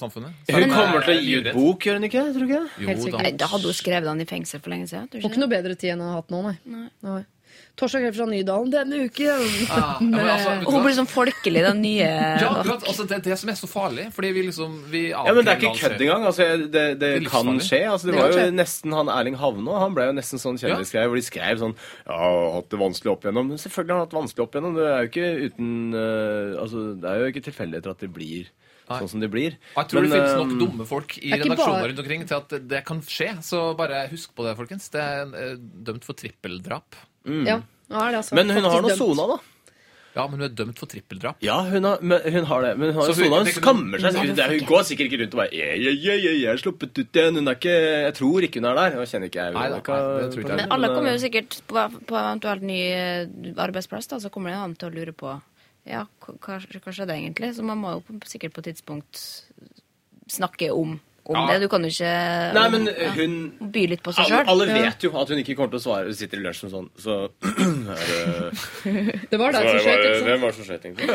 [0.00, 0.36] samfunnet.
[0.48, 2.22] Så Hun kommer til å gi ut bok, gjør hun ikke?
[2.32, 2.62] Tror du ikke?
[2.80, 3.24] Jo, da.
[3.26, 5.10] Nei, Da hadde hun skrevet den i fengsel for lenge siden.
[5.12, 6.88] Får ikke ikke noe bedre tid enn hun har hatt nå, nei.
[7.04, 7.20] nei.
[7.78, 9.44] Torsdag kveld fra Nydalen denne uken.
[9.70, 12.08] Ah, ja, men altså, vet du Og hun blir sånn folkelig, den nye
[12.42, 12.82] Ja, akkurat.
[12.90, 14.04] Altså, det er det som er så farlig.
[14.12, 16.26] Fordi vi liksom vi Ja, men det er ikke kødd engang.
[16.28, 17.64] Altså, jeg- det, det er kan livsfarlig.
[17.70, 17.80] skje.
[17.90, 18.54] Altså, det Det var kan jo skje.
[18.60, 21.74] nesten han Erling Havne, han ble jo nesten sånn kjendisgreie hvor de skrev sånn
[22.06, 23.48] Ja, har hatt det vanskelig opp igjennom.
[23.48, 24.74] Men selvfølgelig har han hatt det vanskelig opp igjennom.
[24.76, 28.46] Det er jo ikke uten eh, Altså, det er jo ikke tilfeldigheter at de blir
[28.90, 28.98] Nei.
[28.98, 29.54] sånn som de blir.
[29.76, 31.98] Jeg tror Men, det finnes eh, nok dumme folk i er ikke redaksjoner bare- rundt
[32.02, 33.28] omkring til at det, det kan skje.
[33.40, 34.90] Så bare husk på det, folkens.
[34.90, 36.98] Det er eh, dømt for trippeldrap.
[37.24, 37.60] Ja,
[37.90, 39.38] nå er det altså Men hun har nå sona, da.
[40.10, 41.36] Ja, men hun er dømt for trippeldrap.
[41.44, 42.70] Ja, hun har, men, hun har det.
[42.78, 43.36] Men hun har Så hun- sona.
[43.36, 44.16] Hun det skammer seg.
[44.18, 46.56] Hun, det, hun går sikkert ikke rundt og bare «Jeg, jeg, jeg, jeg, jeg er
[46.58, 47.38] sluppet ut igjen.
[47.38, 47.76] Hun er ikke
[48.08, 48.96] Jeg tror ikke hun er der.
[48.98, 50.56] Jeg kjenner ikke jeg Nei nei, det tror ikke jeg.
[50.64, 54.58] Men alle kommer jo sikkert på, på eventuelt ny eh, arbeidsplass, da, så kommer det
[54.58, 55.36] an til å lure på
[55.86, 56.58] Ja, hva, hva
[56.92, 57.54] skjedde egentlig?
[57.54, 59.22] Så man må jo på- sikkert på et tidspunkt
[60.30, 61.46] snakke om, om Ja.
[61.52, 61.60] det.
[61.62, 62.10] Du kan jo ikke
[62.54, 63.34] Nei, men ja, hun
[63.72, 64.48] by litt på seg alle, sjøl.
[64.48, 66.04] alle vet jo at hun ikke kommer til å svare.
[66.10, 67.16] Hun sitter i lunsjen sånn, så
[67.94, 70.26] er det Det var så deg som skjøt, ikke sant?
[70.28, 71.08] Hvem var det som skjøt, egentlig?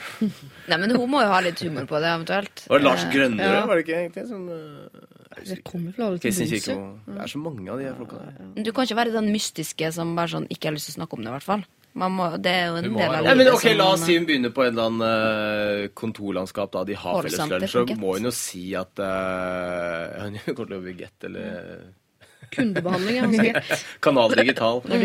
[0.70, 2.64] Nei, men hun må jo ha litt humor på det, eventuelt.
[2.70, 3.64] Var Det Lars Eh, Grønnerød, ja.
[3.66, 4.26] var det ikke egentlig?
[4.28, 6.30] Som, eh, Det kommer fra alle til.
[6.30, 8.62] Det er så mange av de folka der.
[8.64, 11.18] Du kan ikke være den mystiske som bare sånn ikke har lyst til å snakke
[11.18, 11.64] om det, i hvert fall.
[11.98, 14.26] Man må, det er jo en del av Ja, men ok, La oss si hun
[14.28, 16.70] begynner på en eller annen eh, kontorlandskap.
[16.76, 17.72] da De har felleslunsj.
[17.72, 21.88] Så må hun jo si at uh, hun kommer til å jobbe i Get eller
[22.50, 23.42] Kundebehandling, altså.
[23.46, 23.84] Get.
[24.06, 24.82] Kanal Digital.
[24.90, 25.04] Når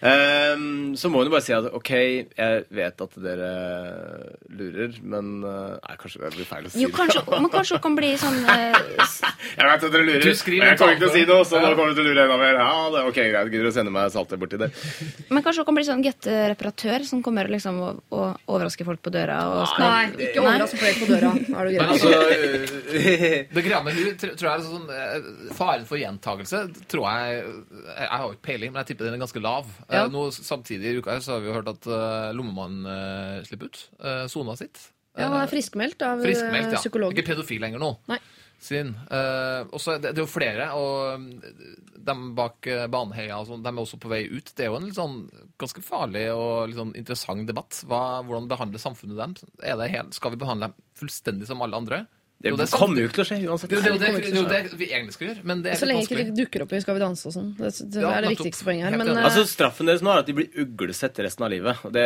[0.00, 3.50] Ehm, så må hun jo bare si at OK, jeg vet at dere
[4.48, 7.24] lurer, men eh, Nei, kanskje det blir feil å si Jo, det.
[7.42, 8.78] men kanskje hun kan bli sånn uh,
[9.54, 11.62] Jeg vet at dere lurer, Du men jeg kommer ikke til å si noe, så
[11.62, 12.58] nå kommer du til å lure enda mer.
[12.58, 14.70] Ja, det er ok, greit, Gidder å sende meg saltet borti det?
[15.32, 19.12] Men kanskje hun kan bli sånn get-reparatør som kommer liksom og, og overrasker folk på
[19.14, 19.38] døra.
[19.54, 21.32] Og skal, Nei, ikke overrask folk på døra.
[21.38, 21.86] Er du grei?
[21.86, 26.60] altså, Altså, det greia med hun tror jeg er sånn eh, Faren for gjentagelse
[26.90, 27.42] tror jeg
[27.88, 29.57] Jeg har jo ikke peiling, men jeg tipper den er ganske lav.
[29.66, 30.06] Eh, Ja.
[30.12, 33.72] Nå Samtidig i uka her så har vi jo hørt at uh, Lommemannen uh, slipper
[33.72, 33.80] ut.
[33.98, 34.80] Uh, sona sitt.
[35.18, 36.78] Ja, han er friskmeldt av Friskmeldt, ja.
[36.78, 37.14] psykolog.
[37.14, 37.94] Ikke pedofil lenger nå.
[38.10, 38.20] Nei.
[38.62, 38.92] Sin.
[39.10, 41.24] Uh, også, det, det er jo flere, og
[42.08, 44.52] de bak Baneheia og sånn, de er også på vei ut.
[44.54, 45.18] Det er jo en litt sånn
[45.58, 47.82] ganske farlig og litt sånn interessant debatt.
[47.86, 49.34] Hva, hvordan behandler samfunnet dem?
[49.62, 52.04] Er det helt, skal vi behandle dem fullstendig som alle andre?
[52.38, 53.72] Det Jo, det er kommer jo ikke til å skje uansett.
[53.72, 56.04] Det det, det, det, jo det vi egentlig skal gjøre, men det er Så lenge
[56.04, 57.48] ikke det de dukker opp i Skal vi danse og sånn.
[57.58, 58.96] Det, det Ja, er det viktigste poenget her.
[59.00, 61.82] Men eh, Altså Straffen deres nå er at de blir uglesett resten av livet.
[61.82, 62.04] Og, det,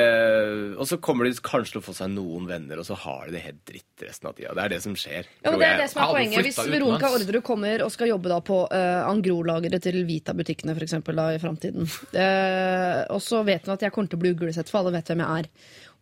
[0.80, 3.36] og så kommer de kanskje til å få seg noen venner, og så har de
[3.36, 4.56] det helt dritt resten av tida.
[4.56, 5.28] Det er det som skjer.
[5.42, 6.48] Ja, men det er det som er poenget.
[6.48, 7.12] Hvis Veronica.
[7.12, 11.84] Orderud kommer og skal jobbe da på uh, Angro-lageret til Vita-butikkene for eksempel, i framtiden,
[12.16, 15.12] uh, og så vet hun at jeg kommer til å bli uglesett, for alle vet
[15.12, 15.52] hvem jeg er.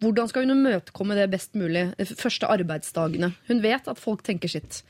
[0.00, 3.32] Hvordan skal hun imøtekomme det best mulig første arbeidsdagene?
[3.50, 4.80] Hun vet at folk tenker sitt.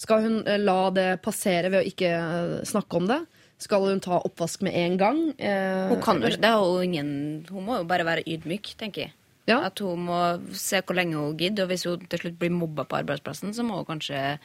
[0.00, 3.20] Skal hun eh, la det passere ved å ikke eh, snakke om det?
[3.60, 5.20] Skal hun ta oppvask med en gang?
[5.40, 6.54] Eh, Hun kan jo ikke det.
[6.84, 7.10] ingen,
[7.48, 9.14] hun må jo bare være ydmyk, tenker jeg.
[9.48, 9.60] Ja.
[9.68, 10.18] At hun må
[10.52, 11.64] se hvor lenge hun gidder.
[11.64, 14.38] Og hvis hun til slutt blir mobba på arbeidsplassen, så må hun kanskje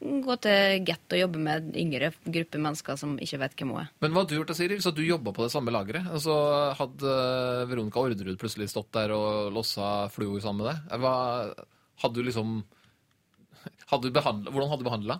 [0.00, 3.88] gå til Get og jobbe med yngre gruppe mennesker som ikke vet hvem hun er.
[4.04, 6.06] Men hva hadde du gjort da, Siri, hvis du jobba på det samme lageret?
[6.06, 11.00] Altså, så hadde eh, Veronica Orderud plutselig stått der og lossa fluor sammen med deg?
[11.02, 11.14] Hva,
[12.04, 12.60] hadde du liksom
[13.90, 15.18] hadde du behandlet, Hvordan hadde du behandla?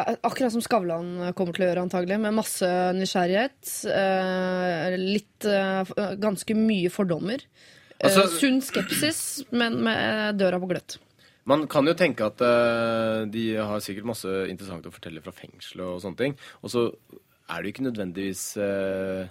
[0.00, 2.18] Eh, Akkurat som Skavlan kommer til å gjøre, antagelig.
[2.22, 3.72] Med masse nysgjerrighet.
[3.92, 7.44] eh, litt eh, Ganske mye fordommer.
[7.96, 9.20] Altså- sunn skepsis,
[9.52, 10.98] men med døra på gløtt.
[11.46, 15.86] Man kan jo tenke at uh, de har sikkert masse interessant å fortelle fra fengselet
[15.86, 16.36] og sånne ting.
[16.62, 16.88] Og så
[17.46, 19.28] er det jo ikke nødvendigvis eh,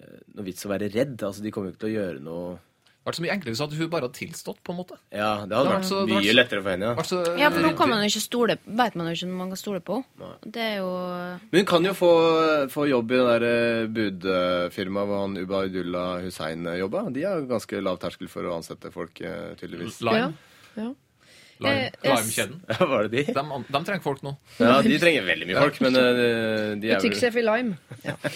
[0.00, 1.16] eh, noe vits å være redd.
[1.24, 2.58] Altså, de kommer jo ikke til å gjøre noe
[3.00, 4.96] Vært så mye enklere hvis hun bare hadde tilstått, på en måte.
[5.08, 6.90] Ja, det hadde vært så- mye lettere for henne.
[6.92, 7.02] Ja.
[7.02, 9.48] Så Ja, for nå kan man jo ikke stole Vet man jo ikke når man
[9.48, 11.40] kan stole på henne.
[11.50, 12.12] Men hun kan jo få,
[12.68, 17.08] få jobb i det der budfirmaet hvor han Ubaydullah Hussein jobba.
[17.10, 20.02] De har ganske lav terskel for å ansette folk, tydeligvis.
[20.02, 20.34] Lime.
[20.76, 20.82] Ja.
[20.82, 20.94] Lime.
[21.68, 22.60] Eh, Lime-kjeden.
[22.70, 23.34] Ja, var det de?
[23.36, 24.32] De, de trenger folk nå.
[24.60, 27.76] Ja, de trenger veldig mye folk, men eh, de er Butikksjef i Lime.
[28.06, 28.16] Ja.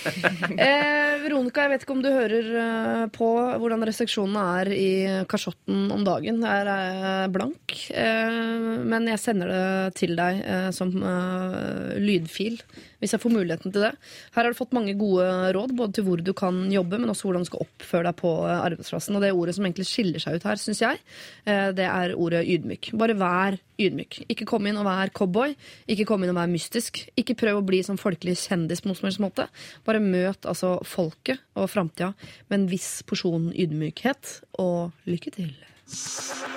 [0.65, 3.29] Eh, Veronica, jeg vet ikke om du hører eh, på
[3.61, 4.89] hvordan restriksjonene er i
[5.31, 6.41] kasjotten om dagen.
[6.45, 7.75] Der er jeg blank.
[7.91, 8.39] Eh,
[8.85, 12.61] men jeg sender det til deg eh, som eh, lydfil,
[13.05, 13.93] hvis jeg får muligheten til det.
[14.35, 17.29] Her har du fått mange gode råd, både til hvor du kan jobbe, men også
[17.29, 19.19] hvordan du skal oppføre deg på eh, arbeidsplassen.
[19.19, 21.01] Og det ordet som egentlig skiller seg ut her, syns jeg,
[21.45, 22.93] eh, det er ordet ydmyk.
[23.01, 24.23] Bare vær ydmyk.
[24.33, 25.55] Ikke kom inn og vær cowboy.
[25.91, 27.05] Ikke kom inn og vær mystisk.
[27.21, 29.49] Ikke prøv å bli som folkelig kjendis på noen som helst måte.
[29.87, 32.15] Bare møt altså folket og framtida
[32.49, 35.53] med en viss porsjon ydmykhet, og lykke til.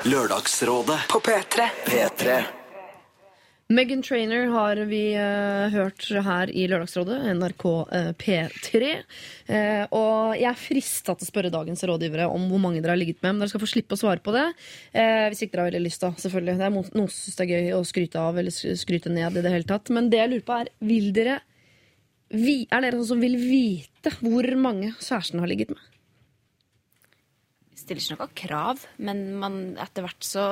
[0.08, 1.68] Lørdagsrådet På P3.
[1.90, 2.57] P3
[3.68, 8.92] Megan Trainer har vi uh, hørt her i Lørdagsrådet, NRK uh, P3.
[9.50, 13.02] Uh, og jeg er frista til å spørre dagens rådgivere om hvor mange dere har
[13.02, 13.34] ligget med.
[13.34, 14.46] Men dere skal få slippe å svare på det.
[14.96, 16.14] Eh, hvis ikke dere har veldig lyst, da.
[16.24, 16.56] Selvfølgelig.
[16.62, 19.44] Det er noen som syns det er gøy å skryte av eller skryte ned i
[19.44, 19.92] det hele tatt.
[19.92, 21.38] Men det jeg lurer på, er vil dere
[22.32, 25.87] vi, Er dere noen som vil vite hvor mange kjæresten har ligget med?
[27.88, 30.44] Stiller ikke noe krav, men man, etter hvert så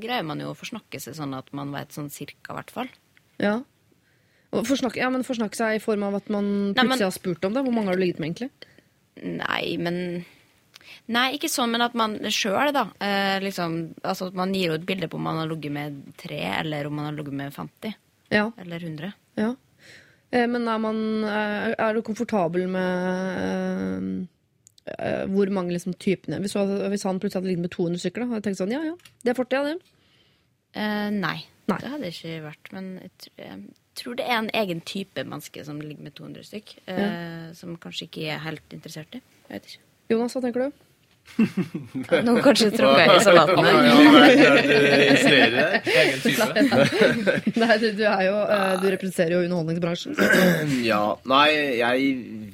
[0.00, 2.88] greier man jo å forsnakke seg sånn at man vet sånn cirka, i hvert fall.
[3.42, 3.58] Ja.
[4.50, 7.44] Forsnakke, ja, men forsnakke seg i form av at man Nei, plutselig men- har spurt
[7.46, 7.62] om det.
[7.66, 8.50] Hvor mange har du ligget med, egentlig?
[9.22, 10.24] Nei, men
[11.10, 12.84] Nei, ikke sånn, men at man sjøl, da.
[13.02, 16.00] Eh, liksom, altså at man gir jo et bilde på om man har ligget med
[16.18, 17.94] tre, eller om man har ligget med 50.
[18.30, 18.48] Ja.
[18.58, 19.12] Eller 100.
[19.38, 19.52] Ja.
[20.32, 24.26] Eh, Men er, man, er, er du komfortabel med eh,
[25.30, 28.40] hvor mange liksom, typene hvis, hvis han plutselig hadde ligget med 200 stykker, da, hadde
[28.40, 29.96] jeg tenkt sånn ja ja, det er fortida, det.
[30.76, 31.38] Uh, nei.
[31.70, 31.78] Nei.
[31.78, 32.70] Det hadde det ikke vært.
[32.74, 33.60] Men jeg tror, jeg
[34.00, 36.72] tror det er en egen type menneske som ligger med 200 stykk.
[36.90, 39.20] Eh, Som kanskje ikke er helt interessert i.
[39.20, 39.84] Jeg vet ikke.
[40.10, 40.80] Jonas, hva tenker du?
[42.26, 43.74] Nå kanskje tråkka jeg i salaten her.
[47.60, 50.16] Nei, du, du, er jo, eh, du representerer jo underholdningsbransjen.
[50.90, 51.46] Ja, nei,
[51.80, 52.10] jeg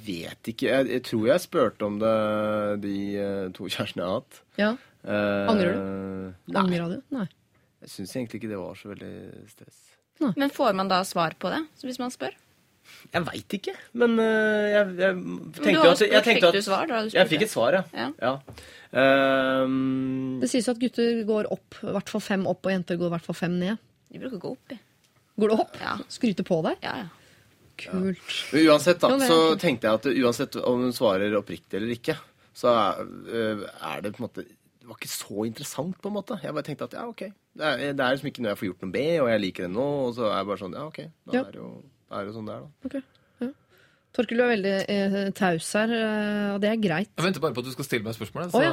[0.06, 0.68] vet ikke.
[0.70, 2.14] Jeg, jeg tror jeg spurte om det
[2.84, 4.42] de eh, to kjærestene jeg har hatt.
[4.62, 4.72] Ja,
[5.06, 6.54] Eh, Angrer du?
[6.58, 6.96] Angrer du?
[7.14, 7.28] Nei.
[7.84, 9.10] jeg syns egentlig ikke det var så veldig
[9.52, 9.76] stress.
[10.34, 12.34] Men får man da svar på det, hvis man spør?
[13.12, 16.56] Jeg veit ikke, men øh, jeg, jeg Men tenkte du jo at jeg tenkte fikk
[16.56, 17.82] du svar da du Jeg fikk et svar, ja.
[17.94, 18.08] Ja.
[18.22, 18.32] ja.
[19.64, 23.10] Um, Det sies at gutter går opp, i hvert fall fem opp, og jenter går
[23.10, 23.78] i hvert fall fem ned.
[24.12, 24.78] De bruker å gå opp i.
[25.36, 25.78] Går det opp?
[25.82, 25.94] Ja.
[26.12, 26.82] Skryte på deg?
[26.86, 27.08] Ja, ja.
[27.76, 28.36] Kult.
[28.54, 32.14] Men uansett, da, Jo, så tenkte jeg at uansett om hun svarer oppriktig eller ikke,
[32.56, 36.14] så er, øh, er det på en måte Det var ikke så interessant, på en
[36.14, 36.38] måte.
[36.40, 37.26] Jeg bare tenkte at ja, OK.
[37.58, 39.66] Det er, det er liksom ikke noe jeg får gjort noe med, og jeg liker
[39.66, 41.00] det nå, og så er jeg bare sånn Ja, OK.
[41.26, 41.42] Da Ja.
[41.42, 41.70] er det jo,
[42.10, 42.88] da er det jo sånn det er, da.
[42.90, 43.02] Okay.
[44.16, 47.10] Torkel, du er veldig eh, taus her, eh, og det er greit.
[47.18, 48.54] Jeg venter bare på at du skal stille meg spørsmålet.
[48.54, 48.70] Så, oh, ja.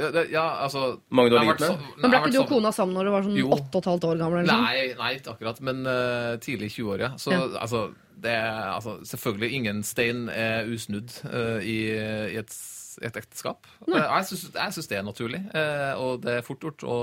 [0.00, 1.98] ja, det- ja, altså Mange du har vært ligget med?
[2.00, 4.06] Men ble ikke du og kona sammen når du var sånn åtte og et halvt
[4.08, 4.38] år gammel?
[4.40, 4.64] Eller sånn?
[4.64, 7.10] Nei, nei, ikke akkurat, men uh, tidlig i 20-åra.
[7.20, 7.42] Så Ja.
[7.60, 7.82] altså,
[8.24, 12.56] det er altså, selvfølgelig ingen stein er usnudd uh, i, i et,
[13.04, 13.68] et ekteskap.
[13.84, 16.96] Eh, jeg syns det er naturlig, eh, og det er fort gjort å,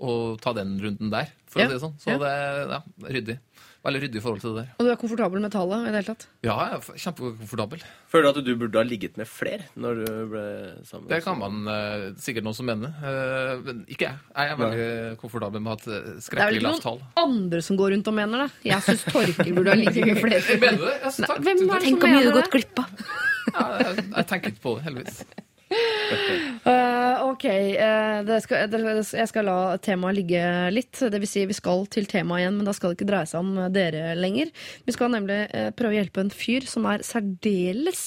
[0.00, 1.66] å ta den runden der, for Ja.
[1.66, 1.96] å si det sånn.
[2.00, 2.18] Så Ja.
[2.18, 3.38] det er ja, ryddig.
[3.80, 4.72] Veldig ryddig i forhold til det der.
[4.76, 6.26] Og du er komfortabel med tallet i det hele tatt?
[6.44, 7.80] Ja, jeg er kjempekomfortabel.
[8.12, 10.42] føler du at du burde ha ligget med flere når du ble
[10.84, 11.08] sammen?
[11.08, 14.18] Det kan man uh, sikkert noen som mener, Uh, men ikke jeg.
[14.36, 15.96] Jeg er veldig komfortabel med å ha et tall.
[15.96, 18.50] Det er vel skrekkelig ikke noen andre som går rundt og mener det.
[18.68, 20.60] Jeg syns Torkel burde ha ligget med flere.
[20.60, 20.98] Mener du det?
[21.02, 21.40] Altså, takk.
[21.40, 22.56] hvem er det Tenk som hvor mye du har gått det?
[22.60, 23.06] glipp av.
[23.50, 25.24] Ja, jeg, jeg tenker ikke på det, heldigvis.
[26.60, 27.44] Eh, ok,
[27.80, 30.42] Uh, skal, jeg skal la temaet ligge
[30.74, 30.92] litt.
[30.92, 33.40] Det vil si, vi skal til temaet igjen, men da skal det ikke dreie seg
[33.40, 34.50] om dere lenger.
[34.84, 38.02] Vi skal nemlig uh, prøve å hjelpe en fyr som er særdeles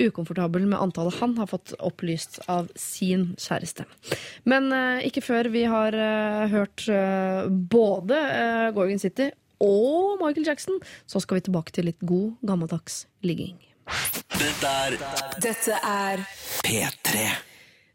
[0.00, 3.86] ukomfortabel med antallet han har fått opplyst av sin kjæreste.
[4.48, 9.30] Men eh, ikke før vi har eh, hørt eh, både uh, Gorgon City
[9.62, 13.71] og Michael Jackson, så skal vi tilbake til litt god, gammeldags ligging.
[14.38, 14.98] Dette er
[15.42, 16.22] Dette er
[16.62, 17.24] P3.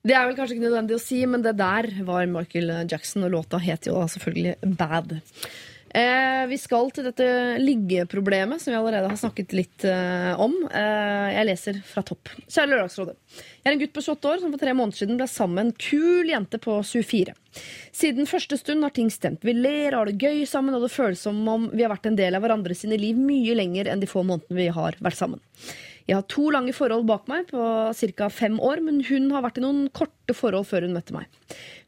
[0.07, 3.33] Det er vel kanskje ikke nødvendig å si, men det der var Michael Jackson, og
[3.33, 5.17] låta het jo da selvfølgelig Bad.
[5.89, 7.25] Eh, vi skal til dette
[7.61, 10.53] liggeproblemet som vi allerede har snakket litt eh, om.
[10.67, 12.33] Eh, jeg leser fra topp.
[12.43, 13.15] Kjære Lørdagsrådet.
[13.37, 15.69] Jeg er en gutt på 28 år som for tre måneder siden ble sammen med
[15.69, 17.35] en kul jente på 24.
[17.95, 19.45] Siden første stund har ting stemt.
[19.47, 22.11] Vi ler og har det gøy sammen, og det føles som om vi har vært
[22.11, 25.21] en del av hverandre sine liv mye lenger enn de få månedene vi har vært
[25.21, 25.43] sammen.
[26.07, 27.61] Jeg har to lange forhold bak meg på
[28.15, 28.27] ca.
[28.31, 31.27] fem år, men hun har vært i noen korte forhold før hun møtte meg.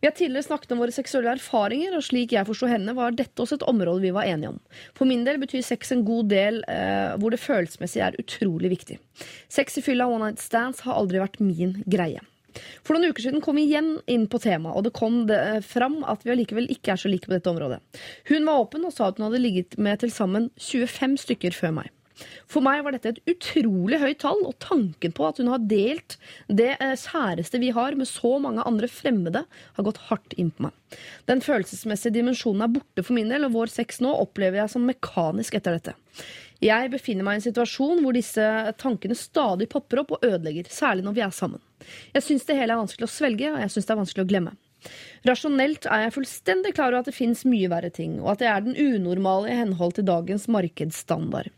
[0.01, 3.39] Vi har tidligere snakket om våre seksuelle erfaringer, og slik jeg forsto henne, var dette
[3.39, 4.57] også et område vi var enige om.
[4.97, 8.99] For min del betyr sex en god del eh, hvor det følelsesmessig er utrolig viktig.
[9.47, 12.19] Sex i fylla one night stands har aldri vært min greie.
[12.83, 15.61] For noen uker siden kom vi igjen inn på temaet, og det kom det eh,
[15.63, 17.79] fram at vi allikevel ikke er så like på dette området.
[18.27, 21.77] Hun var åpen og sa at hun hadde ligget med til sammen 25 stykker før
[21.79, 21.93] meg.
[22.49, 26.17] For meg var dette et utrolig høyt tall, og tanken på at hun har delt
[26.47, 29.45] det særeste kjæreste vi har med så mange andre fremmede,
[29.75, 30.73] har gått hardt inn på meg.
[31.29, 34.85] Den følelsesmessige dimensjonen er borte for min del, og vår sex nå opplever jeg som
[34.87, 35.95] mekanisk etter dette.
[36.59, 38.45] Jeg befinner meg i en situasjon hvor disse
[38.81, 41.61] tankene stadig popper opp og ødelegger, særlig når vi er sammen.
[42.13, 44.31] Jeg syns det hele er vanskelig å svelge, og jeg syns det er vanskelig å
[44.33, 44.57] glemme.
[45.27, 48.51] Rasjonelt er jeg fullstendig klar over at det fins mye verre ting, og at jeg
[48.53, 51.51] er den unormale i henhold til dagens markedsstandard.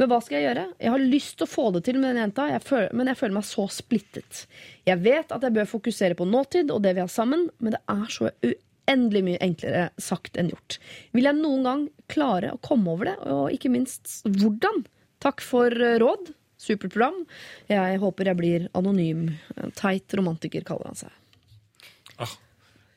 [0.00, 0.66] Men hva skal jeg gjøre?
[0.82, 3.20] Jeg har lyst til å få det til med den jenta, jeg føler, men jeg
[3.20, 4.44] føler meg så splittet.
[4.88, 7.82] Jeg vet at jeg bør fokusere på nåtid og det vi har sammen, men det
[7.94, 10.78] er så uendelig mye enklere sagt enn gjort.
[11.14, 14.84] Vil jeg noen gang klare å komme over det, og ikke minst hvordan?
[15.24, 16.34] Takk for eh, råd.
[16.64, 17.24] Supert program.
[17.68, 19.26] Jeg håper jeg blir anonym.
[19.76, 21.12] Teit romantiker, kaller han seg.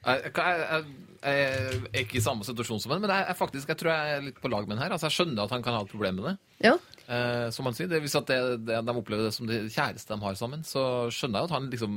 [0.08, 0.84] Jeg, jeg,
[1.22, 1.48] jeg,
[1.94, 4.38] er ikke i samme situasjon som henne, men jeg, faktisk, jeg tror jeg er litt
[4.42, 4.96] på lag med henne her.
[4.96, 6.36] Altså, jeg skjønner at han kan ha et problem med det.
[6.64, 6.78] Ja,
[7.08, 8.38] Eh, som han sier, det, Hvis at det,
[8.68, 11.70] det, de opplever det som det kjæreste de har sammen, så skjønner jeg at han
[11.72, 11.94] liksom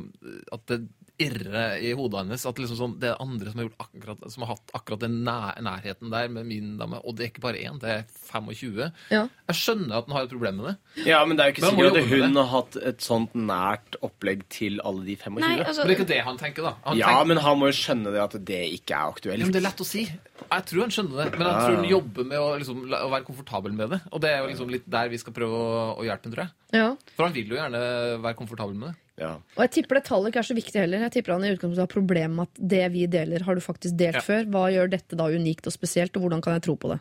[0.55, 0.77] At det
[1.21, 2.45] irrer i hodet hennes.
[2.49, 5.19] At liksom sånn, det er andre som har, gjort akkurat, som har hatt akkurat den
[5.27, 7.01] nær, nærheten der med min dame.
[7.05, 8.91] Og det er ikke bare én, det er 25.
[9.13, 9.27] ja.
[9.51, 10.75] Jeg skjønner at han har et problem med det.
[11.09, 14.45] Ja, men det er jo ikke sikkert at hun har hatt et sånt nært opplegg
[14.53, 15.41] til alle de 25.
[15.43, 16.75] Nei, altså, Men det er ikke det han tenker, da.
[16.87, 19.43] Han ja, tenker, men han må jo skjønne det at det ikke er aktuelt.
[19.43, 20.05] Ja, men Det er lett å si.
[20.41, 23.27] Jeg tror han skjønner det, men jeg tror han jobber med å, liksom, å være
[23.27, 24.01] komfortabel med det.
[24.15, 26.47] Og det er jo liksom litt der vi skal prøve å, å hjelpe ham, tror
[26.47, 26.55] jeg.
[26.81, 26.89] ja.
[27.17, 27.83] For han vil jo gjerne
[28.23, 28.97] være komfortabel med det.
[29.21, 29.35] Ja.
[29.37, 31.03] Og jeg tipper det tallet ikke er så viktig heller.
[31.05, 33.97] Jeg tipper han i utgangspunktet har problemer med at det vi deler, har du faktisk
[34.01, 34.25] delt Ja.
[34.25, 34.47] før.
[34.49, 37.01] Hva gjør dette da unikt og spesielt, og hvordan kan jeg tro på det?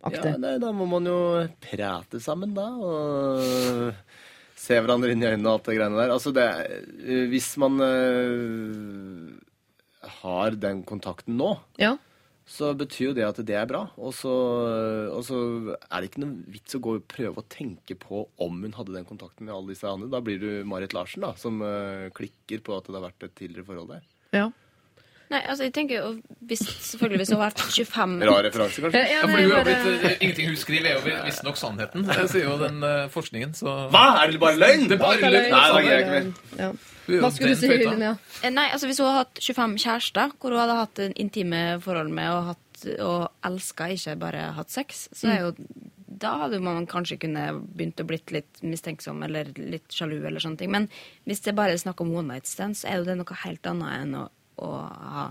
[0.00, 1.16] Ja, nei, da må man jo
[1.60, 2.64] prate sammen, da.
[2.72, 3.94] Og
[4.56, 6.10] se hverandre inn i øynene og alt det greiene der.
[6.14, 9.40] Altså, det er- Hvis man øh,
[10.22, 11.96] har den kontakten nå, Ja.
[12.50, 13.84] Så betyr jo det at det er bra.
[14.02, 14.30] Og så,
[15.14, 15.36] og så
[15.86, 18.96] er det ikke noe vits å gå og prøve å tenke på om hun hadde
[18.96, 20.10] den kontakten med alle disse andre.
[20.10, 23.36] Da blir du Marit Larsen, da, som eh, klikker på at det har vært et
[23.38, 24.02] tidligere forhold der.
[24.36, 24.48] ja.
[25.30, 26.06] Nei, altså jeg tenker jo
[26.50, 28.98] hvis, Selvfølgelig hvis hun har vært 25 Rar referanse, kanskje?
[28.98, 32.02] Ja, Ja, for nei, hun har blitt, eh, Ingenting hun skriver, er jo visstnok sannheten.
[32.08, 33.52] Det sier jo den eh, forskningen.
[33.54, 34.02] Så Hva?
[34.24, 34.88] Er det bare løgn?
[34.90, 35.46] Det er bare løgn.
[35.54, 36.32] Nei, da er jeg ikke mer.
[36.58, 36.72] Ja.
[37.18, 37.70] Hva skulle du si.
[37.82, 38.16] Linnea?
[38.42, 41.62] Eh, Nei, altså Hvis hun hadde hatt 25 kjærester hvor hun hadde hatt en intime
[41.84, 45.54] forhold med og, hatt, og elska, ikke bare hatt sex, så er jo
[46.20, 50.18] da hadde man kanskje kunne begynt å blitt litt mistenksom eller litt sjalu.
[50.26, 50.72] eller sånne ting.
[50.72, 50.88] Men
[51.28, 53.70] hvis det bare er snakk om one night stand, så er jo det noe helt
[53.70, 54.24] annet enn å,
[54.60, 54.70] å,
[55.14, 55.26] ha,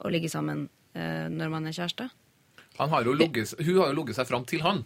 [0.00, 2.08] å ligge sammen uh, når man er kjæreste.
[2.78, 4.84] Han har jo ligget, hun har jo ligget seg fram til han.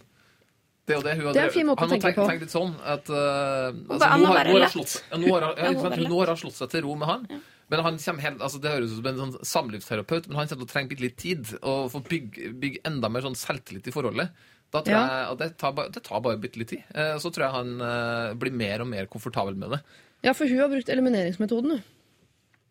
[0.90, 2.26] Det er jo det hun Det er en fin måte å tenke på.
[2.28, 5.70] Tenkt litt sånn at uh, altså, han nå, har, nå, har slått, nå, har, ja,
[5.70, 7.26] Ja, sant, nå har hun slått seg til ro med han.
[7.70, 10.64] Men han kommer helt, altså Det høres ut som en sånn samlivsterapeut, men han kommer
[10.66, 14.32] til å trenge litt tid og få bygge, bygge enda mer sånn selvtillit i forholdet.
[14.74, 15.04] Da tror Ja.
[15.30, 16.82] jeg det tar, bare- det tar bare bitte litt tid.
[16.94, 19.80] Uh, så tror jeg han uh, blir mer og mer komfortabel med det.
[20.26, 21.78] Ja, for hun har brukt elimineringsmetoden.
[21.78, 21.82] hun.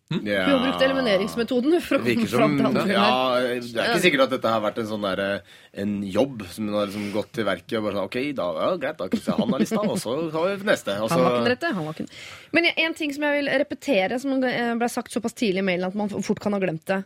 [0.10, 0.46] Ja.
[0.48, 3.10] Hun har brukt elimineringsmetoden hun, for å komme virker fram som ja,
[3.62, 5.22] Det er ikke sikkert at dette har vært en sånn der,
[5.84, 8.72] en jobb som hun har liksom gått til verket og bare sånn OK, da, ja,
[8.82, 10.96] greit, da krysser jeg han av lista, og så tar vi neste.
[10.98, 11.72] Og Han var ikke den rette.
[11.78, 12.18] Han var ikke.
[12.58, 16.02] Men en ting som jeg vil repetere, som ble sagt såpass tidlig i mailen at
[16.02, 17.04] man fort kan ha glemt det,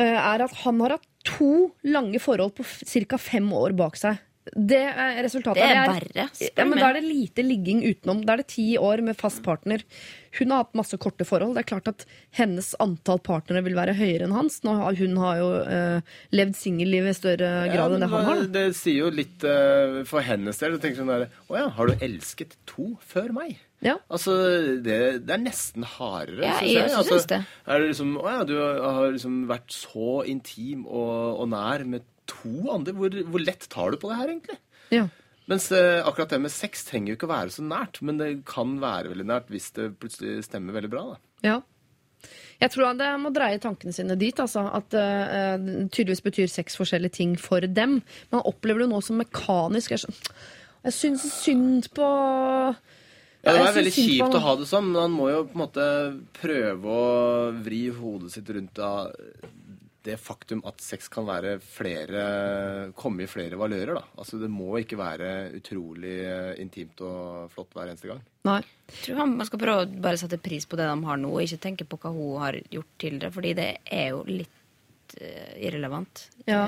[0.00, 1.52] eh, er at han har hatt to
[1.84, 3.20] lange forhold på ca.
[3.20, 4.16] fem år bak seg.
[4.50, 5.60] Det er resultatet.
[5.62, 6.80] Det er verre, spør Ja, men.
[6.82, 8.24] Da er det lite ligging utenom.
[8.26, 9.84] Da er det ti år med fast partner.
[10.38, 11.54] Hun har hatt masse korte forhold.
[11.54, 14.58] Det er klart at hennes antall partnere vil være høyere enn hans.
[14.66, 18.30] Nå har, hun har jo uh, levd singelliv i større ja, grad enn det han
[18.30, 18.46] har.
[18.56, 20.74] det sier jo litt uh, for hennes del.
[20.74, 23.60] Du tenker sånn der Å ja, har du elsket to før meg?
[23.82, 23.96] Ja.
[24.14, 24.34] Altså,
[24.82, 26.84] det, det er nesten hardere, Ja, syns jeg jeg.
[26.86, 27.40] også Altså, synes det.
[27.66, 32.06] Er det liksom, å ja, du har liksom vært så intim og, og nær med
[32.30, 32.94] to andre.
[32.96, 34.58] Hvor, hvor lett tar du på det her, egentlig?
[34.92, 35.08] Ja.
[35.50, 38.30] Mens eh, akkurat det med sex trenger jo ikke å være så nært, men det
[38.48, 41.04] kan være veldig nært hvis det plutselig stemmer veldig bra.
[41.12, 41.20] da.
[41.48, 41.58] Ja.
[42.62, 44.38] Jeg tror han det må dreie tankene sine dit.
[44.38, 45.56] Altså, at uh,
[45.90, 47.98] tydeligvis betyr sex forskjellige ting for dem.
[48.30, 49.96] Man opplever det nå som mekanisk.
[49.96, 50.14] Jeg,
[50.86, 52.06] jeg syns synd på
[53.42, 54.36] Ja, Det er veldig kjipt han.
[54.38, 55.88] å ha det sånn, men han må jo på en måte
[56.38, 59.10] prøve å vri hodet sitt rundt av
[60.02, 62.22] det faktum at sex kan være flere
[62.98, 63.94] komme i flere valører.
[63.98, 64.04] da.
[64.18, 68.22] Altså Det må ikke være utrolig eh, intimt og flott hver eneste gang.
[68.48, 68.60] Nei.
[68.92, 71.44] Jeg tror man skal prøve å bare sette pris på det de har nå, og
[71.44, 74.58] ikke tenke på hva hun har gjort tidligere, fordi det er jo litt
[75.20, 76.26] eh, irrelevant.
[76.46, 76.66] Ja.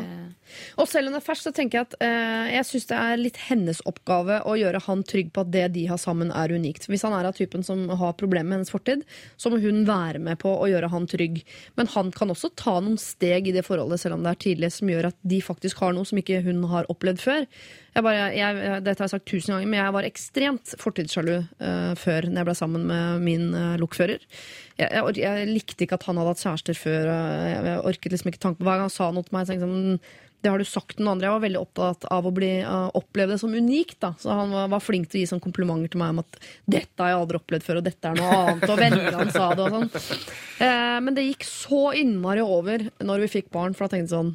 [0.79, 3.21] Og selv om det er ferskt, så tenker jeg at eh, jeg syns det er
[3.21, 6.89] litt hennes oppgave å gjøre han trygg på at det de har sammen, er unikt.
[6.91, 9.05] Hvis han er av typen som har problemer med hennes fortid,
[9.37, 11.41] så må hun være med på å gjøre han trygg.
[11.79, 14.73] Men han kan også ta noen steg i det forholdet, selv om det er tidlig,
[14.75, 17.49] som gjør at de faktisk har noe som ikke hun har opplevd før.
[17.95, 21.93] Jeg bare, jeg, dette har jeg sagt tusen ganger, men jeg var ekstremt fortidssjalu eh,
[21.99, 24.25] før når jeg ble sammen med min eh, lokfører.
[24.75, 27.11] Jeg, jeg, jeg likte ikke at han hadde hatt kjærester før.
[27.11, 29.69] jeg, jeg orket liksom ikke tanke på Hver gang han sa noe til meg, tenkte
[29.69, 29.99] jeg sånn
[30.45, 31.25] det har du sagt til noen andre.
[31.25, 33.97] Jeg var veldig opptatt av å bli, uh, oppleve det som unikt.
[34.05, 34.11] Da.
[34.21, 36.37] Så han var, var flink til å gi sånn komplimenter til meg om at
[36.69, 39.47] 'dette har jeg aldri opplevd før', og 'dette er noe annet', og venner han sa
[39.57, 39.89] det og sånn.
[40.61, 44.19] Uh, men det gikk så innmari over når vi fikk barn, for da tenkte jeg
[44.19, 44.35] sånn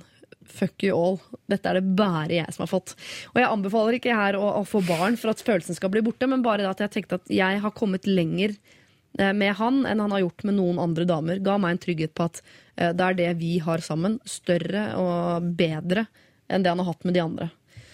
[0.50, 1.20] Fuck you all.
[1.46, 2.96] Dette er det bare jeg som har fått.
[3.36, 6.26] Og jeg anbefaler ikke her å, å få barn for at følelsen skal bli borte,
[6.26, 8.56] men bare det at jeg tenkte at jeg har kommet lenger
[9.18, 12.28] med han enn han har gjort med noen andre damer, ga meg en trygghet på
[12.30, 12.42] at
[12.78, 16.06] eh, det er det vi har sammen, større og bedre
[16.50, 17.50] enn det han har hatt med de andre.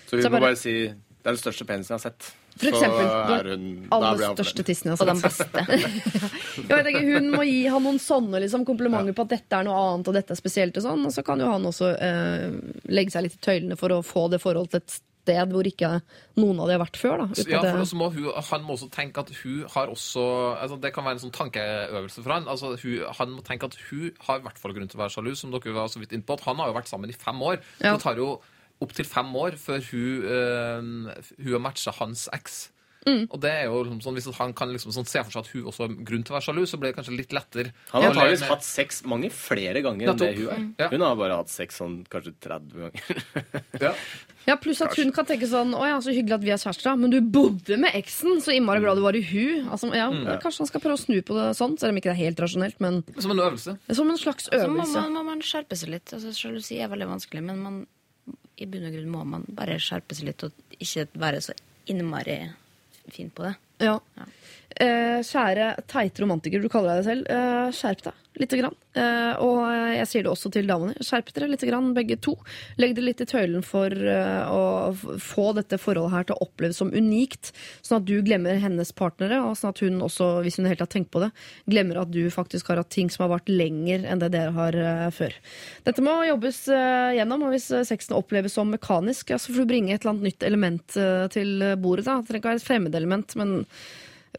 [0.10, 2.34] Så vi Så må bare- bare si det er den største penisen jeg har sett.
[2.56, 3.08] For eksempel.
[3.36, 3.48] Er
[3.92, 5.52] Aller største tissen jeg Og har den sett.
[5.52, 5.66] beste.
[6.70, 9.66] Jeg vet ikke, hun må gi han noen sånne liksom, komplimenter på at dette er
[9.68, 10.78] noe annet og dette er spesielt.
[10.80, 12.46] Og sånn, og så kan jo han også eh,
[12.88, 14.96] legge seg litt i tøylene for å få det forholdet til et
[15.26, 15.92] sted hvor ikke
[16.40, 17.26] noen av de har vært før.
[17.26, 20.26] Da, Ja, for må hun, Han må også tenke at hun har også
[20.62, 22.50] altså Det kan være en sånn tankeøvelse for han.
[22.52, 25.16] Altså, hun, han må tenke at hun har i hvert fall grunn til å være
[25.18, 26.38] sjalu, som dere var så vidt inne på.
[26.46, 27.60] Han har jo vært sammen i fem år.
[27.82, 27.96] Ja.
[27.96, 28.38] Det tar jo
[28.84, 32.66] opptil fem år før hun, øh, hun har matcha hans eks.
[33.06, 35.50] Og det er jo liksom sånn, Hvis han kan liksom sånn se for seg at
[35.54, 37.74] hun også har grunn til å være sjalu, så blir det kanskje litt lettere.
[37.92, 40.64] Han har antakeligvis hatt sex mange flere ganger enn det hun er.
[40.82, 40.88] Ja.
[40.90, 43.26] Hun har bare hatt sex sånn kanskje 30 ganger.
[43.86, 43.92] Ja.
[44.46, 46.98] Ja, Pluss at hun kan tenke sånn Å ja, så hyggelig at vi er kjærester.
[47.02, 49.70] Men du bodde med eksen, så innmari glad du var i hun.
[49.74, 50.06] Altså, ja,
[50.42, 52.42] Kanskje han skal prøve å snu på det sånn, selv om ikke det er helt
[52.46, 53.78] rasjonelt, men Som en øvelse.
[53.98, 55.02] som en slags Så må øvelse.
[55.02, 56.14] man, må man skjerpe seg litt.
[56.14, 57.80] Altså, Sjalusi er veldig vanskelig, men man,
[58.62, 61.58] i bunn og grunn må man bare skjerpe seg litt og ikke være så
[61.92, 62.38] innmari
[63.08, 63.54] fin på det.
[63.78, 64.00] Ja.
[64.16, 64.24] Ja.
[64.76, 67.30] Eh, kjære teite romantiker, du kaller deg det selv.
[67.32, 68.76] Eh, skjerp deg lite grann.
[68.96, 69.62] Eh, og
[69.96, 70.96] jeg sier det også til damene.
[71.04, 72.36] Skjerp dere lite grann, begge to.
[72.82, 74.92] Legg dere litt i tøylen for eh, å
[75.24, 77.52] få dette forholdet her til å oppleves som unikt,
[77.86, 80.92] sånn at du glemmer hennes partnere, og sånn at hun også, hvis hun helt har
[80.92, 81.32] tenkt på det,
[81.72, 84.80] glemmer at du faktisk har hatt ting som har vart lenger enn det dere har
[84.80, 85.36] eh, før.
[85.88, 89.72] Dette må jobbes eh, gjennom, og hvis sexen oppleves som mekanisk, ja, så får du
[89.72, 91.00] bringe et eller annet nytt element
[91.32, 92.06] til bordet.
[92.08, 92.20] Da.
[92.20, 93.56] Det trenger ikke være et fremmedelement, men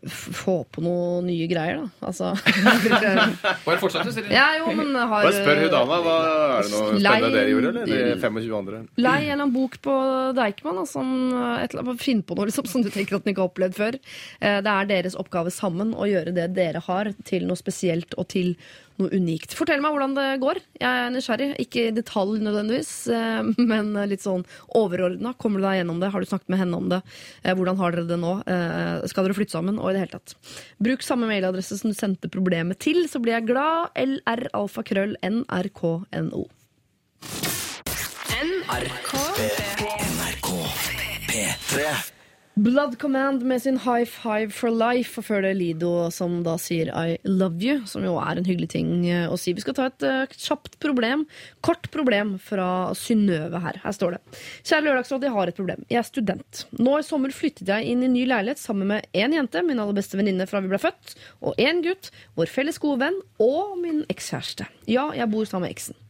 [0.06, 2.06] få på noen nye greier, da.
[2.10, 2.32] Altså
[3.66, 4.30] Bare fortsett, du, Siri.
[4.34, 5.98] Ja, jo, men har Bare spør hun dama.
[6.04, 6.16] Hva,
[6.58, 7.90] er det noe Lei- spennende dere gjorde, eller?
[7.90, 8.80] De 25 andre?
[9.00, 9.96] Lei en eller annen bok på
[10.38, 13.26] Deichman, da, som eh, et eller annet, finn på noe liksom, som du tenker at
[13.26, 13.98] den ikke har opplevd før.
[14.40, 18.28] Eh, Det er deres oppgave sammen å gjøre det dere har, til noe spesielt og
[18.32, 18.54] til
[19.02, 19.50] noe unikt.
[19.58, 20.56] Fortell meg hvordan det går.
[20.80, 21.48] Jeg er nysgjerrig.
[21.62, 23.40] Ikke i detalj nødvendigvis, eh,
[23.70, 24.44] men litt sånn
[24.78, 25.30] overordna.
[25.40, 26.10] Kommer du deg gjennom det?
[26.14, 27.00] Har du snakket med henne om det?
[27.44, 28.32] Eh, Hvordan har dere det nå?
[28.46, 29.76] Eh, Skal dere flytte sammen?
[29.80, 30.30] Og i det hele tatt.
[30.82, 33.80] Bruk samme mailadresse som du sendte problemet til, så blir jeg glad.
[33.96, 36.42] lralfakrøll.nrk.no.
[38.36, 39.10] NRK
[41.26, 42.15] P3
[42.58, 46.88] Blood Command med sin High Five for Life, og før det Lido som da sier
[46.88, 49.52] I love you, som jo er en hyggelig ting eh, å si.
[49.52, 51.26] Vi skal ta et eh, kjapt problem,
[51.60, 53.76] kort problem fra Synnøve her.
[53.82, 54.40] Her står det.
[54.62, 55.84] Kjære Lørdagsråd, jeg har et problem.
[55.92, 56.62] Jeg er student.
[56.80, 60.00] Nå i sommer flyttet jeg inn i ny leilighet sammen med én jente, min aller
[60.00, 61.12] beste venninne fra vi ble født,
[61.44, 62.08] og én gutt,
[62.40, 64.64] vår felles gode venn, og min ekskjæreste.
[64.88, 66.00] Ja, jeg bor sammen med eksen.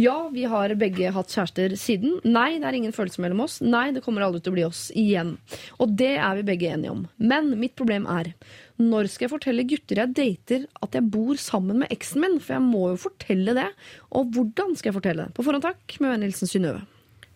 [0.00, 2.18] Ja, vi har begge hatt kjærester siden.
[2.24, 3.58] Nei, det er ingen følelse mellom oss.
[3.60, 5.34] Nei, det kommer aldri til å bli oss igjen.
[5.82, 7.06] Og det er vi begge enige om.
[7.20, 8.32] Men mitt problem er
[8.80, 12.38] når skal jeg fortelle gutter jeg dater at jeg bor sammen med eksen min?
[12.40, 13.68] For jeg må jo fortelle det.
[14.16, 15.36] Og hvordan skal jeg fortelle det?
[15.36, 16.86] På forhånd takk, med vennlig hilsen Synnøve.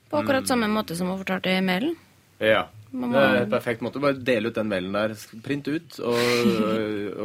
[0.08, 1.98] På akkurat samme måte som hun fortalte i mailen.
[2.40, 2.68] Ja.
[2.94, 4.00] Man Det er en perfekt måte.
[4.02, 5.16] Bare dele ut den mailen der.
[5.42, 6.22] Print ut og,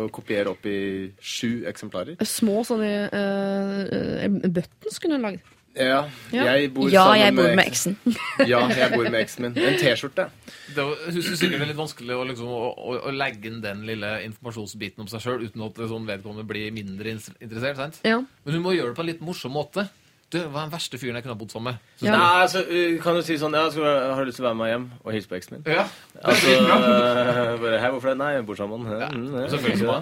[0.01, 0.79] og kopiere opp i
[1.21, 2.17] sju eksemplarer.
[2.25, 5.55] Små sånne uh, buttons kunne hun lagd.
[5.79, 5.99] Ja,
[6.33, 7.93] jeg bor Ja, sammen jeg bor med eksen.
[8.01, 8.15] eksen.
[8.51, 9.53] Ja, jeg bor med eksen min.
[9.61, 10.25] En T-skjorte.
[10.73, 13.61] Det var syns sikkert det er litt vanskelig å, liksom, å, å, å legge inn
[13.63, 17.77] den lille informasjonsbiten om seg sjøl uten at det sånn vedkommende blir mindre interessert.
[17.79, 18.01] sant?
[18.03, 18.17] Ja.
[18.43, 19.85] Men hun må gjøre det på en litt morsom måte.
[20.29, 21.85] Du, hva er den verste fyren jeg kunne ha bodd sammen med?
[21.97, 22.17] Så Ja.
[22.17, 24.59] Nei, altså, uh, kan du si sånn Ja, skal har du lyst til å være
[24.59, 25.63] med meg hjem og hilse på eksen min?
[25.73, 25.87] ja.
[26.21, 28.17] Altså, uh, bare, Hei, hvorfor det?
[28.21, 28.85] Nei, jeg bor sammen.
[28.93, 29.47] Ja, mm, ja.
[29.55, 29.97] Selvfølgelig så.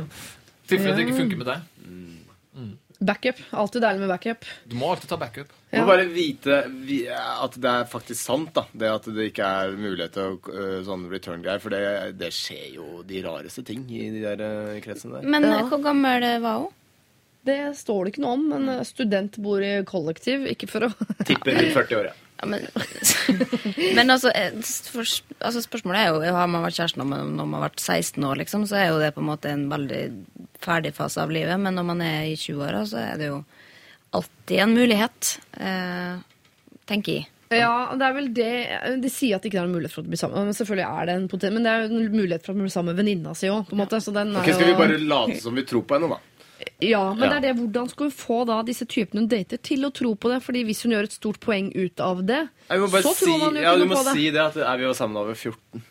[0.67, 1.65] Tilfelle det ikke funker med deg.
[2.97, 3.37] Backup.
[3.53, 4.45] Alltid deilig med backup.
[4.65, 5.51] Du må alltid ta backup.
[5.69, 8.63] Du må bare vite at det er faktisk sant, da.
[8.73, 11.61] Det at det ikke er mulighet til å uh, sånn return-greier.
[11.61, 11.83] For det,
[12.17, 15.29] det skjer jo de rareste ting i de der kretsene der.
[15.29, 15.61] Men Ja.
[15.69, 16.73] hvor gammel var hun?
[17.47, 20.47] Det står det ikke noe om, men student bor i kollektiv.
[20.51, 20.93] Ikke for å
[21.27, 22.15] Tipper rundt 40 år, ja.
[22.37, 22.67] Ja, men,
[23.97, 25.07] men altså, eh, for,
[25.39, 28.27] altså Spørsmålet er jo Har man vært kjæreste når man, når man har vært 16
[28.29, 30.01] år, liksom, så er jo det på en måte en veldig
[30.61, 31.57] ferdig fase av livet.
[31.61, 33.39] Men når man er i 20-åra, så er det jo
[34.17, 36.21] alltid en mulighet, eh,
[36.89, 37.27] tenker jeg.
[37.53, 38.47] Ja, det er vel det
[38.99, 40.49] De sier at det ikke er en mulighet for å bli sammen.
[40.49, 42.71] Men selvfølgelig er det en poten, men det er jo en mulighet for å bli
[42.73, 43.71] sammen med venninna si òg.
[43.71, 46.26] Så den er Ok, Skal vi bare late som vi tror på henne, da?
[46.81, 47.29] Ja, men Ja.
[47.29, 50.15] det er det, hvordan skal hun få da disse typene hun dater, til å tro
[50.15, 50.39] på det?
[50.45, 53.61] Fordi hvis hun gjør et stort poeng ut av det, så si, tror man jo
[53.61, 54.03] ja, ikke noe på det.
[54.03, 55.83] Du må si det at er vi jo sammen var 14.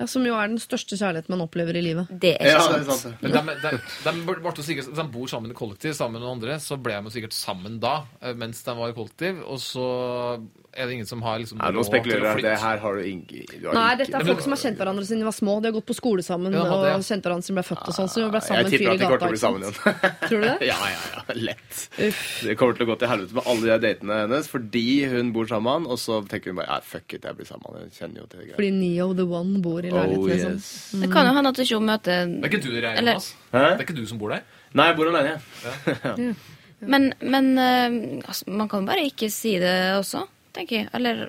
[0.00, 2.08] Ja, som jo er den største kjærligheten man opplever i livet.
[2.10, 3.20] Det er ikke Ja, sant.
[3.22, 3.70] Men de, de,
[4.02, 7.12] de, ble- ble de bor sammen i kollektiv sammen med noen andre, så ble de
[7.14, 9.44] sikkert sammen da, eh, mens de var i kollektiv.
[9.46, 9.86] Og så
[10.72, 12.42] er det ingen som har liksom Ja, nå spekulerer jeg.
[12.46, 15.26] Det her har du ikke Nei, dette er folk som har kjent hverandre siden de
[15.28, 15.56] var små.
[15.60, 16.94] De har gått på skole sammen Ja, og ja.
[16.96, 18.08] og kjent hverandre siden de ble født og sånn.
[18.12, 20.16] Så de ble Jeg sammen en tipper at de kommer til å bli sammen igjen.
[20.24, 20.54] Tror du det?
[20.72, 21.36] Ja, ja, ja.
[21.50, 21.82] Lett.
[22.08, 22.22] Uff.
[22.46, 25.50] Det kommer til å gå til helvete med alle de datene hennes fordi hun bor
[25.52, 27.76] sammen med han, og så tenker hun bare ja, fuck it, jeg blir sammen med
[27.82, 27.90] han.
[27.92, 28.56] Jeg kjenner jo til det greia.
[28.62, 30.32] Fordi Neo the One bor i Oh, leiligheten.
[30.32, 30.56] liksom.
[30.56, 31.02] yes.
[31.04, 33.30] Det kan jo hende at ikke hun møter Det er ikke du der, Eller-?
[33.52, 34.42] Det er ikke du som bor der.
[34.72, 35.36] Nei, jeg bor alene.
[36.82, 39.70] Men, men eh, altså, man kan bare ikke si det
[40.00, 40.24] også,
[40.56, 40.88] tenker jeg.
[40.96, 41.26] Eller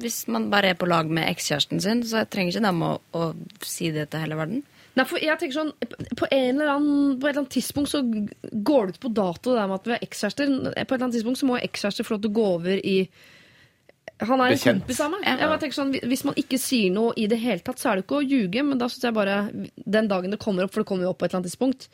[0.00, 3.32] hvis man bare er på lag med ekskjæresten sin, så trenger ikke dem å, å
[3.66, 4.62] si det til hele verden.
[4.98, 5.74] Nei, for jeg tenker sånn,
[6.18, 9.52] på, en eller annen, på et eller annet tidspunkt så går det ut på dato
[9.52, 10.50] det der med at vi er ekskjærester.
[10.50, 12.96] På et eller annet tidspunkt så må ekskjærester få lov til å gå over i
[14.26, 15.22] Han er en kompis av meg.
[15.24, 15.36] Ja.
[15.38, 18.00] Jeg bare tenker sånn, Hvis man ikke sier noe i det hele tatt, så er
[18.00, 18.64] det ikke å ljuge.
[18.66, 19.36] Men da synes jeg bare
[19.96, 21.88] Den dagen det kommer opp, for det kommer jo opp på et eller annet tidspunkt,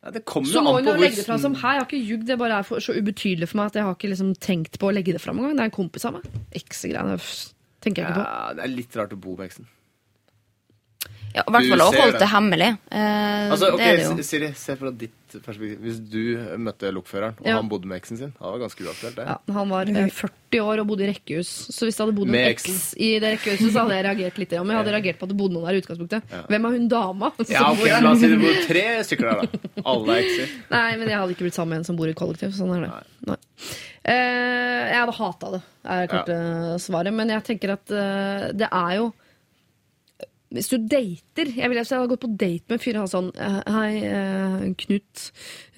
[0.00, 1.88] Ja, det kommer så må hun på jo legge det fra som Hei, jeg har
[1.88, 2.26] ikke ljugd.
[2.30, 4.88] Det bare er for, så ubetydelig for meg at jeg har ikke liksom tenkt på
[4.88, 5.58] å legge det fram engang.
[5.58, 6.24] Det er en kompis av meg.
[6.56, 7.18] Ikke så greiene.
[7.20, 7.50] pff,
[7.84, 8.24] Tenker jeg ikke på.
[8.24, 9.68] ja, Det er litt rart å bo med eksen.
[11.30, 12.28] Ja, I hvert fall å ser holde det.
[12.32, 12.68] hemmelig.
[12.90, 14.24] Eh, Altså, okay, det er det jo.
[14.26, 15.76] Siri, se fra ditt perspektiv.
[15.84, 16.22] Hvis du
[16.58, 17.54] møtte lokføreren, og Ja.
[17.60, 19.26] han bodde med eksen sin, det var ganske uaktuelt, det.
[19.26, 21.50] Ja, han var eh, 40 år og bodde i rekkehus.
[21.70, 24.52] Så hvis det hadde bodd en eks i det rekkehuset, så hadde jeg reagert litt.
[24.58, 26.22] Ja, men jeg hadde reagert på at det bodde noen der i utgangspunktet.
[26.50, 27.32] Hvem er hun dama?
[27.48, 27.86] Ja, ok?
[28.02, 29.82] La oss si det bor tre stykker der, da.
[29.86, 30.56] Alle er ekser.
[30.74, 32.50] Nei, men jeg hadde ikke blitt sammen med en som bor i kollektiv.
[32.58, 32.92] Sånn er det.
[33.30, 33.38] Nei.
[34.02, 36.36] Eh, jeg hadde hata det, er det korte
[36.82, 37.14] svaret.
[37.14, 39.10] Men jeg tenker at eh, det er jo
[40.50, 43.28] Hvis du dater Jeg ville hadde gått på date med en fyr og hatt sånn
[43.38, 45.28] eh, Hei, eh, Knut.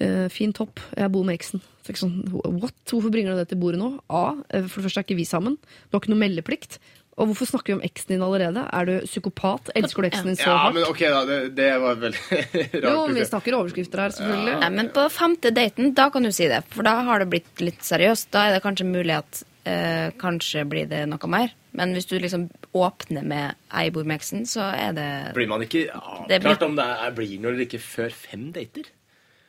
[0.01, 0.81] eh, fin topp.
[0.97, 1.61] Jeg bor med eksen.
[1.83, 2.17] Så jeg sånn,
[2.57, 2.73] What?
[2.89, 3.91] Hvorfor bringer du det til bordet nå?
[4.09, 4.25] A.
[4.65, 5.59] For det første er ikke vi sammen.
[5.61, 6.79] Du har ikke noe meldeplikt.
[7.13, 8.63] Og hvorfor snakker vi om eksen din allerede?
[8.73, 9.69] Er du psykopat?
[9.77, 10.73] Elsker du eksen din så Ja, hardt?
[10.79, 11.19] men ok, da.
[11.29, 12.41] Det, det var veldig
[12.81, 12.87] rart.
[12.89, 14.55] Jo, vi snakker overskrifter her, selvfølgelig.
[14.63, 16.63] Nei, men på femte daten, da kan du si det.
[16.73, 18.31] For da har det blitt litt seriøst.
[18.33, 21.53] Da er det kanskje mulig at eh, kanskje blir det noe mer.
[21.73, 25.61] Men hvis du liksom åpner med ei bor med eksen, så er det Blir man
[25.65, 25.87] ikke
[26.29, 28.85] Det blir- om det er, blir noe eller ikke før fem dater?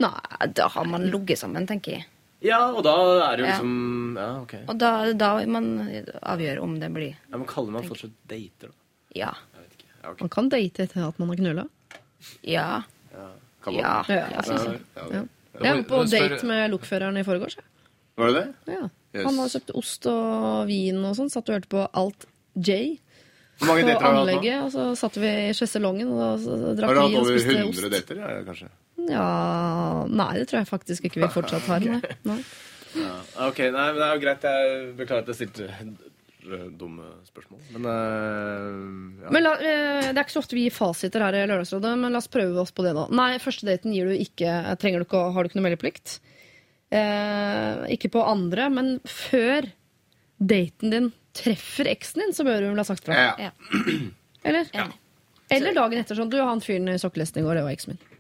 [0.01, 2.07] Nei, da har man ligget sammen, tenker jeg.
[2.45, 2.95] Ja, og da
[3.33, 4.55] er det jo liksom Ja, ok.
[4.69, 5.69] Og da, da man
[6.23, 8.75] avgjør om det blir Ja, men kaller man fortsatt dater, da?
[9.15, 9.31] ja.
[9.55, 9.89] Jeg vet ikke.
[10.03, 10.21] Ja, okay.
[10.25, 11.69] Man kan date etter at man har knulla.
[12.43, 12.83] Ja.
[13.65, 13.81] Kan man?
[13.83, 14.05] Ja.
[14.09, 14.27] Ja, ja.
[14.37, 14.81] jeg synes det.
[14.97, 15.15] Ja, Ja.
[15.15, 15.25] ja.
[15.63, 17.57] Jeg var på date med lokføreren i forgårs.
[18.17, 18.35] Var det
[18.67, 18.75] det?
[18.75, 18.89] Ja.
[19.15, 19.24] Yes.
[19.28, 21.31] Han har kjøpt ost og vin og sånn.
[21.32, 22.27] Satt og hørte på Alt
[22.59, 22.99] J
[23.62, 24.65] på anlegget.
[24.65, 26.47] Og så satt vi i sjeselongen og
[26.78, 26.81] drakk vin og spiste ost.
[26.82, 28.23] Har du hatt over spiste 100 dater?
[28.23, 28.70] Ja, kanskje.
[29.05, 29.28] Ja
[30.09, 31.85] Nei, det tror jeg faktisk ikke vi fortsatt har.
[31.95, 32.15] Nei.
[32.27, 32.41] Nei.
[32.95, 33.15] Ja,
[33.49, 34.45] ok, nei, men det er jo greit.
[34.47, 37.62] Jeg beklager at jeg stilte dumme spørsmål.
[37.74, 39.32] Men uh, ja.
[39.35, 42.15] Men la, uh, Det er ikke så ofte vi gir fasiter her i Lørdagsrådet, men
[42.15, 43.09] la oss prøve oss på det nå.
[43.16, 46.19] Nei, første daten gir du ikke, trenger du ikke, har du ikke noe meldeplikt.
[46.95, 49.66] Eh, ikke på andre, men før
[50.39, 53.31] daten din treffer eksen din, så bør hun vel ha sagt fra.
[53.41, 53.51] Ja.
[54.47, 54.69] Eller?
[54.77, 54.87] Ja.
[55.53, 58.14] Eller dagen etter sånn Du, han fyren i sokkelesten i går, det var eksen min.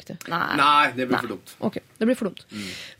[0.00, 0.16] Aktig.
[0.32, 0.56] Nei.
[0.56, 1.52] Nei, det blir for dumt.
[1.68, 2.44] Ok, det blir for dumt.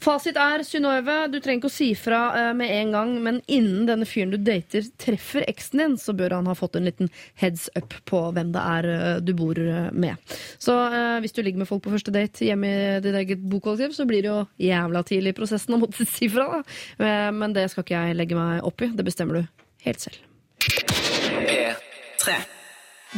[0.04, 3.86] Fasit er, Synnøve, du trenger ikke å si fra eh, med en gang, men innen
[3.88, 7.08] denne fyren du dater, treffer eksen din, så bør han ha fått en liten
[7.40, 10.20] heads up på hvem det er eh, du bor eh, med.
[10.60, 13.96] Så eh, hvis du ligger med folk på første date hjemme i ditt eget bokollektiv,
[13.96, 17.10] så blir det jo jævla tidlig i prosessen å måtte si fra, da.
[17.32, 18.92] Men det skal ikke jeg legge meg opp i.
[18.92, 20.20] Det bestemmer du helt selv.
[20.60, 22.40] P3.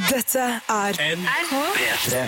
[0.08, 2.26] Dette er P3.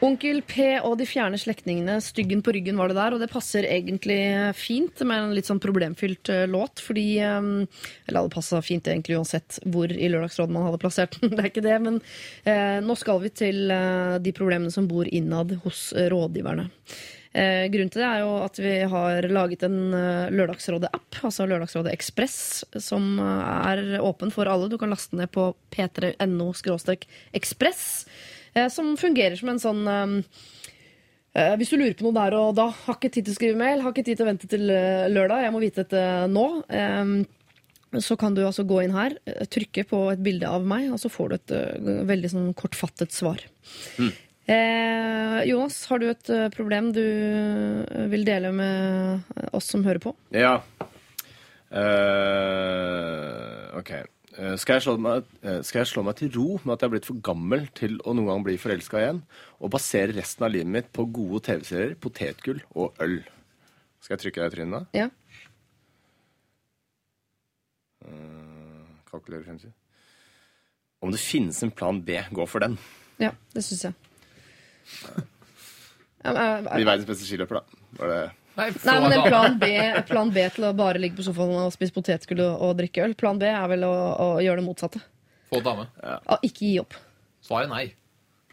[0.00, 3.66] Onkel P og de fjerne slektningene, Styggen på ryggen var det der, og det passer
[3.68, 4.16] egentlig
[4.56, 7.50] fint med en litt sånn problemfylt eh, låt, fordi eh,
[8.08, 11.50] Eller det passa fint egentlig uansett hvor i Lørdagsrådet man hadde plassert den, det er
[11.52, 12.00] ikke det, men
[12.48, 16.70] eh, nå skal vi til eh, de problemene som bor innad hos eh, rådgiverne.
[17.30, 19.78] Eh, grunnen til det er jo at vi har laget en
[20.32, 22.40] Lørdagsrådet-app, altså Lørdagsrådet Ekspress,
[22.80, 24.72] som er åpen for alle.
[24.72, 26.48] Du kan laste ned på p3.no
[27.36, 27.84] ekspress,
[28.72, 30.14] som fungerer som en sånn eh,
[31.38, 33.60] eh, hvis du lurer på noe der og da, har ikke tid til å skrive
[33.60, 36.48] mail, har ikke tid til å vente til eh, lørdag, jeg må vite dette nå.
[36.68, 37.20] eh,
[37.98, 41.00] så kan du altså gå inn her, eh, trykke på et bilde av meg, og
[41.02, 43.42] så får du et eh, veldig sånn kortfattet svar.
[44.50, 50.02] Eh, Jonas, har du et eh, problem du eh, vil dele med oss som hører
[50.02, 50.14] på?
[50.34, 50.58] Ja.
[51.70, 53.92] Uh, ok.
[54.40, 56.88] Eh, skal, jeg slå meg, eh, skal jeg slå meg til ro med at jeg
[56.88, 59.18] er blitt for gammel til å noen gang bli forelska igjen,
[59.60, 63.18] og basere resten av livet mitt på gode TV-serier, potetgull og øl?
[64.00, 64.96] Skal jeg trykke deg i trynet?
[64.96, 65.10] Ja.
[69.10, 69.76] Kalkulere fremtid.
[71.04, 72.78] Om det finnes en plan B, gå for den.
[73.20, 73.94] Ja, det syns jeg.
[76.24, 77.84] Bli eh, verdens beste skiløper, da.
[78.00, 78.22] Var det
[78.60, 79.68] Nei, Nei, men en plan B,
[80.10, 83.14] plan B til å bare ligge på sofaen og spise potetgull og, og drikke øl.
[83.18, 85.00] Plan B er vel å, å gjøre det motsatte.
[85.50, 85.86] Få dame.
[86.04, 86.94] Ja, ikke gi opp.
[87.46, 87.84] Svaret er nei.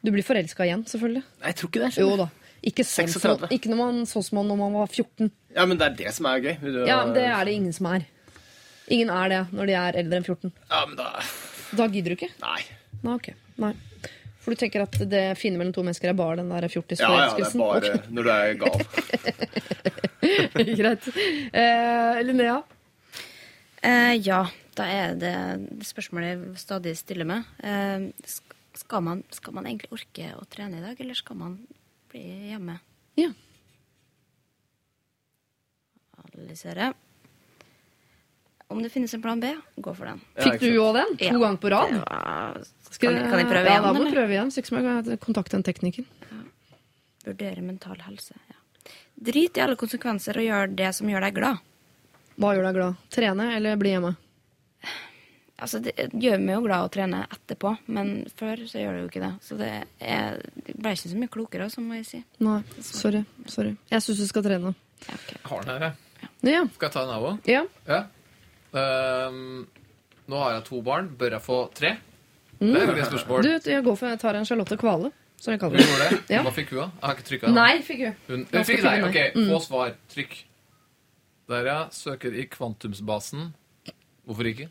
[0.05, 1.23] Du blir forelska igjen, selvfølgelig.
[1.41, 1.89] Nei, jeg tror ikke det.
[1.97, 2.29] Jo skjønner da.
[2.67, 3.21] Ikke sånn, 36.
[3.21, 5.31] som- ikke når man, sånn som man når man var 14.
[5.55, 6.55] Ja, men det er det som er gøy.
[6.61, 8.05] Du- Ja, Det er det ingen som er.
[8.89, 10.51] Ingen er det når de er eldre enn 14.
[10.71, 11.11] Ja, men da
[11.75, 12.31] Da gidder du ikke?
[12.41, 12.61] Nei.
[13.03, 13.33] Nei, ok.
[13.59, 13.73] Nei.
[14.47, 17.33] For du tenker at det fine mellom to mennesker er bare den der Ja, ja,
[17.35, 18.77] det er bare når du er gal.
[20.79, 21.07] Greit.
[21.51, 22.61] Eh, Linnea?
[23.83, 24.45] Eh, ja,
[24.79, 25.33] da er det
[25.67, 27.43] det spørsmålet jeg stadig stiller meg.
[27.59, 28.07] Eh,
[28.79, 31.57] skal, man, skal man egentlig orke å trene i dag, eller skal man
[32.07, 32.77] bli hjemme?
[33.19, 33.33] Ja.
[36.23, 36.93] Analysere.
[38.71, 40.23] Om det finnes en plan B, gå for den.
[40.39, 41.13] Ja, Fikk du òg den?
[41.19, 41.37] To Ja.
[41.39, 41.91] ganger på rad?
[41.91, 44.51] Det var- Skal Kan, kan jeg prøve ja, igjen, da må du prøve igjen.
[44.51, 46.05] Så ikke som jeg kontakte en tekniker.
[47.25, 48.37] Vurdere mental helse.
[48.47, 48.93] Ja.
[49.27, 51.61] Drit i alle konsekvenser og gjør det som gjør deg glad.
[52.37, 53.03] Hva gjør deg glad?
[53.13, 54.13] Trene eller bli hjemme?
[55.57, 59.07] Altså, det gjør meg jo glad å trene etterpå, men før så gjør det jo
[59.09, 59.31] ikke det.
[59.41, 60.37] Så det er,
[60.69, 62.19] ble ikke så mye klokere, så må jeg si.
[62.45, 63.23] Nei, sorry.
[63.49, 63.73] sorry.
[63.89, 64.75] Jeg syns du skal trene.
[65.07, 65.39] Ja, okay.
[65.49, 66.29] Har den her, jeg.
[66.45, 66.61] Ja.
[66.75, 67.49] Skal jeg ta den av òg?
[67.49, 67.65] ja.
[67.89, 68.03] Ja.
[68.77, 69.65] Um,
[70.29, 71.09] nå har jeg to barn.
[71.17, 71.95] Bør jeg få tre?
[72.59, 72.73] Mm.
[72.73, 73.43] Det er jo et spørsmål.
[73.43, 75.85] Du, jeg går for jeg tar en Charlotte Kvale, som jeg kaller det.
[75.87, 76.21] gjorde det.
[76.35, 76.41] Ja.
[76.45, 76.87] Hva fikk hun, da?
[77.01, 77.51] Jeg har ikke trykka.
[77.57, 78.15] Nei, fikk hun.
[78.29, 78.95] Hun, hun fikk nei.
[79.09, 79.19] OK.
[79.35, 79.51] Mm.
[79.51, 79.93] få svar.
[80.15, 80.33] Trykk.
[81.51, 81.77] Der, ja.
[81.93, 83.53] Søker i kvantumsbasen.
[84.27, 84.67] Hvorfor ikke?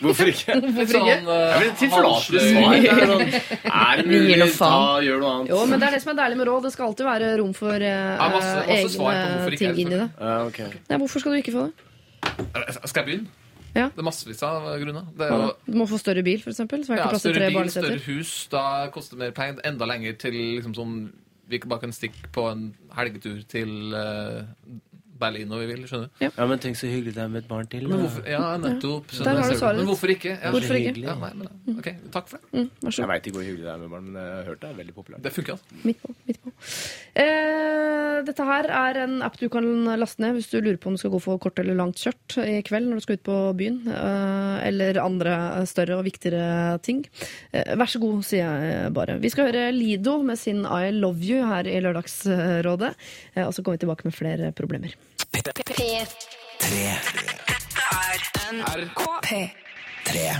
[0.00, 0.54] Hvorfor ikke?
[0.64, 0.92] Hvorfor ikke?
[0.92, 2.76] sånn uh, Det blir tilforlatelig svar.
[2.82, 3.40] Det
[3.70, 4.48] er det mulig?
[4.56, 4.70] Ta,
[5.04, 5.50] gjør noe annet.
[5.52, 6.64] Jo, men det er det som er deilig med råd.
[6.66, 9.82] Det skal alltid være rom for uh, Ja, masse- masse svar på hvorfor egne ting
[9.84, 10.08] inn i det.
[10.18, 10.70] Uh, okay.
[10.90, 11.74] Ja, hvorfor skal du ikke få det?
[12.88, 13.28] Skal jeg begynne?
[13.76, 13.90] Ja.
[13.92, 15.06] Det er massevis av grunner.
[15.16, 18.32] Det er jo Du må få større bil, det ja, større tre bil, større hus.
[18.52, 19.60] Da koster det mer penger.
[19.68, 20.98] Enda lenger til liksom sånn
[21.46, 22.62] Vi bare kan stikke på en
[22.96, 24.48] helgetur til eh,
[25.18, 25.82] Berlin når vi vil.
[25.88, 26.24] skjønner du?
[26.26, 27.86] Ja, men tenk så hyggelig det er med et barn til.
[27.88, 29.12] Men hvorfor, ja, nettopp.
[29.16, 30.34] Der har du svaret Men hvorfor ikke?
[30.36, 31.02] Ja, Hvorfor ikke?
[31.06, 32.50] Ja, nei, men, ok, Takk for det.
[32.56, 34.50] Mm, vær så Jeg veit ikke hvor hyggelig det er med barn, men jeg har
[34.50, 35.22] hørt det er veldig populært.
[35.26, 35.80] Det funker, altså.
[35.86, 36.14] Midt på.
[36.28, 36.52] Midt på.
[37.22, 39.66] Eh, dette her er en app du kan
[40.00, 42.36] laste ned hvis du lurer på om du skal gå for kort eller langt kjørt
[42.44, 43.80] i kveld når du skal ut på byen.
[43.92, 45.36] Eh, eller andre
[45.68, 47.04] større og viktigere ting.
[47.52, 49.18] Eh, vær så god, sier jeg bare.
[49.22, 52.94] Vi skal høre Lido med sin I Love You her i Lørdagsrådet.
[53.34, 54.96] Eh, og så kommer vi tilbake med flere problemer.
[60.06, 60.30] Tre.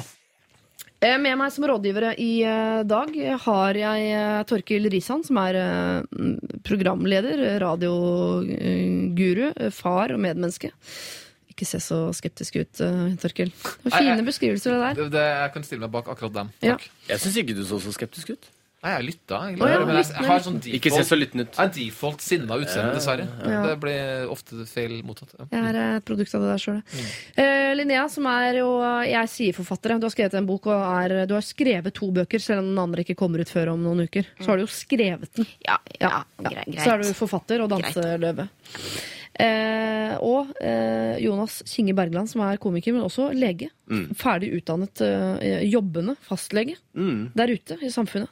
[1.01, 3.12] Eh, Med meg som rådgivere i eh, dag
[3.44, 10.73] har jeg eh, Torkil Risan, som er eh, mm, programleder, radioguru, eh, far og medmenneske.
[11.53, 13.53] Ikke se så skeptisk ut, eh, Torkil.
[13.86, 14.98] Fine beskrivelser, der.
[14.98, 16.53] Det, det, jeg kan stille meg bak akkurat dem.
[16.65, 16.78] Ja.
[17.11, 18.51] Jeg syns ikke du så så skeptisk ut.
[18.85, 19.65] Nei, jeg lytta, egentlig.
[19.65, 21.57] Å, ja, men jeg, jeg har sånn default, Ikke se så lytten ut.
[21.59, 23.24] Jeg default sinna utseende, dessverre.
[23.43, 23.62] Ja.
[23.66, 25.32] Det blir ofte feil mottatt.
[25.40, 25.47] Ja.
[25.57, 26.77] Jeg er et produkt av det der sjøl.
[27.40, 28.69] Eh, Linnea, som er jo
[29.09, 29.97] Jeg sier forfattere.
[29.98, 32.82] Du har skrevet en bok og er, du har skrevet to bøker, selv om den
[32.85, 34.28] andre ikke kommer ut før om noen uker.
[34.39, 35.51] Så har du jo skrevet den.
[35.66, 36.12] Ja, ja,
[36.44, 36.51] Ja.
[36.53, 36.78] greit.
[36.85, 38.48] Så er du forfatter og danseløve.
[39.38, 43.68] Eh, og eh, Jonas Kinge Bergland, som er komiker, men også lege.
[44.16, 47.32] Ferdig utdannet, eh, jobbende fastlege Mm.
[47.36, 48.28] der ute i samfunnet.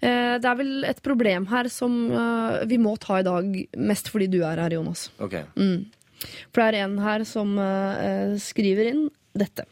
[0.00, 4.08] Eh, det er vel et problem her som eh, vi må ta i dag, mest
[4.08, 5.10] fordi du er her, Jonas.
[5.20, 5.36] Ok.
[6.52, 9.04] For det er en her som eh, skriver inn
[9.36, 9.66] dette.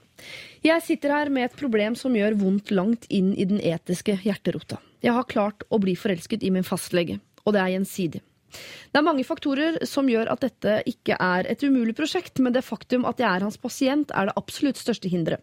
[0.62, 4.76] Jeg sitter her med et problem som gjør vondt langt inn i den etiske hjerterota.
[5.00, 7.16] Jeg har klart å bli forelsket i min fastlege,
[7.46, 8.20] og det er gjensidig.
[8.50, 12.64] Det er mange faktorer som gjør at dette ikke er et umulig prosjekt, men det
[12.66, 15.42] faktum at jeg er hans pasient, er det absolutt største hinderet.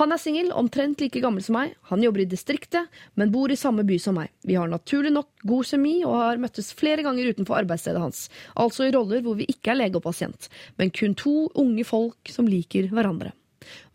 [0.00, 1.74] Han er singel, omtrent like gammel som meg.
[1.90, 2.88] Han jobber i distriktet,
[3.20, 4.32] men bor i samme by som meg.
[4.48, 8.28] Vi har naturlig nok god kjemi og har møttes flere ganger utenfor arbeidsstedet hans.
[8.56, 10.48] Altså i roller hvor vi ikke er lege og pasient,
[10.80, 13.34] men kun to unge folk som liker hverandre.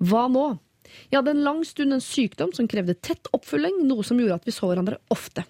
[0.04, 0.52] Hva nå?
[1.10, 4.48] Jeg hadde en lang stund en sykdom som krevde tett oppfølging, noe som gjorde at
[4.48, 5.46] vi så hverandre ofte.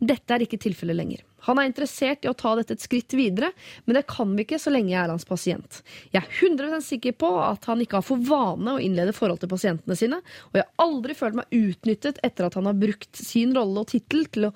[0.00, 1.24] Dette er ikke tilfellet lenger.
[1.46, 3.52] Han er interessert i å ta dette et skritt videre,
[3.86, 5.82] men det kan vi ikke så lenge jeg er hans pasient.
[6.14, 9.52] Jeg er 100 sikker på at han ikke har for vane å innlede forhold til
[9.52, 13.54] pasientene sine, og jeg har aldri følt meg utnyttet etter at han har brukt sin
[13.56, 14.52] rolle og tittel til å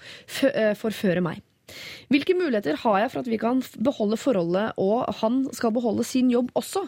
[0.51, 1.45] eh, forføre meg.
[2.11, 6.31] Hvilke muligheter har jeg for at vi kan beholde forholdet, og han skal beholde sin
[6.33, 6.87] jobb også?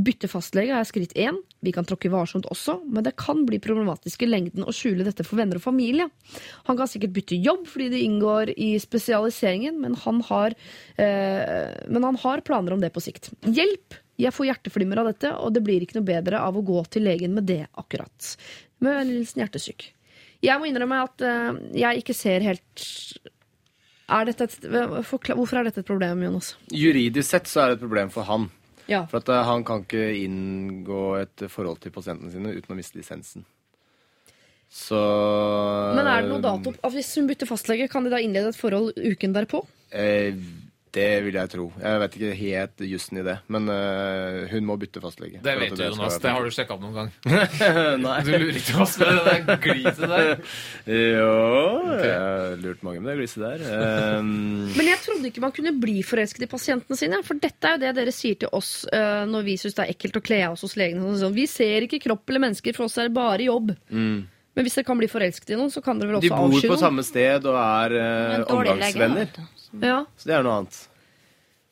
[0.00, 1.40] Bytte fastlege er skritt én.
[1.62, 5.22] Vi kan tråkke varsomt også, men det kan bli problematisk i lengden å skjule dette
[5.26, 6.08] for venner og familie.
[6.66, 10.56] Han kan sikkert bytte jobb fordi det inngår i spesialiseringen, men han har,
[10.98, 13.30] eh, men han har planer om det på sikt.
[13.46, 14.00] Hjelp!
[14.20, 17.06] Jeg får hjerteflimmer av dette, og det blir ikke noe bedre av å gå til
[17.06, 18.34] legen med det akkurat.
[18.82, 19.86] Med en hilsen hjertesyk.
[20.42, 22.88] Jeg må innrømme at eh, jeg ikke ser helt
[24.12, 26.56] er et, Hvorfor er dette et problem, Jonas?
[26.74, 28.50] Juridisk sett så er det et problem for han.
[28.92, 29.02] Ja.
[29.10, 33.00] For at eh, han kan ikke inngå et forhold til pasientene sine uten å miste
[33.00, 33.46] lisensen.
[34.72, 34.96] Så
[35.92, 38.56] Men er det noe dato Altså, Hvis hun bytter fastlege, kan de da innlede et
[38.56, 39.60] forhold uken derpå?
[39.92, 40.32] Eh,
[40.92, 41.66] det vil jeg tro.
[41.80, 43.36] Jeg vet ikke helt jussen i det.
[43.52, 45.40] Men uh, hun må bytte fastlege.
[45.44, 46.18] Det vet du, Jonas.
[46.20, 47.12] Det har du sjekka opp noen gang.
[48.04, 48.16] Nei.
[48.26, 50.32] Du lurer ikke oss med det der gliset der.
[51.12, 51.30] Jo,
[51.96, 53.64] jeg har lurt mange med det gliset der.
[54.20, 57.22] Um, Men jeg trodde ikke man kunne bli forelsket i pasientene sine.
[57.24, 59.94] For dette er jo det dere sier til oss uh, når vi syns det er
[59.94, 61.16] ekkelt å kle av oss hos legene.
[61.22, 63.72] Sånn, vi ser ikke kropp eller mennesker, for oss er det bare jobb.
[64.52, 66.52] Men hvis dere kan bli forelsket i noen, så kan dere vel også avsky noen?
[66.52, 66.84] de bor på noen?
[66.84, 69.36] samme sted og er uh, omgangsvenner.
[69.80, 69.86] Du.
[69.86, 70.00] Ja.
[70.20, 70.80] Så det er noe annet.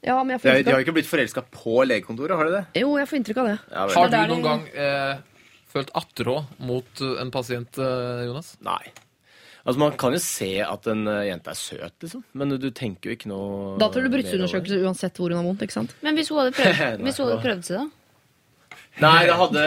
[0.01, 2.36] Ja, men jeg De får har, de inntrykk har av ikke blitt forelska på legekontoret,
[2.40, 2.64] har de det?
[2.81, 3.59] Jo, jeg får inntrykk av det.
[3.74, 3.94] Ja, vel.
[3.98, 5.18] Har det du er noen gang eh,
[5.74, 6.36] følt attrå
[6.70, 8.55] mot eh, en pasient, eh, Jonas?
[8.64, 8.81] Nei.
[9.60, 12.22] Altså, Man kan jo se at en eh, jente er søt, liksom.
[12.32, 14.14] Men du tenker jo ikke noe Da tar du mer over det.
[14.22, 15.93] brystsundersøkelse uansett hvor hun har vondt, ikke sant?
[16.01, 17.44] Men hvis hun hadde prøvd, Nei, hvis hun hadde hva?
[17.44, 18.78] prøvd seg, da?
[19.05, 19.66] Nei, det hadde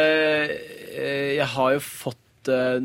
[0.98, 2.82] eh, Jeg har jo fått eh,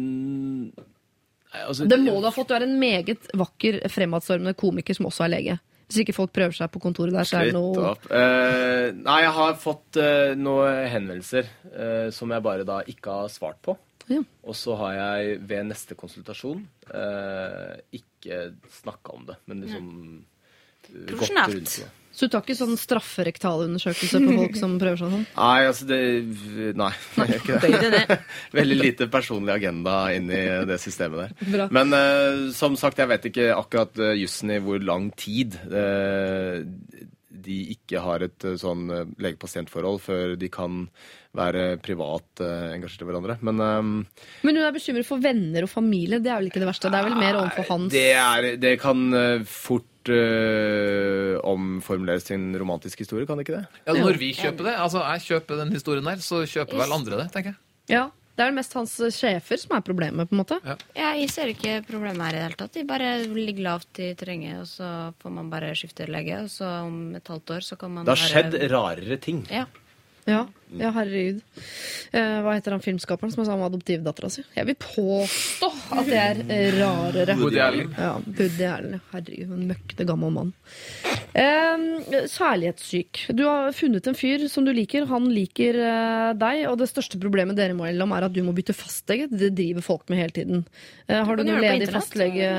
[1.52, 2.50] altså, Det må du ha fått.
[2.50, 5.58] Du er en meget vakker, fremadstormende komiker som også er lege.
[5.88, 8.08] Hvis ikke folk prøver seg på kontoret der, så er det noe opp.
[8.12, 13.32] Eh, nei, jeg har fått uh, noen henvendelser uh, som jeg bare da ikke har
[13.32, 13.78] svart på.
[14.08, 14.22] Ja.
[14.48, 18.40] Og så har jeg ved neste konsultasjon eh, ikke
[18.80, 21.74] snakka om det, men liksom eh, gått Profesjonelt.
[22.18, 25.26] Så du tar ikke sånn strafferektalundersøkelse på folk som prøver seg sånn?
[25.36, 25.98] Nei, altså det
[26.74, 28.16] Nei, jeg gjør ikke det.
[28.58, 31.52] Veldig lite personlig agenda inn i det systemet der.
[31.52, 31.68] Bra.
[31.78, 36.58] Men uh, som sagt, jeg vet ikke akkurat uh, jussen i hvor lang tid uh,
[37.38, 38.88] de ikke har et sånn
[39.22, 40.88] lege-pasient-forhold før de kan
[41.38, 43.36] være privat eh, engasjert i hverandre.
[43.46, 43.92] Men um,
[44.42, 46.18] Men hun er bekymret for venner og familie.
[46.24, 46.90] Det er vel ikke det verste?
[46.90, 49.06] Det er vel mer overfor hans det, er, det kan
[49.46, 53.82] fort eh, omformuleres til en romantisk historie, kan det ikke det?
[53.86, 57.20] Ja, når vi kjøper det, altså jeg kjøper den historien der, så kjøper vel andre
[57.24, 57.60] det, tenker jeg.
[57.94, 58.06] Ja,
[58.38, 60.60] Det er mest hans sjefer som er problemet, på en måte.
[60.62, 60.76] Ja,
[61.18, 62.76] jeg ser ikke problemet her i det hele tatt.
[62.76, 66.68] De bare ligger lavt i terrenget, og så får man bare skifte lege, og så
[66.86, 69.42] om et halvt år så kan man Det har skjedd rarere ting.
[69.50, 69.64] Ja.
[70.28, 70.44] Ja,
[70.76, 71.40] ja herregud.
[72.12, 74.44] Eh, hva heter han filmskaperen som er sammen med adoptivdattera si?
[74.56, 77.36] Jeg vil påstå at det er eh, rarere.
[77.40, 77.94] Woody Allen.
[77.96, 79.00] Ja, Woody Allen.
[79.12, 80.52] Herregud, en møkkete gammel mann.
[81.38, 81.86] Eh,
[82.28, 83.24] kjærlighetssyk.
[83.36, 85.06] Du har funnet en fyr som du liker.
[85.10, 88.52] Han liker eh, deg, og det største problemet dere må om er at du må
[88.56, 89.28] bytte fastlege.
[89.32, 90.64] Det driver folk med hele tiden.
[91.06, 92.50] Eh, har du kan noe gjøre det på ledig fastlege?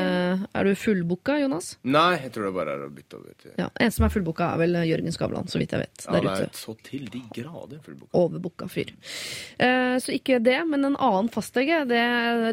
[0.54, 1.74] Er du fullbooka, Jonas?
[1.84, 4.54] Nei, jeg tror det bare er å bytte over til Ja, En som er fullbooka,
[4.54, 6.06] er vel Jørgen Skavlan, så vidt jeg vet.
[6.06, 6.58] Ja, Der det er ute.
[6.60, 7.99] så til de grader fullbooka.
[8.14, 8.92] Overbooka fyr.
[9.60, 12.02] Eh, så ikke det, men en annen fastlege, det,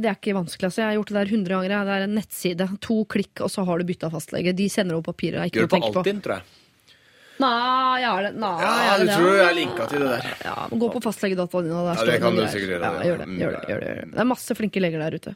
[0.03, 0.69] det er ikke vanskelig.
[0.71, 1.87] Altså, jeg har gjort det der 100 ganger.
[1.89, 2.69] Det er en nettside.
[2.91, 4.55] To klikk, og så har du bytta fastlege.
[4.57, 5.41] De sender over papirer.
[5.43, 6.05] Er Ikke Gjør noe det å på tenke på.
[6.07, 6.63] Altinn, tror jeg.
[7.37, 8.29] Nei, jeg er det.
[8.41, 10.29] Nei, Ja, du tror jeg er linka til det der.
[10.47, 11.75] Ja, Gå på fastlegedataen din.
[11.77, 14.01] Ja, det kan du sikkert gjøre, Ja, gjør det, Mm, gjør det, gjør det, gjør
[14.01, 14.11] det.
[14.15, 15.35] det er masse flinke leger der ute.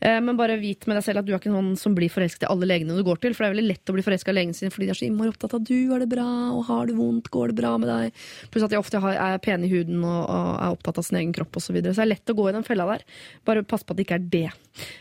[0.00, 2.44] Eh, men bare vit med deg selv at du er ikke noen som blir forelsket
[2.46, 3.34] i alle legene du går til.
[3.36, 5.06] For det er veldig lett å bli forelska i legen sin fordi de er så
[5.08, 7.88] innmari opptatt av du har det bra, og har du vondt, går det bra med
[7.88, 8.12] deg.
[8.52, 11.56] Pluss at de ofte er pene i huden og, er opptatt av sin egen kropp
[11.56, 11.66] osv.
[11.66, 11.94] Så, videre.
[11.96, 13.02] så det er lett å gå i den fella der.
[13.48, 14.46] Bare pass på at det ikke er det.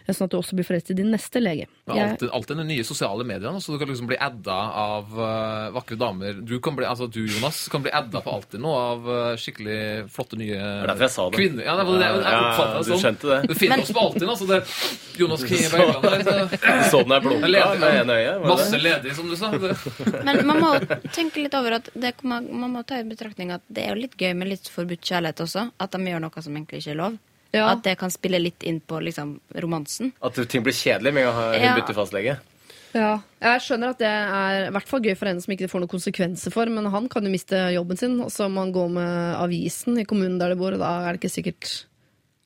[0.07, 1.67] Sånn at du også blir forelsket i din neste lege.
[1.85, 5.11] Alt Jeg- alltid, alltid de nye sosiale mediene, så du kan liksom bli adda av
[5.19, 6.33] eh, vakre damer.
[6.41, 10.09] Du, kan bli, altså du, Jonas, kan bli adda på alltid nå av eh, skikkelig
[10.15, 11.37] flotte nye er derfor jeg sa det.
[11.37, 11.65] kvinner.
[11.67, 13.03] Ja, det var det, jeg Ja, oppfattet det du sånn.
[13.03, 13.39] skjønte det.
[13.51, 14.47] Du finner oss på alltid, altså.
[14.49, 14.61] Det,
[15.17, 16.57] Jonas Kinge Bergland der.
[16.91, 17.47] så- den er blunka
[17.79, 18.41] med ene øyet?
[18.47, 19.51] Masse ledig, som du sa.
[20.23, 20.71] Men man må
[21.15, 24.01] tenke litt over at det, man, man må ta i betraktning at det er jo
[24.01, 25.69] litt gøy med litt forbudt kjærlighet også.
[25.79, 27.17] At de gjør noe som egentlig ikke er lov.
[27.55, 27.69] Ja.
[27.71, 30.11] At det kan spille litt inn på liksom, romansen.
[30.21, 31.75] At ting blir kjedelig med å ha hun Ja.
[31.79, 32.37] bytter fastlege?
[32.95, 35.71] Ja, jeg skjønner at det er i hvert fall gøy for henne som ikke det
[35.71, 38.71] får noen konsekvenser for, men han kan jo miste jobben sin, og så må han
[38.71, 41.83] gå med avisen i kommunen der det bor, og da er det ikke sikkert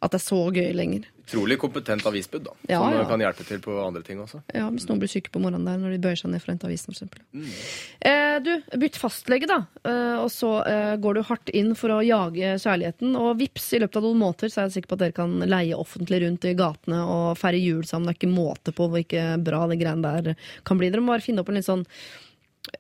[0.02, 1.06] at det er så gøy lenger.
[1.30, 2.56] Utrolig kompetent avisbud, da.
[2.72, 3.06] Ja, som ja.
[3.06, 4.42] kan hjelpe til på andre ting også.
[4.56, 6.56] Ja, Hvis noen blir syke på morgenen der når de bøyer seg ned for å
[6.56, 7.22] hente avisen, f.eks.
[7.38, 7.50] Mm.
[8.10, 8.52] Eh, du,
[8.82, 9.60] bytt fastlege, da.
[9.86, 13.14] Eh, og så eh, går du hardt inn for å jage kjærligheten.
[13.20, 15.38] Og vips, i løpet av noen måneder så er jeg sikker på at dere kan
[15.46, 18.10] leie offentlig rundt i gatene og feire jul sammen.
[18.10, 20.90] Det er ikke måte på hvor ikke bra det greiene der kan bli.
[20.90, 21.86] Dere må bare finne opp en litt sånn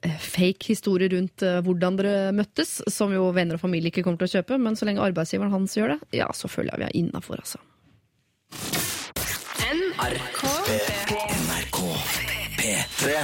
[0.02, 4.24] eh, fake historie rundt eh, hvordan dere møttes, som jo venner og familie ikke kommer
[4.24, 4.58] til å kjøpe.
[4.62, 7.62] Men så lenge arbeidsgiveren hans gjør det, ja, så føler jeg vi er innafor, altså.
[9.70, 10.42] NRK
[12.58, 13.20] P3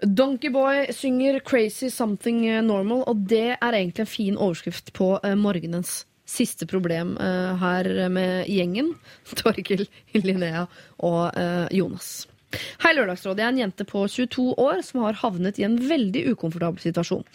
[0.00, 6.06] Donkeyboy synger 'Crazy Something Normal', og det er egentlig en fin overskrift på eh, morgenens
[6.28, 8.94] siste problem eh, her med gjengen.
[9.40, 10.66] Torkil, Linnea
[10.98, 12.28] og eh, Jonas.
[12.48, 13.42] Hei, Lørdagsrådet.
[13.42, 17.26] Jeg er en jente på 22 år som har havnet i en veldig ukomfortabel situasjon.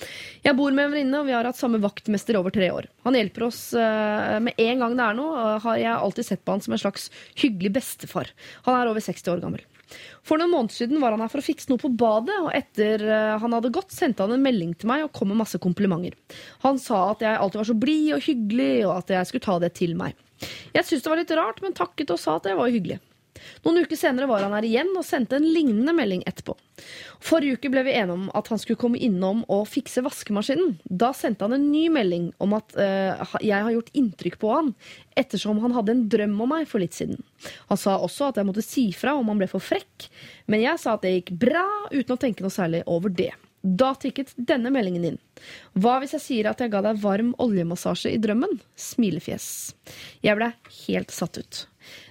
[0.41, 2.87] Jeg bor med en venninne, og vi har hatt samme vaktmester over tre år.
[3.05, 6.55] Han hjelper oss eh, med en gang det er noe, har jeg alltid sett på
[6.55, 8.33] han som en slags hyggelig bestefar.
[8.65, 9.61] Han er over 60 år gammel.
[10.25, 13.05] For noen måneder siden var han her for å fikse noe på badet, og etter
[13.05, 16.17] eh, han hadde gått, sendte han en melding til meg og kom med masse komplimenter.
[16.65, 19.61] Han sa at jeg alltid var så blid og hyggelig, og at jeg skulle ta
[19.61, 20.17] det til meg.
[20.73, 22.97] Jeg syntes det var litt rart, men takket og sa at det var hyggelig.
[23.63, 26.55] Noen uker senere var han her igjen og sendte en lignende melding etterpå.
[27.23, 30.75] Forrige uke ble vi enige om at han skulle komme innom og fikse vaskemaskinen.
[30.85, 34.73] Da sendte han en ny melding om at eh, jeg har gjort inntrykk på han,
[35.19, 37.21] ettersom han hadde en drøm om meg for litt siden.
[37.71, 40.09] Han sa også at jeg måtte si fra om han ble for frekk,
[40.51, 43.31] men jeg sa at det gikk bra, uten å tenke noe særlig over det.
[43.63, 45.19] Da tikket denne meldingen inn.
[45.79, 48.57] Hva hvis jeg sier at jeg ga deg varm oljemassasje i drømmen?
[48.75, 49.45] Smilefjes.
[50.25, 50.49] Jeg ble
[50.81, 51.61] helt satt ut.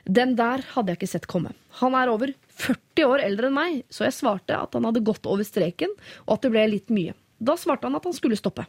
[0.05, 1.53] Den der hadde jeg ikke sett komme.
[1.79, 5.27] Han er over 40 år eldre enn meg, så jeg svarte at han hadde gått
[5.31, 5.93] over streken,
[6.27, 7.15] og at det ble litt mye.
[7.43, 8.67] Da svarte han at han skulle stoppe.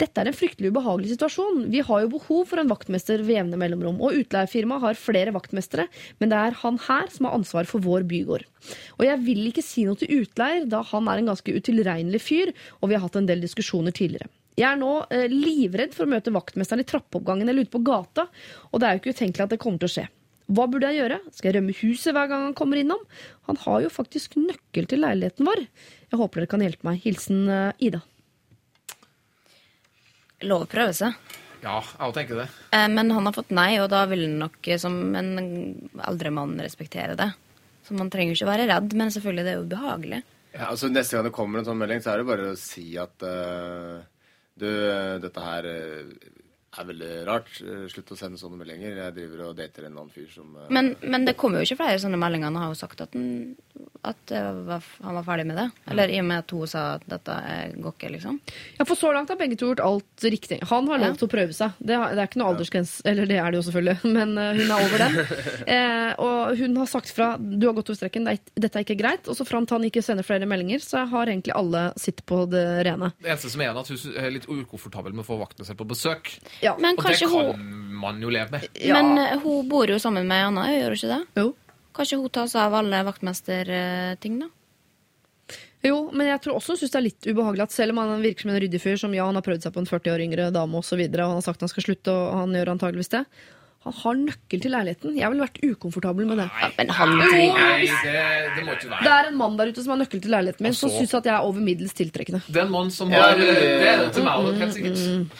[0.00, 1.66] Dette er en fryktelig ubehagelig situasjon.
[1.72, 5.86] Vi har jo behov for en vaktmester ved jevne mellomrom, og utleiefirmaet har flere vaktmestere,
[6.22, 8.46] men det er han her som har ansvar for vår bygård.
[8.96, 12.54] Og jeg vil ikke si noe til utleier, da han er en ganske utilregnelig fyr,
[12.80, 14.30] og vi har hatt en del diskusjoner tidligere.
[14.58, 18.26] Jeg er nå eh, livredd for å møte vaktmesteren i trappeoppgangen eller ute på gata,
[18.70, 20.08] og det er jo ikke utenkelig at det kommer til å skje.
[20.50, 21.20] Hva burde jeg gjøre?
[21.30, 23.02] Skal jeg rømme huset hver gang han kommer innom?
[23.46, 25.62] Han har jo faktisk nøkkel til leiligheten vår.
[26.10, 26.98] Jeg håper dere kan hjelpe meg.
[27.04, 28.00] Hilsen eh, Ida.
[30.50, 31.14] Lov å prøve seg.
[31.60, 32.48] Ja, jeg òg tenker det.
[32.74, 35.30] Eh, Men han har fått nei, og da vil han nok eh, som en
[36.08, 37.30] eldre mann respektere det.
[37.86, 40.22] Så man trenger ikke være redd, men selvfølgelig det er jo ubehagelig.
[40.50, 42.88] Ja, altså Neste gang det kommer en sånn melding, så er det bare å si
[42.98, 44.02] at uh,
[44.58, 44.66] du,
[45.22, 45.68] dette her
[46.72, 47.50] eh, er veldig rart.
[47.60, 48.96] Eh, Slutt å sende sånne meldinger.
[48.96, 51.80] Jeg driver og dater en annen fyr som eh, Men, men det kommer jo ikke
[51.82, 52.50] flere sånne meldinger.
[52.52, 53.56] Han har jo sagt at, han,
[54.06, 54.32] at
[54.66, 55.66] var, han var ferdig med det.
[55.90, 58.38] Eller i og med at hun sa at dette er- går ikke, liksom.
[58.78, 60.60] Ja, for så langt har begge to gjort alt riktig.
[60.70, 61.26] Han har lov Ja.
[61.26, 61.74] å prøve seg.
[61.80, 64.70] Det, det er ikke noe aldersgrense, eller det er det jo selvfølgelig, men eh, hun
[64.70, 65.18] er over den.
[65.70, 68.24] Eh, og hun har sagt fra du har gått over streken,
[68.58, 69.28] dette er ikke greit.
[69.30, 72.40] Og så fram til han ikke sender flere meldinger, så har egentlig alle sitt på
[72.50, 73.12] det rene.
[73.22, 75.86] Det eneste som er igjen, at hun er litt ukomfortabel med å få vaktmester på
[75.92, 76.32] besøk.
[76.62, 76.76] Ja.
[76.78, 78.68] Men Og det kanskje kan hun man jo leve med.
[78.80, 78.94] Ja.
[79.02, 81.20] Men eh, hun bor jo sammen med Anna, gjør hun ikke det?
[81.42, 81.54] Jo.
[81.96, 84.48] Kanskje hun tar seg av alle vaktmesterting, da?
[85.82, 88.20] Jo, men jeg tror også hun syns det er litt ubehagelig at selv om han
[88.20, 90.20] virker som en ryddig fyr, som ja, han har prøvd seg på en 40 år
[90.26, 92.52] yngre dame osv., og, så videre, og han har sagt han skal slutte, og han
[92.58, 93.22] gjør antageligvis det
[93.80, 95.14] Han har nøkkel til leiligheten.
[95.16, 96.48] Jeg ville vært ukomfortabel med det.
[96.76, 98.24] Men han Nei, det,
[98.58, 99.14] det må ikke Det være.
[99.22, 101.24] er en mann der ute som har nøkkel til leiligheten min, som så- syns at
[101.24, 102.42] jeg er over middels tiltrekkende.
[102.46, 104.74] Det er en mann som Ja, har det- Det er det til meg òg, helt
[104.76, 105.32] sikkert.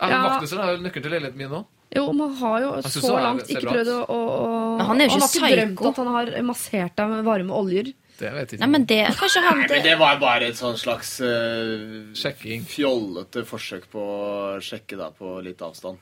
[0.00, 0.20] Ja, Ja.
[0.28, 1.64] Vaktmesteren har jo nøkkelen til leiligheten min nå.
[1.90, 5.16] Jo, man har jo så langt ikke prøvd å, å, å Men han er jo
[5.16, 7.90] ikke har ikke drømt at han har massert deg med varme oljer.
[8.20, 8.70] Det vet jeg Nei, ikke.
[8.74, 9.40] men det han, det...
[9.42, 12.66] Nei, men det, var bare et sånn slags uh, Sjekking.
[12.68, 14.30] fjollete forsøk på å
[14.62, 15.98] sjekke deg på litt avstand.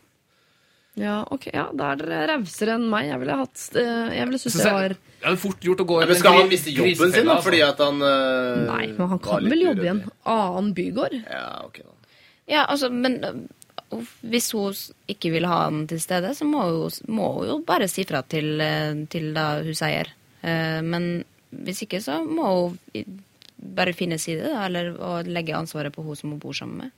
[0.99, 3.07] Ja, ok, ja, Da er dere rausere enn meg.
[3.13, 6.09] Jeg ville hatt uh, Jeg ville synes det var Ja, fort gjort å gå Ja,
[6.11, 7.45] men skal han miste jobben sin da, altså.
[7.47, 10.03] fordi at han uh, Nei, men han kan vel jobbe i en
[10.35, 11.15] annen bygård?
[11.23, 11.95] Ja, ok da.
[12.49, 13.21] Ja, altså, men
[14.21, 14.75] hvis hun
[15.09, 18.23] ikke vil ha han til stede, så må hun, må hun jo bare si fra
[18.23, 19.33] til, øh, til
[19.75, 20.13] sier.
[20.43, 22.79] Eh, Men hvis ikke, så må hun
[23.59, 26.91] bare finne side, da, eller og legge ansvaret på hun som hun bor sammen med.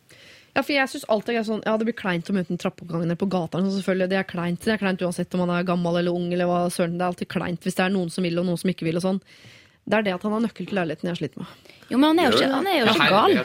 [0.51, 3.13] Ja, for jeg synes alltid er sånn Ja, det blir kleint å møte en trappeoppgang
[3.17, 3.61] på gata.
[3.63, 6.33] Så selvfølgelig, Det er kleint Det er kleint uansett om man er gammel eller ung.
[6.33, 8.59] eller hva søren Det er alltid kleint hvis det er noen som vil, og noen
[8.59, 8.97] som ikke vil.
[8.97, 9.21] og sånn
[9.91, 11.53] Det er det at han har nøkkel til leiligheten jeg har slitt med.
[11.91, 13.37] Jo, men han er jo ikke, han er jo ikke gal.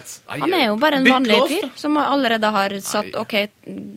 [0.45, 3.35] Han er jo bare en vanlig fyr som allerede har satt OK,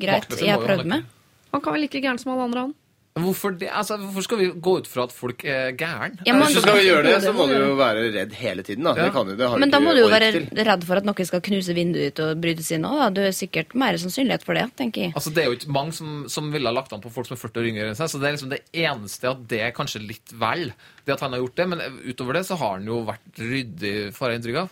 [0.00, 1.04] greit, jeg har prøvd med.
[1.52, 2.74] Han kan være like gæren som alle andre, han.
[3.22, 3.68] Hvorfor, det?
[3.70, 6.18] Altså, hvorfor skal vi gå ut fra at folk er gæren?
[6.26, 8.84] Ja, men- Hvis du skal gjøre det, så må du jo være redd hele tiden.
[8.84, 8.94] da.
[8.96, 9.04] Ja.
[9.06, 10.46] Det kan du, det har Men da må du jo være til.
[10.64, 13.14] redd for at noen skal knuse vinduet ditt og bryte seg inn òg.
[13.14, 15.14] Du er sikkert mer sannsynlighet for det, tenker jeg.
[15.14, 17.36] Altså, Det er jo ikke mange som, som ville ha lagt an på folk som
[17.36, 18.08] er 40 år yngre enn seg.
[18.08, 20.72] Så det er liksom det eneste at det er kanskje litt vel,
[21.06, 21.68] det at han har gjort det.
[21.68, 24.70] Men utover det så har han jo vært ryddig, får jeg inntrykk av.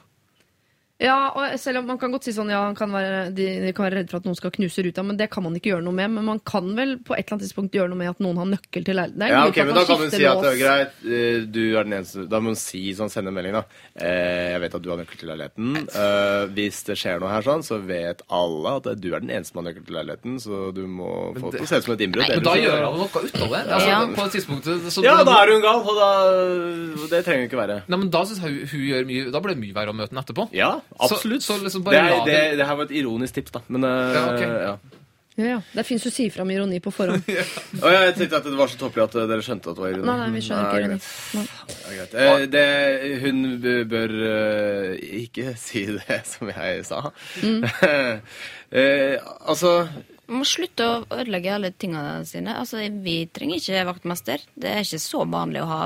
[0.98, 3.72] Ja, og selv om man kan godt si sånn Ja, han kan være, de, de
[3.76, 5.84] kan være redde for at noen skal knuse ruta, men det kan man ikke gjøre
[5.84, 6.08] noe med.
[6.14, 8.48] Men man kan vel på et eller annet tidspunkt gjøre noe med at noen har
[8.48, 9.20] nøkkel til leiligheten.
[9.20, 11.44] Det er Ja, okay, ok, men Da kan hun si at det er greit, eh,
[11.52, 13.62] du er den eneste Da må hun si sånn, sende en melding, da.
[14.00, 15.76] Eh, Jeg vet at du har nøkkel til leiligheten.
[15.84, 19.52] Eh, Hvis det skjer noe her, sånn, så vet alle at du er den eneste
[19.52, 21.94] som har nøkkel til leiligheten, så du må få det til å se ut som
[21.98, 22.28] et innbrudd.
[22.32, 23.62] Men da så- gjør hun noe ut av det.
[23.68, 24.00] Altså, Ja.
[24.16, 26.08] På et tidspunkt så Ja, da er hun gal, og da
[27.12, 27.82] Det trenger hun ikke være.
[27.86, 29.94] Nei, men Da syns jeg hun, hun gjør mye Da blir det mye verre å
[29.94, 30.48] møte henne etterpå.
[30.54, 31.42] Ja, absolutt.
[31.42, 33.64] Så, så liksom det, bare er, det, det det her var et ironisk tips, da.
[33.68, 34.52] Men eh, Ja, okay.
[34.70, 34.76] ja.
[35.36, 35.56] Ja, ja.
[35.76, 37.26] Det fins jo si fram ironi på forhånd.
[37.82, 39.92] Ja, jeg tenkte at det var så tåpelig at eh, dere skjønte at det var
[39.92, 40.06] ironi.
[40.08, 40.96] Nei, nei, vi skjønner ikke Nei, ironi.
[40.96, 41.36] greit.
[41.36, 41.96] Nei.
[41.98, 42.16] Greit.
[42.24, 42.64] Eh, det,
[43.20, 43.42] hun
[43.92, 47.02] bør uh, ikke si det som jeg sa.
[48.80, 49.74] eh, altså
[50.26, 52.56] Man må slutte å ødelegge alle tingene sine.
[52.56, 54.42] Altså, Vi trenger ikke vaktmester.
[54.56, 55.82] Det er ikke så vanlig å ha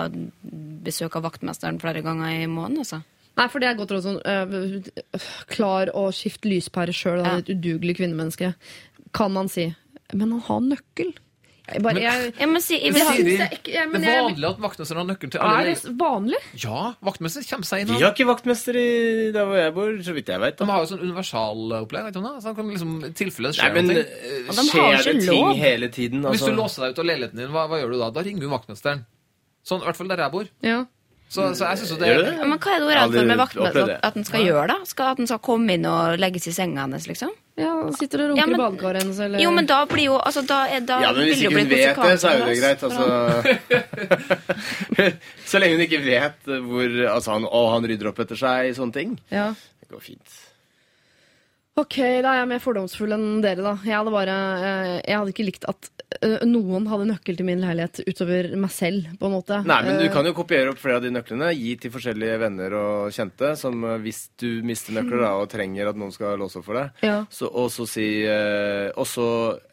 [0.86, 2.84] besøk av vaktmesteren flere ganger i måneden.
[2.86, 3.02] altså.
[3.38, 4.90] Nei, for det er godt råd sånn øh,
[5.48, 7.36] Klar å skifte lyspære sjøl, Ja.
[7.38, 8.54] et udugelig kvinnemenneske.
[9.14, 9.74] Kan man si.
[10.12, 11.12] Men han har nøkkel.
[11.70, 14.22] Jeg bare, jeg, Jeg må si, jeg vil Siri, det er jeg- men det er
[14.26, 16.40] vanlig at vaktmesteren har nøkkelen til alle er det vanlig?
[16.64, 17.94] Ja, vaktmester kommer seg inn.
[17.94, 20.56] Vi har ikke vaktmester i der hvor jeg bor, så vidt jeg vet.
[20.58, 22.04] De har jo sånn universalopplegg.
[22.06, 22.32] vet du hva?
[22.42, 23.94] Så kan liksom, tilfelle det Nei, skjer men noe.
[23.94, 25.56] de skjer det ting lov.
[25.56, 26.22] hele tiden?
[26.26, 26.56] Hvis du Altså.
[26.58, 28.10] låser deg ut av leiligheten din, hva, hva gjør du da?
[28.10, 29.06] Da ringer du vaktmesteren.
[29.64, 30.48] Sånn, i hvert fall der jeg bor.
[30.62, 30.84] Ja.
[31.30, 32.32] Så, så jeg synes det Gjør det?
[32.40, 33.90] Ja, men hva er det hun er redd for med vaktmøtet?
[33.94, 34.88] At, at den skal gjøre, det?
[34.90, 37.30] Skal, at den skal komme inn og legges i senga hennes, liksom?
[37.60, 40.16] Ja, sitter og runker Ja, men- i badekaret hennes, eller Jo, men da blir jo
[40.18, 42.58] altså, da, er, da Ja, men hvis ikke hun vet det, så er jo det
[42.58, 42.82] greit.
[42.88, 43.04] Altså.
[45.52, 48.96] så lenge hun ikke vet hvor Altså, han, å, han rydder opp etter seg, sånne
[48.96, 49.14] ting.
[49.30, 49.52] Ja.
[49.82, 50.38] Det går fint.
[51.80, 53.72] Ok, da er jeg mer fordomsfull enn dere, da.
[53.86, 55.88] Jeg hadde bare eh, Jeg hadde ikke likt at
[56.20, 59.60] eh, noen hadde nøkkel til min leilighet utover meg selv, på en måte.
[59.68, 61.48] Nei, men du Eh, kan jo kopiere opp flere av de nøklene.
[61.56, 63.54] Gi til forskjellige venner og kjente.
[63.60, 67.04] Som hvis du mister nøkler da, og trenger at noen skal låse opp for deg,
[67.06, 67.18] Ja.
[67.30, 69.26] så, og så si Og så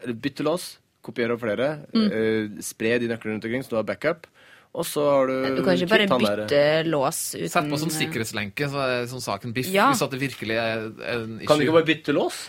[0.08, 0.78] bytte lås.
[1.08, 1.68] Kopiere opp flere.
[1.96, 2.58] Mm.
[2.62, 4.28] spre de nøklene rundt omkring, så du har backup.
[4.76, 8.68] Og så har du Du kan ikke bare bytte lås uten Sett på sånn sikkerhetslenke,
[8.70, 9.72] så er sånn saken biff.
[9.74, 9.90] Ja.
[9.94, 11.48] Hvis at det virkelig er en issue.
[11.50, 12.46] Kan du ikke bare bytte lås?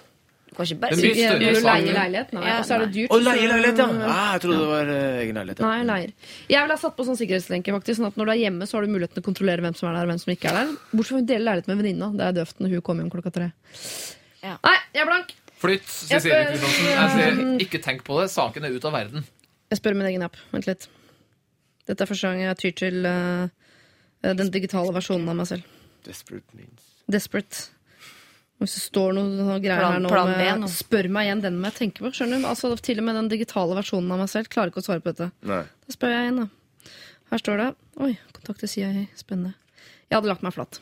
[0.48, 2.42] Du kan ikke bare blir større leilighet, nei.
[2.48, 3.12] Ja, og så er det dyrt.
[3.12, 3.88] Å, leie leilighet, ja!
[4.00, 4.14] ja!
[4.32, 5.60] jeg trodde det var eh, egen leilighet.
[5.60, 5.72] Ja.
[5.72, 6.14] Nei, leier.
[6.48, 8.78] Jeg vil ha satt på sånn sikkerhetslenke, faktisk, sånn at når du er hjemme, så
[8.78, 10.56] har du muligheten til å kontrollere hvem som er der, og hvem som ikke er
[10.62, 10.72] der.
[10.94, 12.10] Bortsett fra hun deler leilighet med venninna.
[12.16, 13.50] Det er døvt når hun kommer hjem klokka tre.
[14.40, 14.56] Ja.
[14.64, 15.34] Nei, jeg er blank!
[15.58, 16.92] Flytt, Siri Kristiansen.
[16.94, 18.28] Jeg sier ikke tenk på det.
[18.32, 19.26] Saken er ute av verden.
[19.68, 20.38] Jeg spør min egen app.
[20.54, 20.88] Vent litt.
[21.88, 23.48] Dette er første gang jeg tyr til uh,
[24.28, 25.74] den digitale versjonen av meg selv.
[26.06, 26.86] Desperate means.
[27.08, 27.66] Desperate.
[28.58, 30.68] Hvis det står noe, noe greier Plan- her nå plan med nå.
[30.72, 32.10] Spør meg igjen den må jeg tenke på.
[32.14, 32.48] Skjønner du?
[32.50, 35.12] Altså, til og med den digitale versjonen av meg selv klarer ikke å svare på
[35.14, 35.30] dette.
[35.46, 35.62] Nei.
[35.86, 36.92] Da spør jeg igjen, da.
[37.28, 37.68] Her står det
[38.02, 39.06] Oi, kontakte CIA.
[39.18, 39.54] Spennende.
[40.08, 40.80] Jeg hadde lagt meg flat.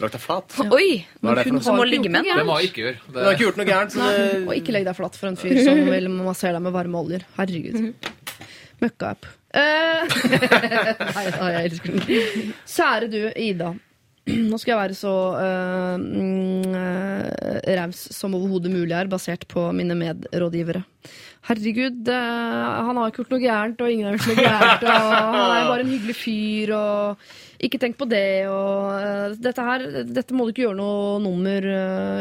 [0.00, 0.54] Lagt deg flat.
[0.72, 1.04] Oi!
[1.20, 1.64] Hva er det for hun noe?
[1.66, 3.00] Som å ligge med noe Det må jeg ikke gjøre.
[3.12, 5.36] Du har ikke gjort noe gærent, så det Og ikke legg deg flatt for en
[5.38, 7.26] fyr som vil massere deg med varme oljer.
[7.36, 8.09] Herregud.
[8.80, 9.28] Møkka-app.
[9.50, 10.18] Eh,
[11.16, 12.52] Nei, jeg elsker den.
[12.70, 13.74] Kjære du, Ida.
[14.30, 19.64] Nå skal jeg være så uh, mm, eh, raus som overhodet mulig er, basert på
[19.74, 20.82] mine medrådgivere.
[21.48, 24.84] Herregud, uh, han har ikke gjort noe gærent, og ingen har gjort noe gærent.
[24.84, 28.28] Og han er bare en hyggelig fyr, og ikke tenk på det.
[28.52, 31.70] Og uh, dette her, dette må du ikke gjøre noe nummer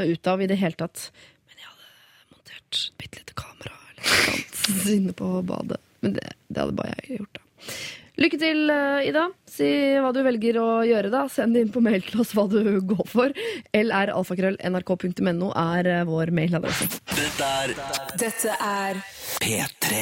[0.09, 1.09] ut av i det hele tatt.
[1.51, 5.83] Men jeg hadde montert et bitte lite kamera eller noe sånt inne på badet.
[6.03, 7.73] Men det, det hadde bare jeg gjort, da.
[8.19, 9.29] Lykke til, eh, Ida.
[9.47, 9.67] Si
[10.03, 11.23] hva du velger å gjøre, da.
[11.31, 13.35] Send inn på mail til oss hva du går for.
[13.71, 16.89] lralfakrøll.nrk.no er eh, vår mailadresse.
[17.13, 17.77] Dette er
[18.19, 18.99] Dette er
[19.39, 20.01] P3.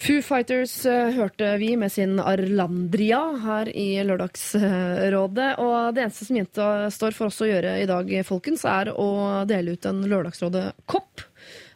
[0.00, 5.50] Foo Fighters eh, hørte vi med sin Arlandria her i Lørdagsrådet.
[5.60, 9.10] Og det eneste som jenta står for oss å gjøre i dag, folkens, er å
[9.50, 11.26] dele ut en Lørdagsrådet-kopp.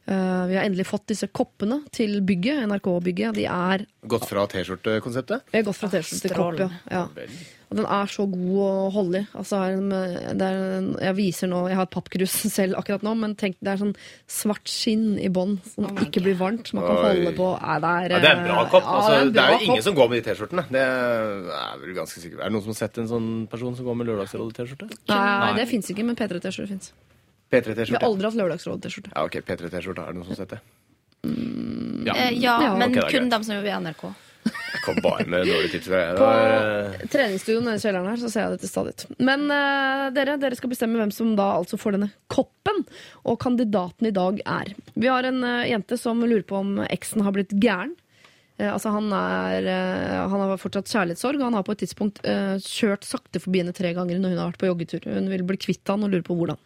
[0.07, 3.35] Eh, vi har endelig fått disse koppene til bygget, NRK-bygget.
[3.39, 5.47] De er Gått fra T-skjortekonseptet?
[5.65, 6.69] Gått fra T-skjorte til kopp, ja.
[6.93, 7.29] ja.
[7.73, 9.27] Og den er så god å holde i.
[9.33, 13.03] Altså, er en- det er en, jeg viser nå Jeg har et pappkrus selv akkurat
[13.03, 13.95] nå, men tenk det er sånn
[14.29, 16.69] svart skinn i bånn som Oh ikke blir varmt.
[16.77, 17.09] Man kan Oi.
[17.09, 17.49] holde på.
[17.65, 18.85] Nei, det er, Ja, det er en bra kopp.
[18.85, 20.67] ja, altså, en det er jo jo ingen som går med de T-skjortene.
[20.69, 22.45] Det er vel ganske sikkert.
[22.45, 24.93] Er det noen som har sett en sånn person som går med Lørdagsrådet-T-skjorte?
[25.09, 25.53] Nei, Nei.
[25.57, 26.93] det fins ikke, men P3-T-skjorte fins.
[27.55, 28.07] Vi har P3-T-skjorte?
[28.11, 29.15] aldri hatt Lørdagsrådet-T-skjorte.
[29.15, 30.05] Ja, ok, P3-T-skjorte.
[30.05, 30.63] Er det noen som har sett det?
[32.05, 32.15] Ja.
[32.17, 32.77] Eh, ja, Ja.
[32.77, 34.05] men okay, kun dem som jobber i NRK.
[34.45, 35.87] Jeg kom bare med dårlige tips.
[35.89, 36.93] Det På uh...
[37.01, 39.05] eh, treningsstudioen nede i kjelleren her, så ser jeg det til stadighet.
[39.25, 42.83] Men uh, dere, dere skal bestemme hvem som da altså får denne koppen.
[43.25, 47.25] Og kandidaten i dag er Vi har en uh, jente som lurer på om eksen
[47.25, 47.95] har blitt gæren.
[48.55, 49.65] Altså han, er,
[50.31, 53.91] han har fortsatt kjærlighetssorg, og han har på et tidspunkt kjørt sakte forbi henne tre
[53.97, 55.09] ganger når hun har vært på joggetur.
[55.11, 56.61] Hun vil bli kvitt han og lurer på hvordan.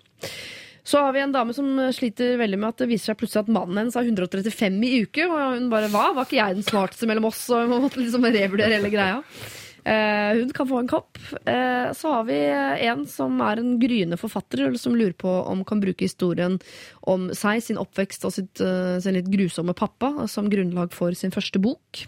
[0.88, 3.44] Så har vi en dame som eh, sliter veldig med at det viser seg plutselig
[3.44, 5.28] at mannen hennes har 135 i uke.
[5.28, 6.10] Og hun bare hva?
[6.16, 7.44] Var ikke jeg den smarteste mellom oss?
[7.52, 9.18] Og hun måtte liksom revurdere hele greia.
[9.88, 11.18] Eh, hun kan få en kopp.
[11.44, 12.38] Eh, så har vi
[12.88, 16.58] en som er en gryende forfatter, som lurer på om kan bruke historien
[17.08, 21.32] om seg, sin oppvekst og sitt, eh, sin litt grusomme pappa som grunnlag for sin
[21.32, 22.04] første bok.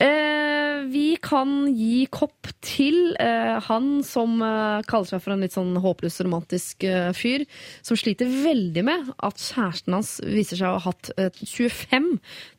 [0.00, 5.56] Eh, vi kan gi kopp til eh, han som eh, kaller seg for en litt
[5.56, 6.84] sånn håpløs romantisk
[7.16, 7.46] fyr,
[7.86, 12.10] som sliter veldig med at kjæresten hans viser seg å ha hatt eh, 25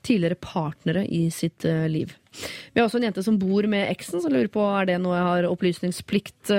[0.08, 2.16] tidligere partnere i sitt liv.
[2.74, 5.18] Vi har også en jente som bor med eksen, som lurer på er det noe
[5.18, 6.54] jeg har opplysningsplikt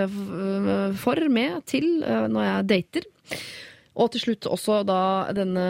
[1.01, 3.09] for med til når jeg dater.
[3.99, 5.01] Og til slutt også da
[5.35, 5.65] denne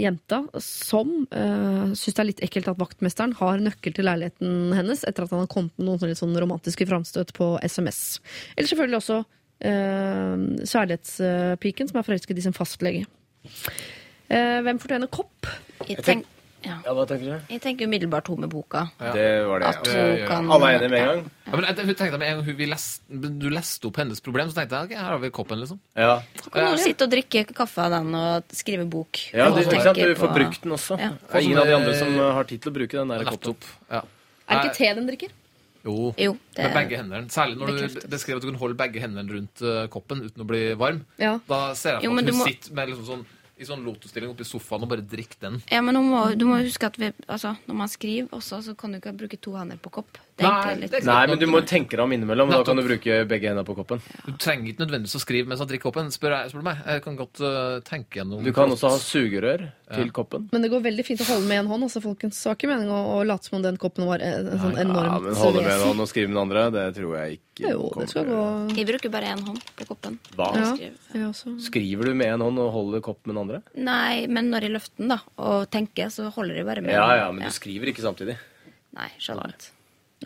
[0.00, 5.04] jenta som uh, syns det er litt ekkelt at vaktmesteren har nøkkel til leiligheten hennes
[5.06, 8.18] etter at han har kommet med noen litt sånn romantiske framstøt på SMS.
[8.56, 10.34] Eller selvfølgelig også uh,
[10.74, 13.06] kjærlighetspiken som er forelsket i sin fastlege.
[14.30, 15.46] Uh, hvem fortjener kopp?
[15.86, 16.26] Jeg, tenk,
[16.64, 16.76] ja.
[16.84, 17.52] ja, hva tenker du?
[17.54, 18.86] jeg tenker umiddelbart hun med boka.
[19.00, 19.70] Det var det.
[19.70, 20.04] At ja.
[20.04, 21.22] hun kan Alle er enige med en gang?
[21.46, 24.52] Ja, men jeg, tenkte med en gang hun, vi leste, Du leste opp hennes problem,
[24.52, 25.80] så tenkte jeg ok, her har vi koppen, liksom.
[25.96, 26.14] Ja.
[26.46, 29.24] Kan hun sitte og drikke kaffe av den og skrive bok?
[29.32, 30.00] ja du, ikke sant?
[30.00, 31.00] du får brukt den også.
[31.00, 31.12] Ja.
[31.16, 33.28] Det er ingen av de andre som uh, har tid til å bruke den der
[33.28, 33.54] koppen.
[33.56, 33.70] Laptop.
[33.90, 34.04] Ja.
[34.50, 35.36] Er det ikke te den drikker?
[35.84, 37.30] Jo, Jo, det- med begge hendene.
[37.30, 40.46] Særlig når du beskrev at du kan holde begge hendene rundt eh, koppen uten å
[40.46, 41.06] bli varm.
[41.16, 41.38] Ja.
[41.48, 43.24] Da ser jeg for meg at hun må- sitter med liksom sånn,
[43.60, 45.58] i sånn lotusstilling oppi sofaen og bare drikke den.
[45.68, 48.74] Ja, men du må, du må huske at vi, altså, når man skriver også, så
[48.78, 50.20] kan du ikke bruke to hender på kopp.
[50.40, 52.52] Det er Nei, litt Nei, men du må tenke deg om innimellom.
[52.54, 54.00] Da kan du bruke begge hendene på koppen.
[54.24, 56.80] Du trenger ikke nødvendigvis å skrive mens du drikker koppen, spør, jeg, spør meg.
[56.94, 60.48] Jeg kan godt uh, tenke gjennom Du kan også ha sugerør til koppen.
[60.54, 61.84] Men det går veldig fint å holde med én hånd.
[61.90, 62.40] altså folkens.
[62.40, 64.80] Så har ikke meningen å, å late som om den koppen var eh, en sånn
[64.80, 67.40] enorm Ja, men holde med en hånd og skrive med den andre, det tror jeg
[67.40, 68.42] ikke Jo, det skal gå
[68.76, 70.18] Jeg bruker bare én hånd på koppen.
[70.36, 70.48] Hva?
[70.56, 71.54] Ja, jeg også.
[71.66, 73.62] Skriver du med en hånd og holder kopp med den andre?
[73.76, 77.06] Nei, men når jeg løfter den da, og tenker, så holder jeg bare med Ja,
[77.24, 78.38] ja, men du skriver ikke samtidig.
[78.96, 79.52] Nei, sjelden.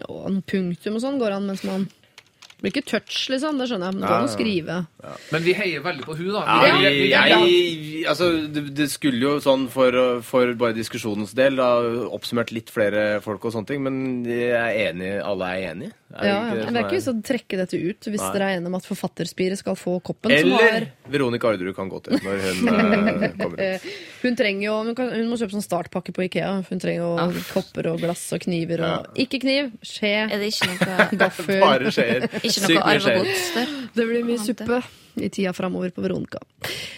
[0.00, 1.84] Ja, noen punktum og sånn går an mens man
[2.64, 3.58] blir ikke touch, liksom.
[3.60, 3.94] Det skjønner jeg.
[3.94, 4.76] Men det går an å skrive.
[5.34, 6.44] Men vi heier veldig på hun da.
[6.64, 9.92] Ja, Vi- jeg, jeg, altså, det, det skulle jo sånn for,
[10.24, 11.68] for bare diskusjonens del da,
[12.08, 15.92] oppsummert litt flere folk og sånne ting, men jeg er enig, alle er enige.
[16.14, 16.54] Er Ja, ja.
[16.54, 18.32] det Men det er ikke sånn å trekke dette ut hvis Nei.
[18.34, 20.30] dere er enige om at Forfatterspiret skal få koppen.
[20.30, 22.68] som Eller har Veronica Orderud kan gå til når hun
[23.24, 23.88] eh, kommer ut.
[24.22, 26.52] Hun trenger jo, hun, kan, hun må kjøpe sånn startpakke på Ikea.
[26.70, 27.32] Hun trenger jo Ah.
[27.52, 31.60] kopper og glass og kniver og Ikke kniv, skje, Er det ikke noe, gaffel.
[31.60, 32.28] Bare skjeer.
[32.40, 33.24] ikke Sykt noe mye skjeer.
[33.24, 33.90] arvegods?
[33.94, 34.82] Det blir mye suppe
[35.22, 36.40] i tida framover på Veronica.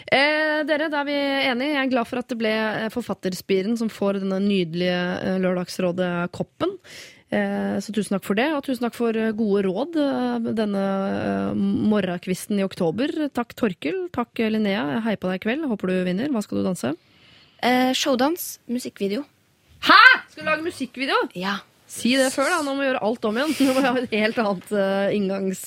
[0.08, 1.16] Eh, dere, da er vi
[1.50, 1.72] enige.
[1.74, 6.72] Jeg er glad for at det ble eh, Forfatterspiren som får denne nydelige eh, Lørdagsrådet-koppen.
[7.26, 10.82] Eh, så tusen takk for det, og tusen takk for eh, gode råd eh, denne
[11.90, 13.10] morgenkvisten i oktober.
[13.34, 14.84] Takk Torkel, takk Linnea.
[14.96, 15.66] Jeg heier på deg i kveld.
[15.66, 16.30] Håper du vinner.
[16.34, 16.92] Hva skal du danse?
[17.66, 19.24] Eh, showdans, musikkvideo.
[19.86, 20.02] Hæ?!
[20.30, 21.18] Skal du lage musikkvideo?
[21.38, 21.58] Ja.
[21.90, 22.60] Si det før, da.
[22.66, 23.56] Nå må vi gjøre alt om igjen.
[23.66, 24.70] Nå må vi ha et helt annet
[25.16, 25.64] inngangs...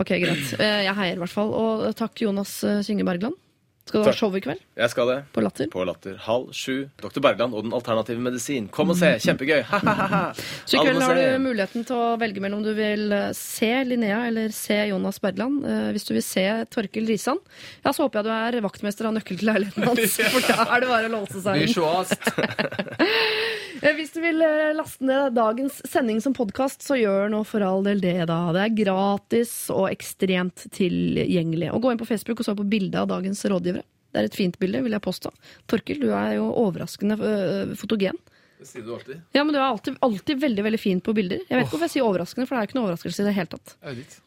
[0.00, 0.52] Ok, greit.
[0.58, 1.52] Jeg heier i hvert fall.
[1.54, 3.40] Og takk Jonas Synge Bergland.
[3.84, 4.60] Skal du ha show i kveld?
[4.80, 5.16] Jeg skal det.
[5.34, 5.68] På Latter?
[5.68, 6.14] På Latter.
[6.24, 6.86] Halv sju.
[7.02, 7.20] Dr.
[7.20, 8.68] Bergland og Den alternative medisin.
[8.72, 9.10] Kom og se!
[9.20, 9.60] Kjempegøy!
[9.68, 10.22] Ha-ha-ha!
[10.64, 13.68] Så i kveld har du muligheten til å velge mellom om du vil eh, se
[13.84, 15.66] Linnea eller se Jonas Bergland.
[15.68, 17.42] Eh, hvis du vil se Torkel Risan,
[17.84, 20.16] ja, så håper jeg du er vaktmester av nøkkel til leiligheten hans.
[20.32, 21.72] For da er det bare å låse seg inn.
[23.82, 27.64] Eh, Hvis du vil eh, laste ned dagens sending som podkast, så gjør nå for
[27.64, 28.38] all del det, da.
[28.54, 31.72] Det er gratis og ekstremt tilgjengelig.
[31.74, 33.84] Og gå inn på Facebook og se på bildet av dagens rådgivere.
[34.14, 35.32] Det er et fint bilde, vil jeg påstå.
[35.70, 38.20] Torkel, du er jo overraskende øh, fotogen.
[38.64, 39.18] Det sier du alltid.
[39.36, 41.42] Ja, men du er alltid, alltid veldig veldig fin på bilder.
[41.50, 43.34] Jeg vet ikke hvorfor jeg sier overraskende, for det er ikke noe overraskelse i det
[43.36, 43.74] hele tatt.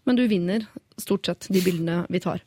[0.05, 0.67] Men du vinner
[1.01, 2.43] stort sett de bildene vi tar.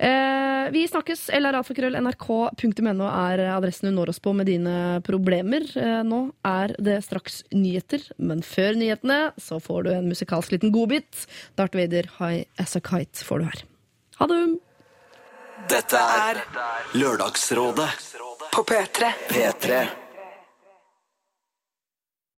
[0.00, 1.26] Eh, vi snakkes.
[1.36, 5.68] LRAfakrøll.nrk.no er adressen du når oss på med dine problemer.
[5.76, 10.72] Eh, nå er det straks nyheter, men før nyhetene så får du en musikalsk liten
[10.72, 11.26] godbit.
[11.60, 13.66] Darth Vader, High As A Kite får du her.
[14.22, 14.40] Ha det!
[15.68, 16.40] Dette er
[16.96, 17.92] Lørdagsrådet
[18.56, 19.12] På P3.
[19.28, 19.84] P3.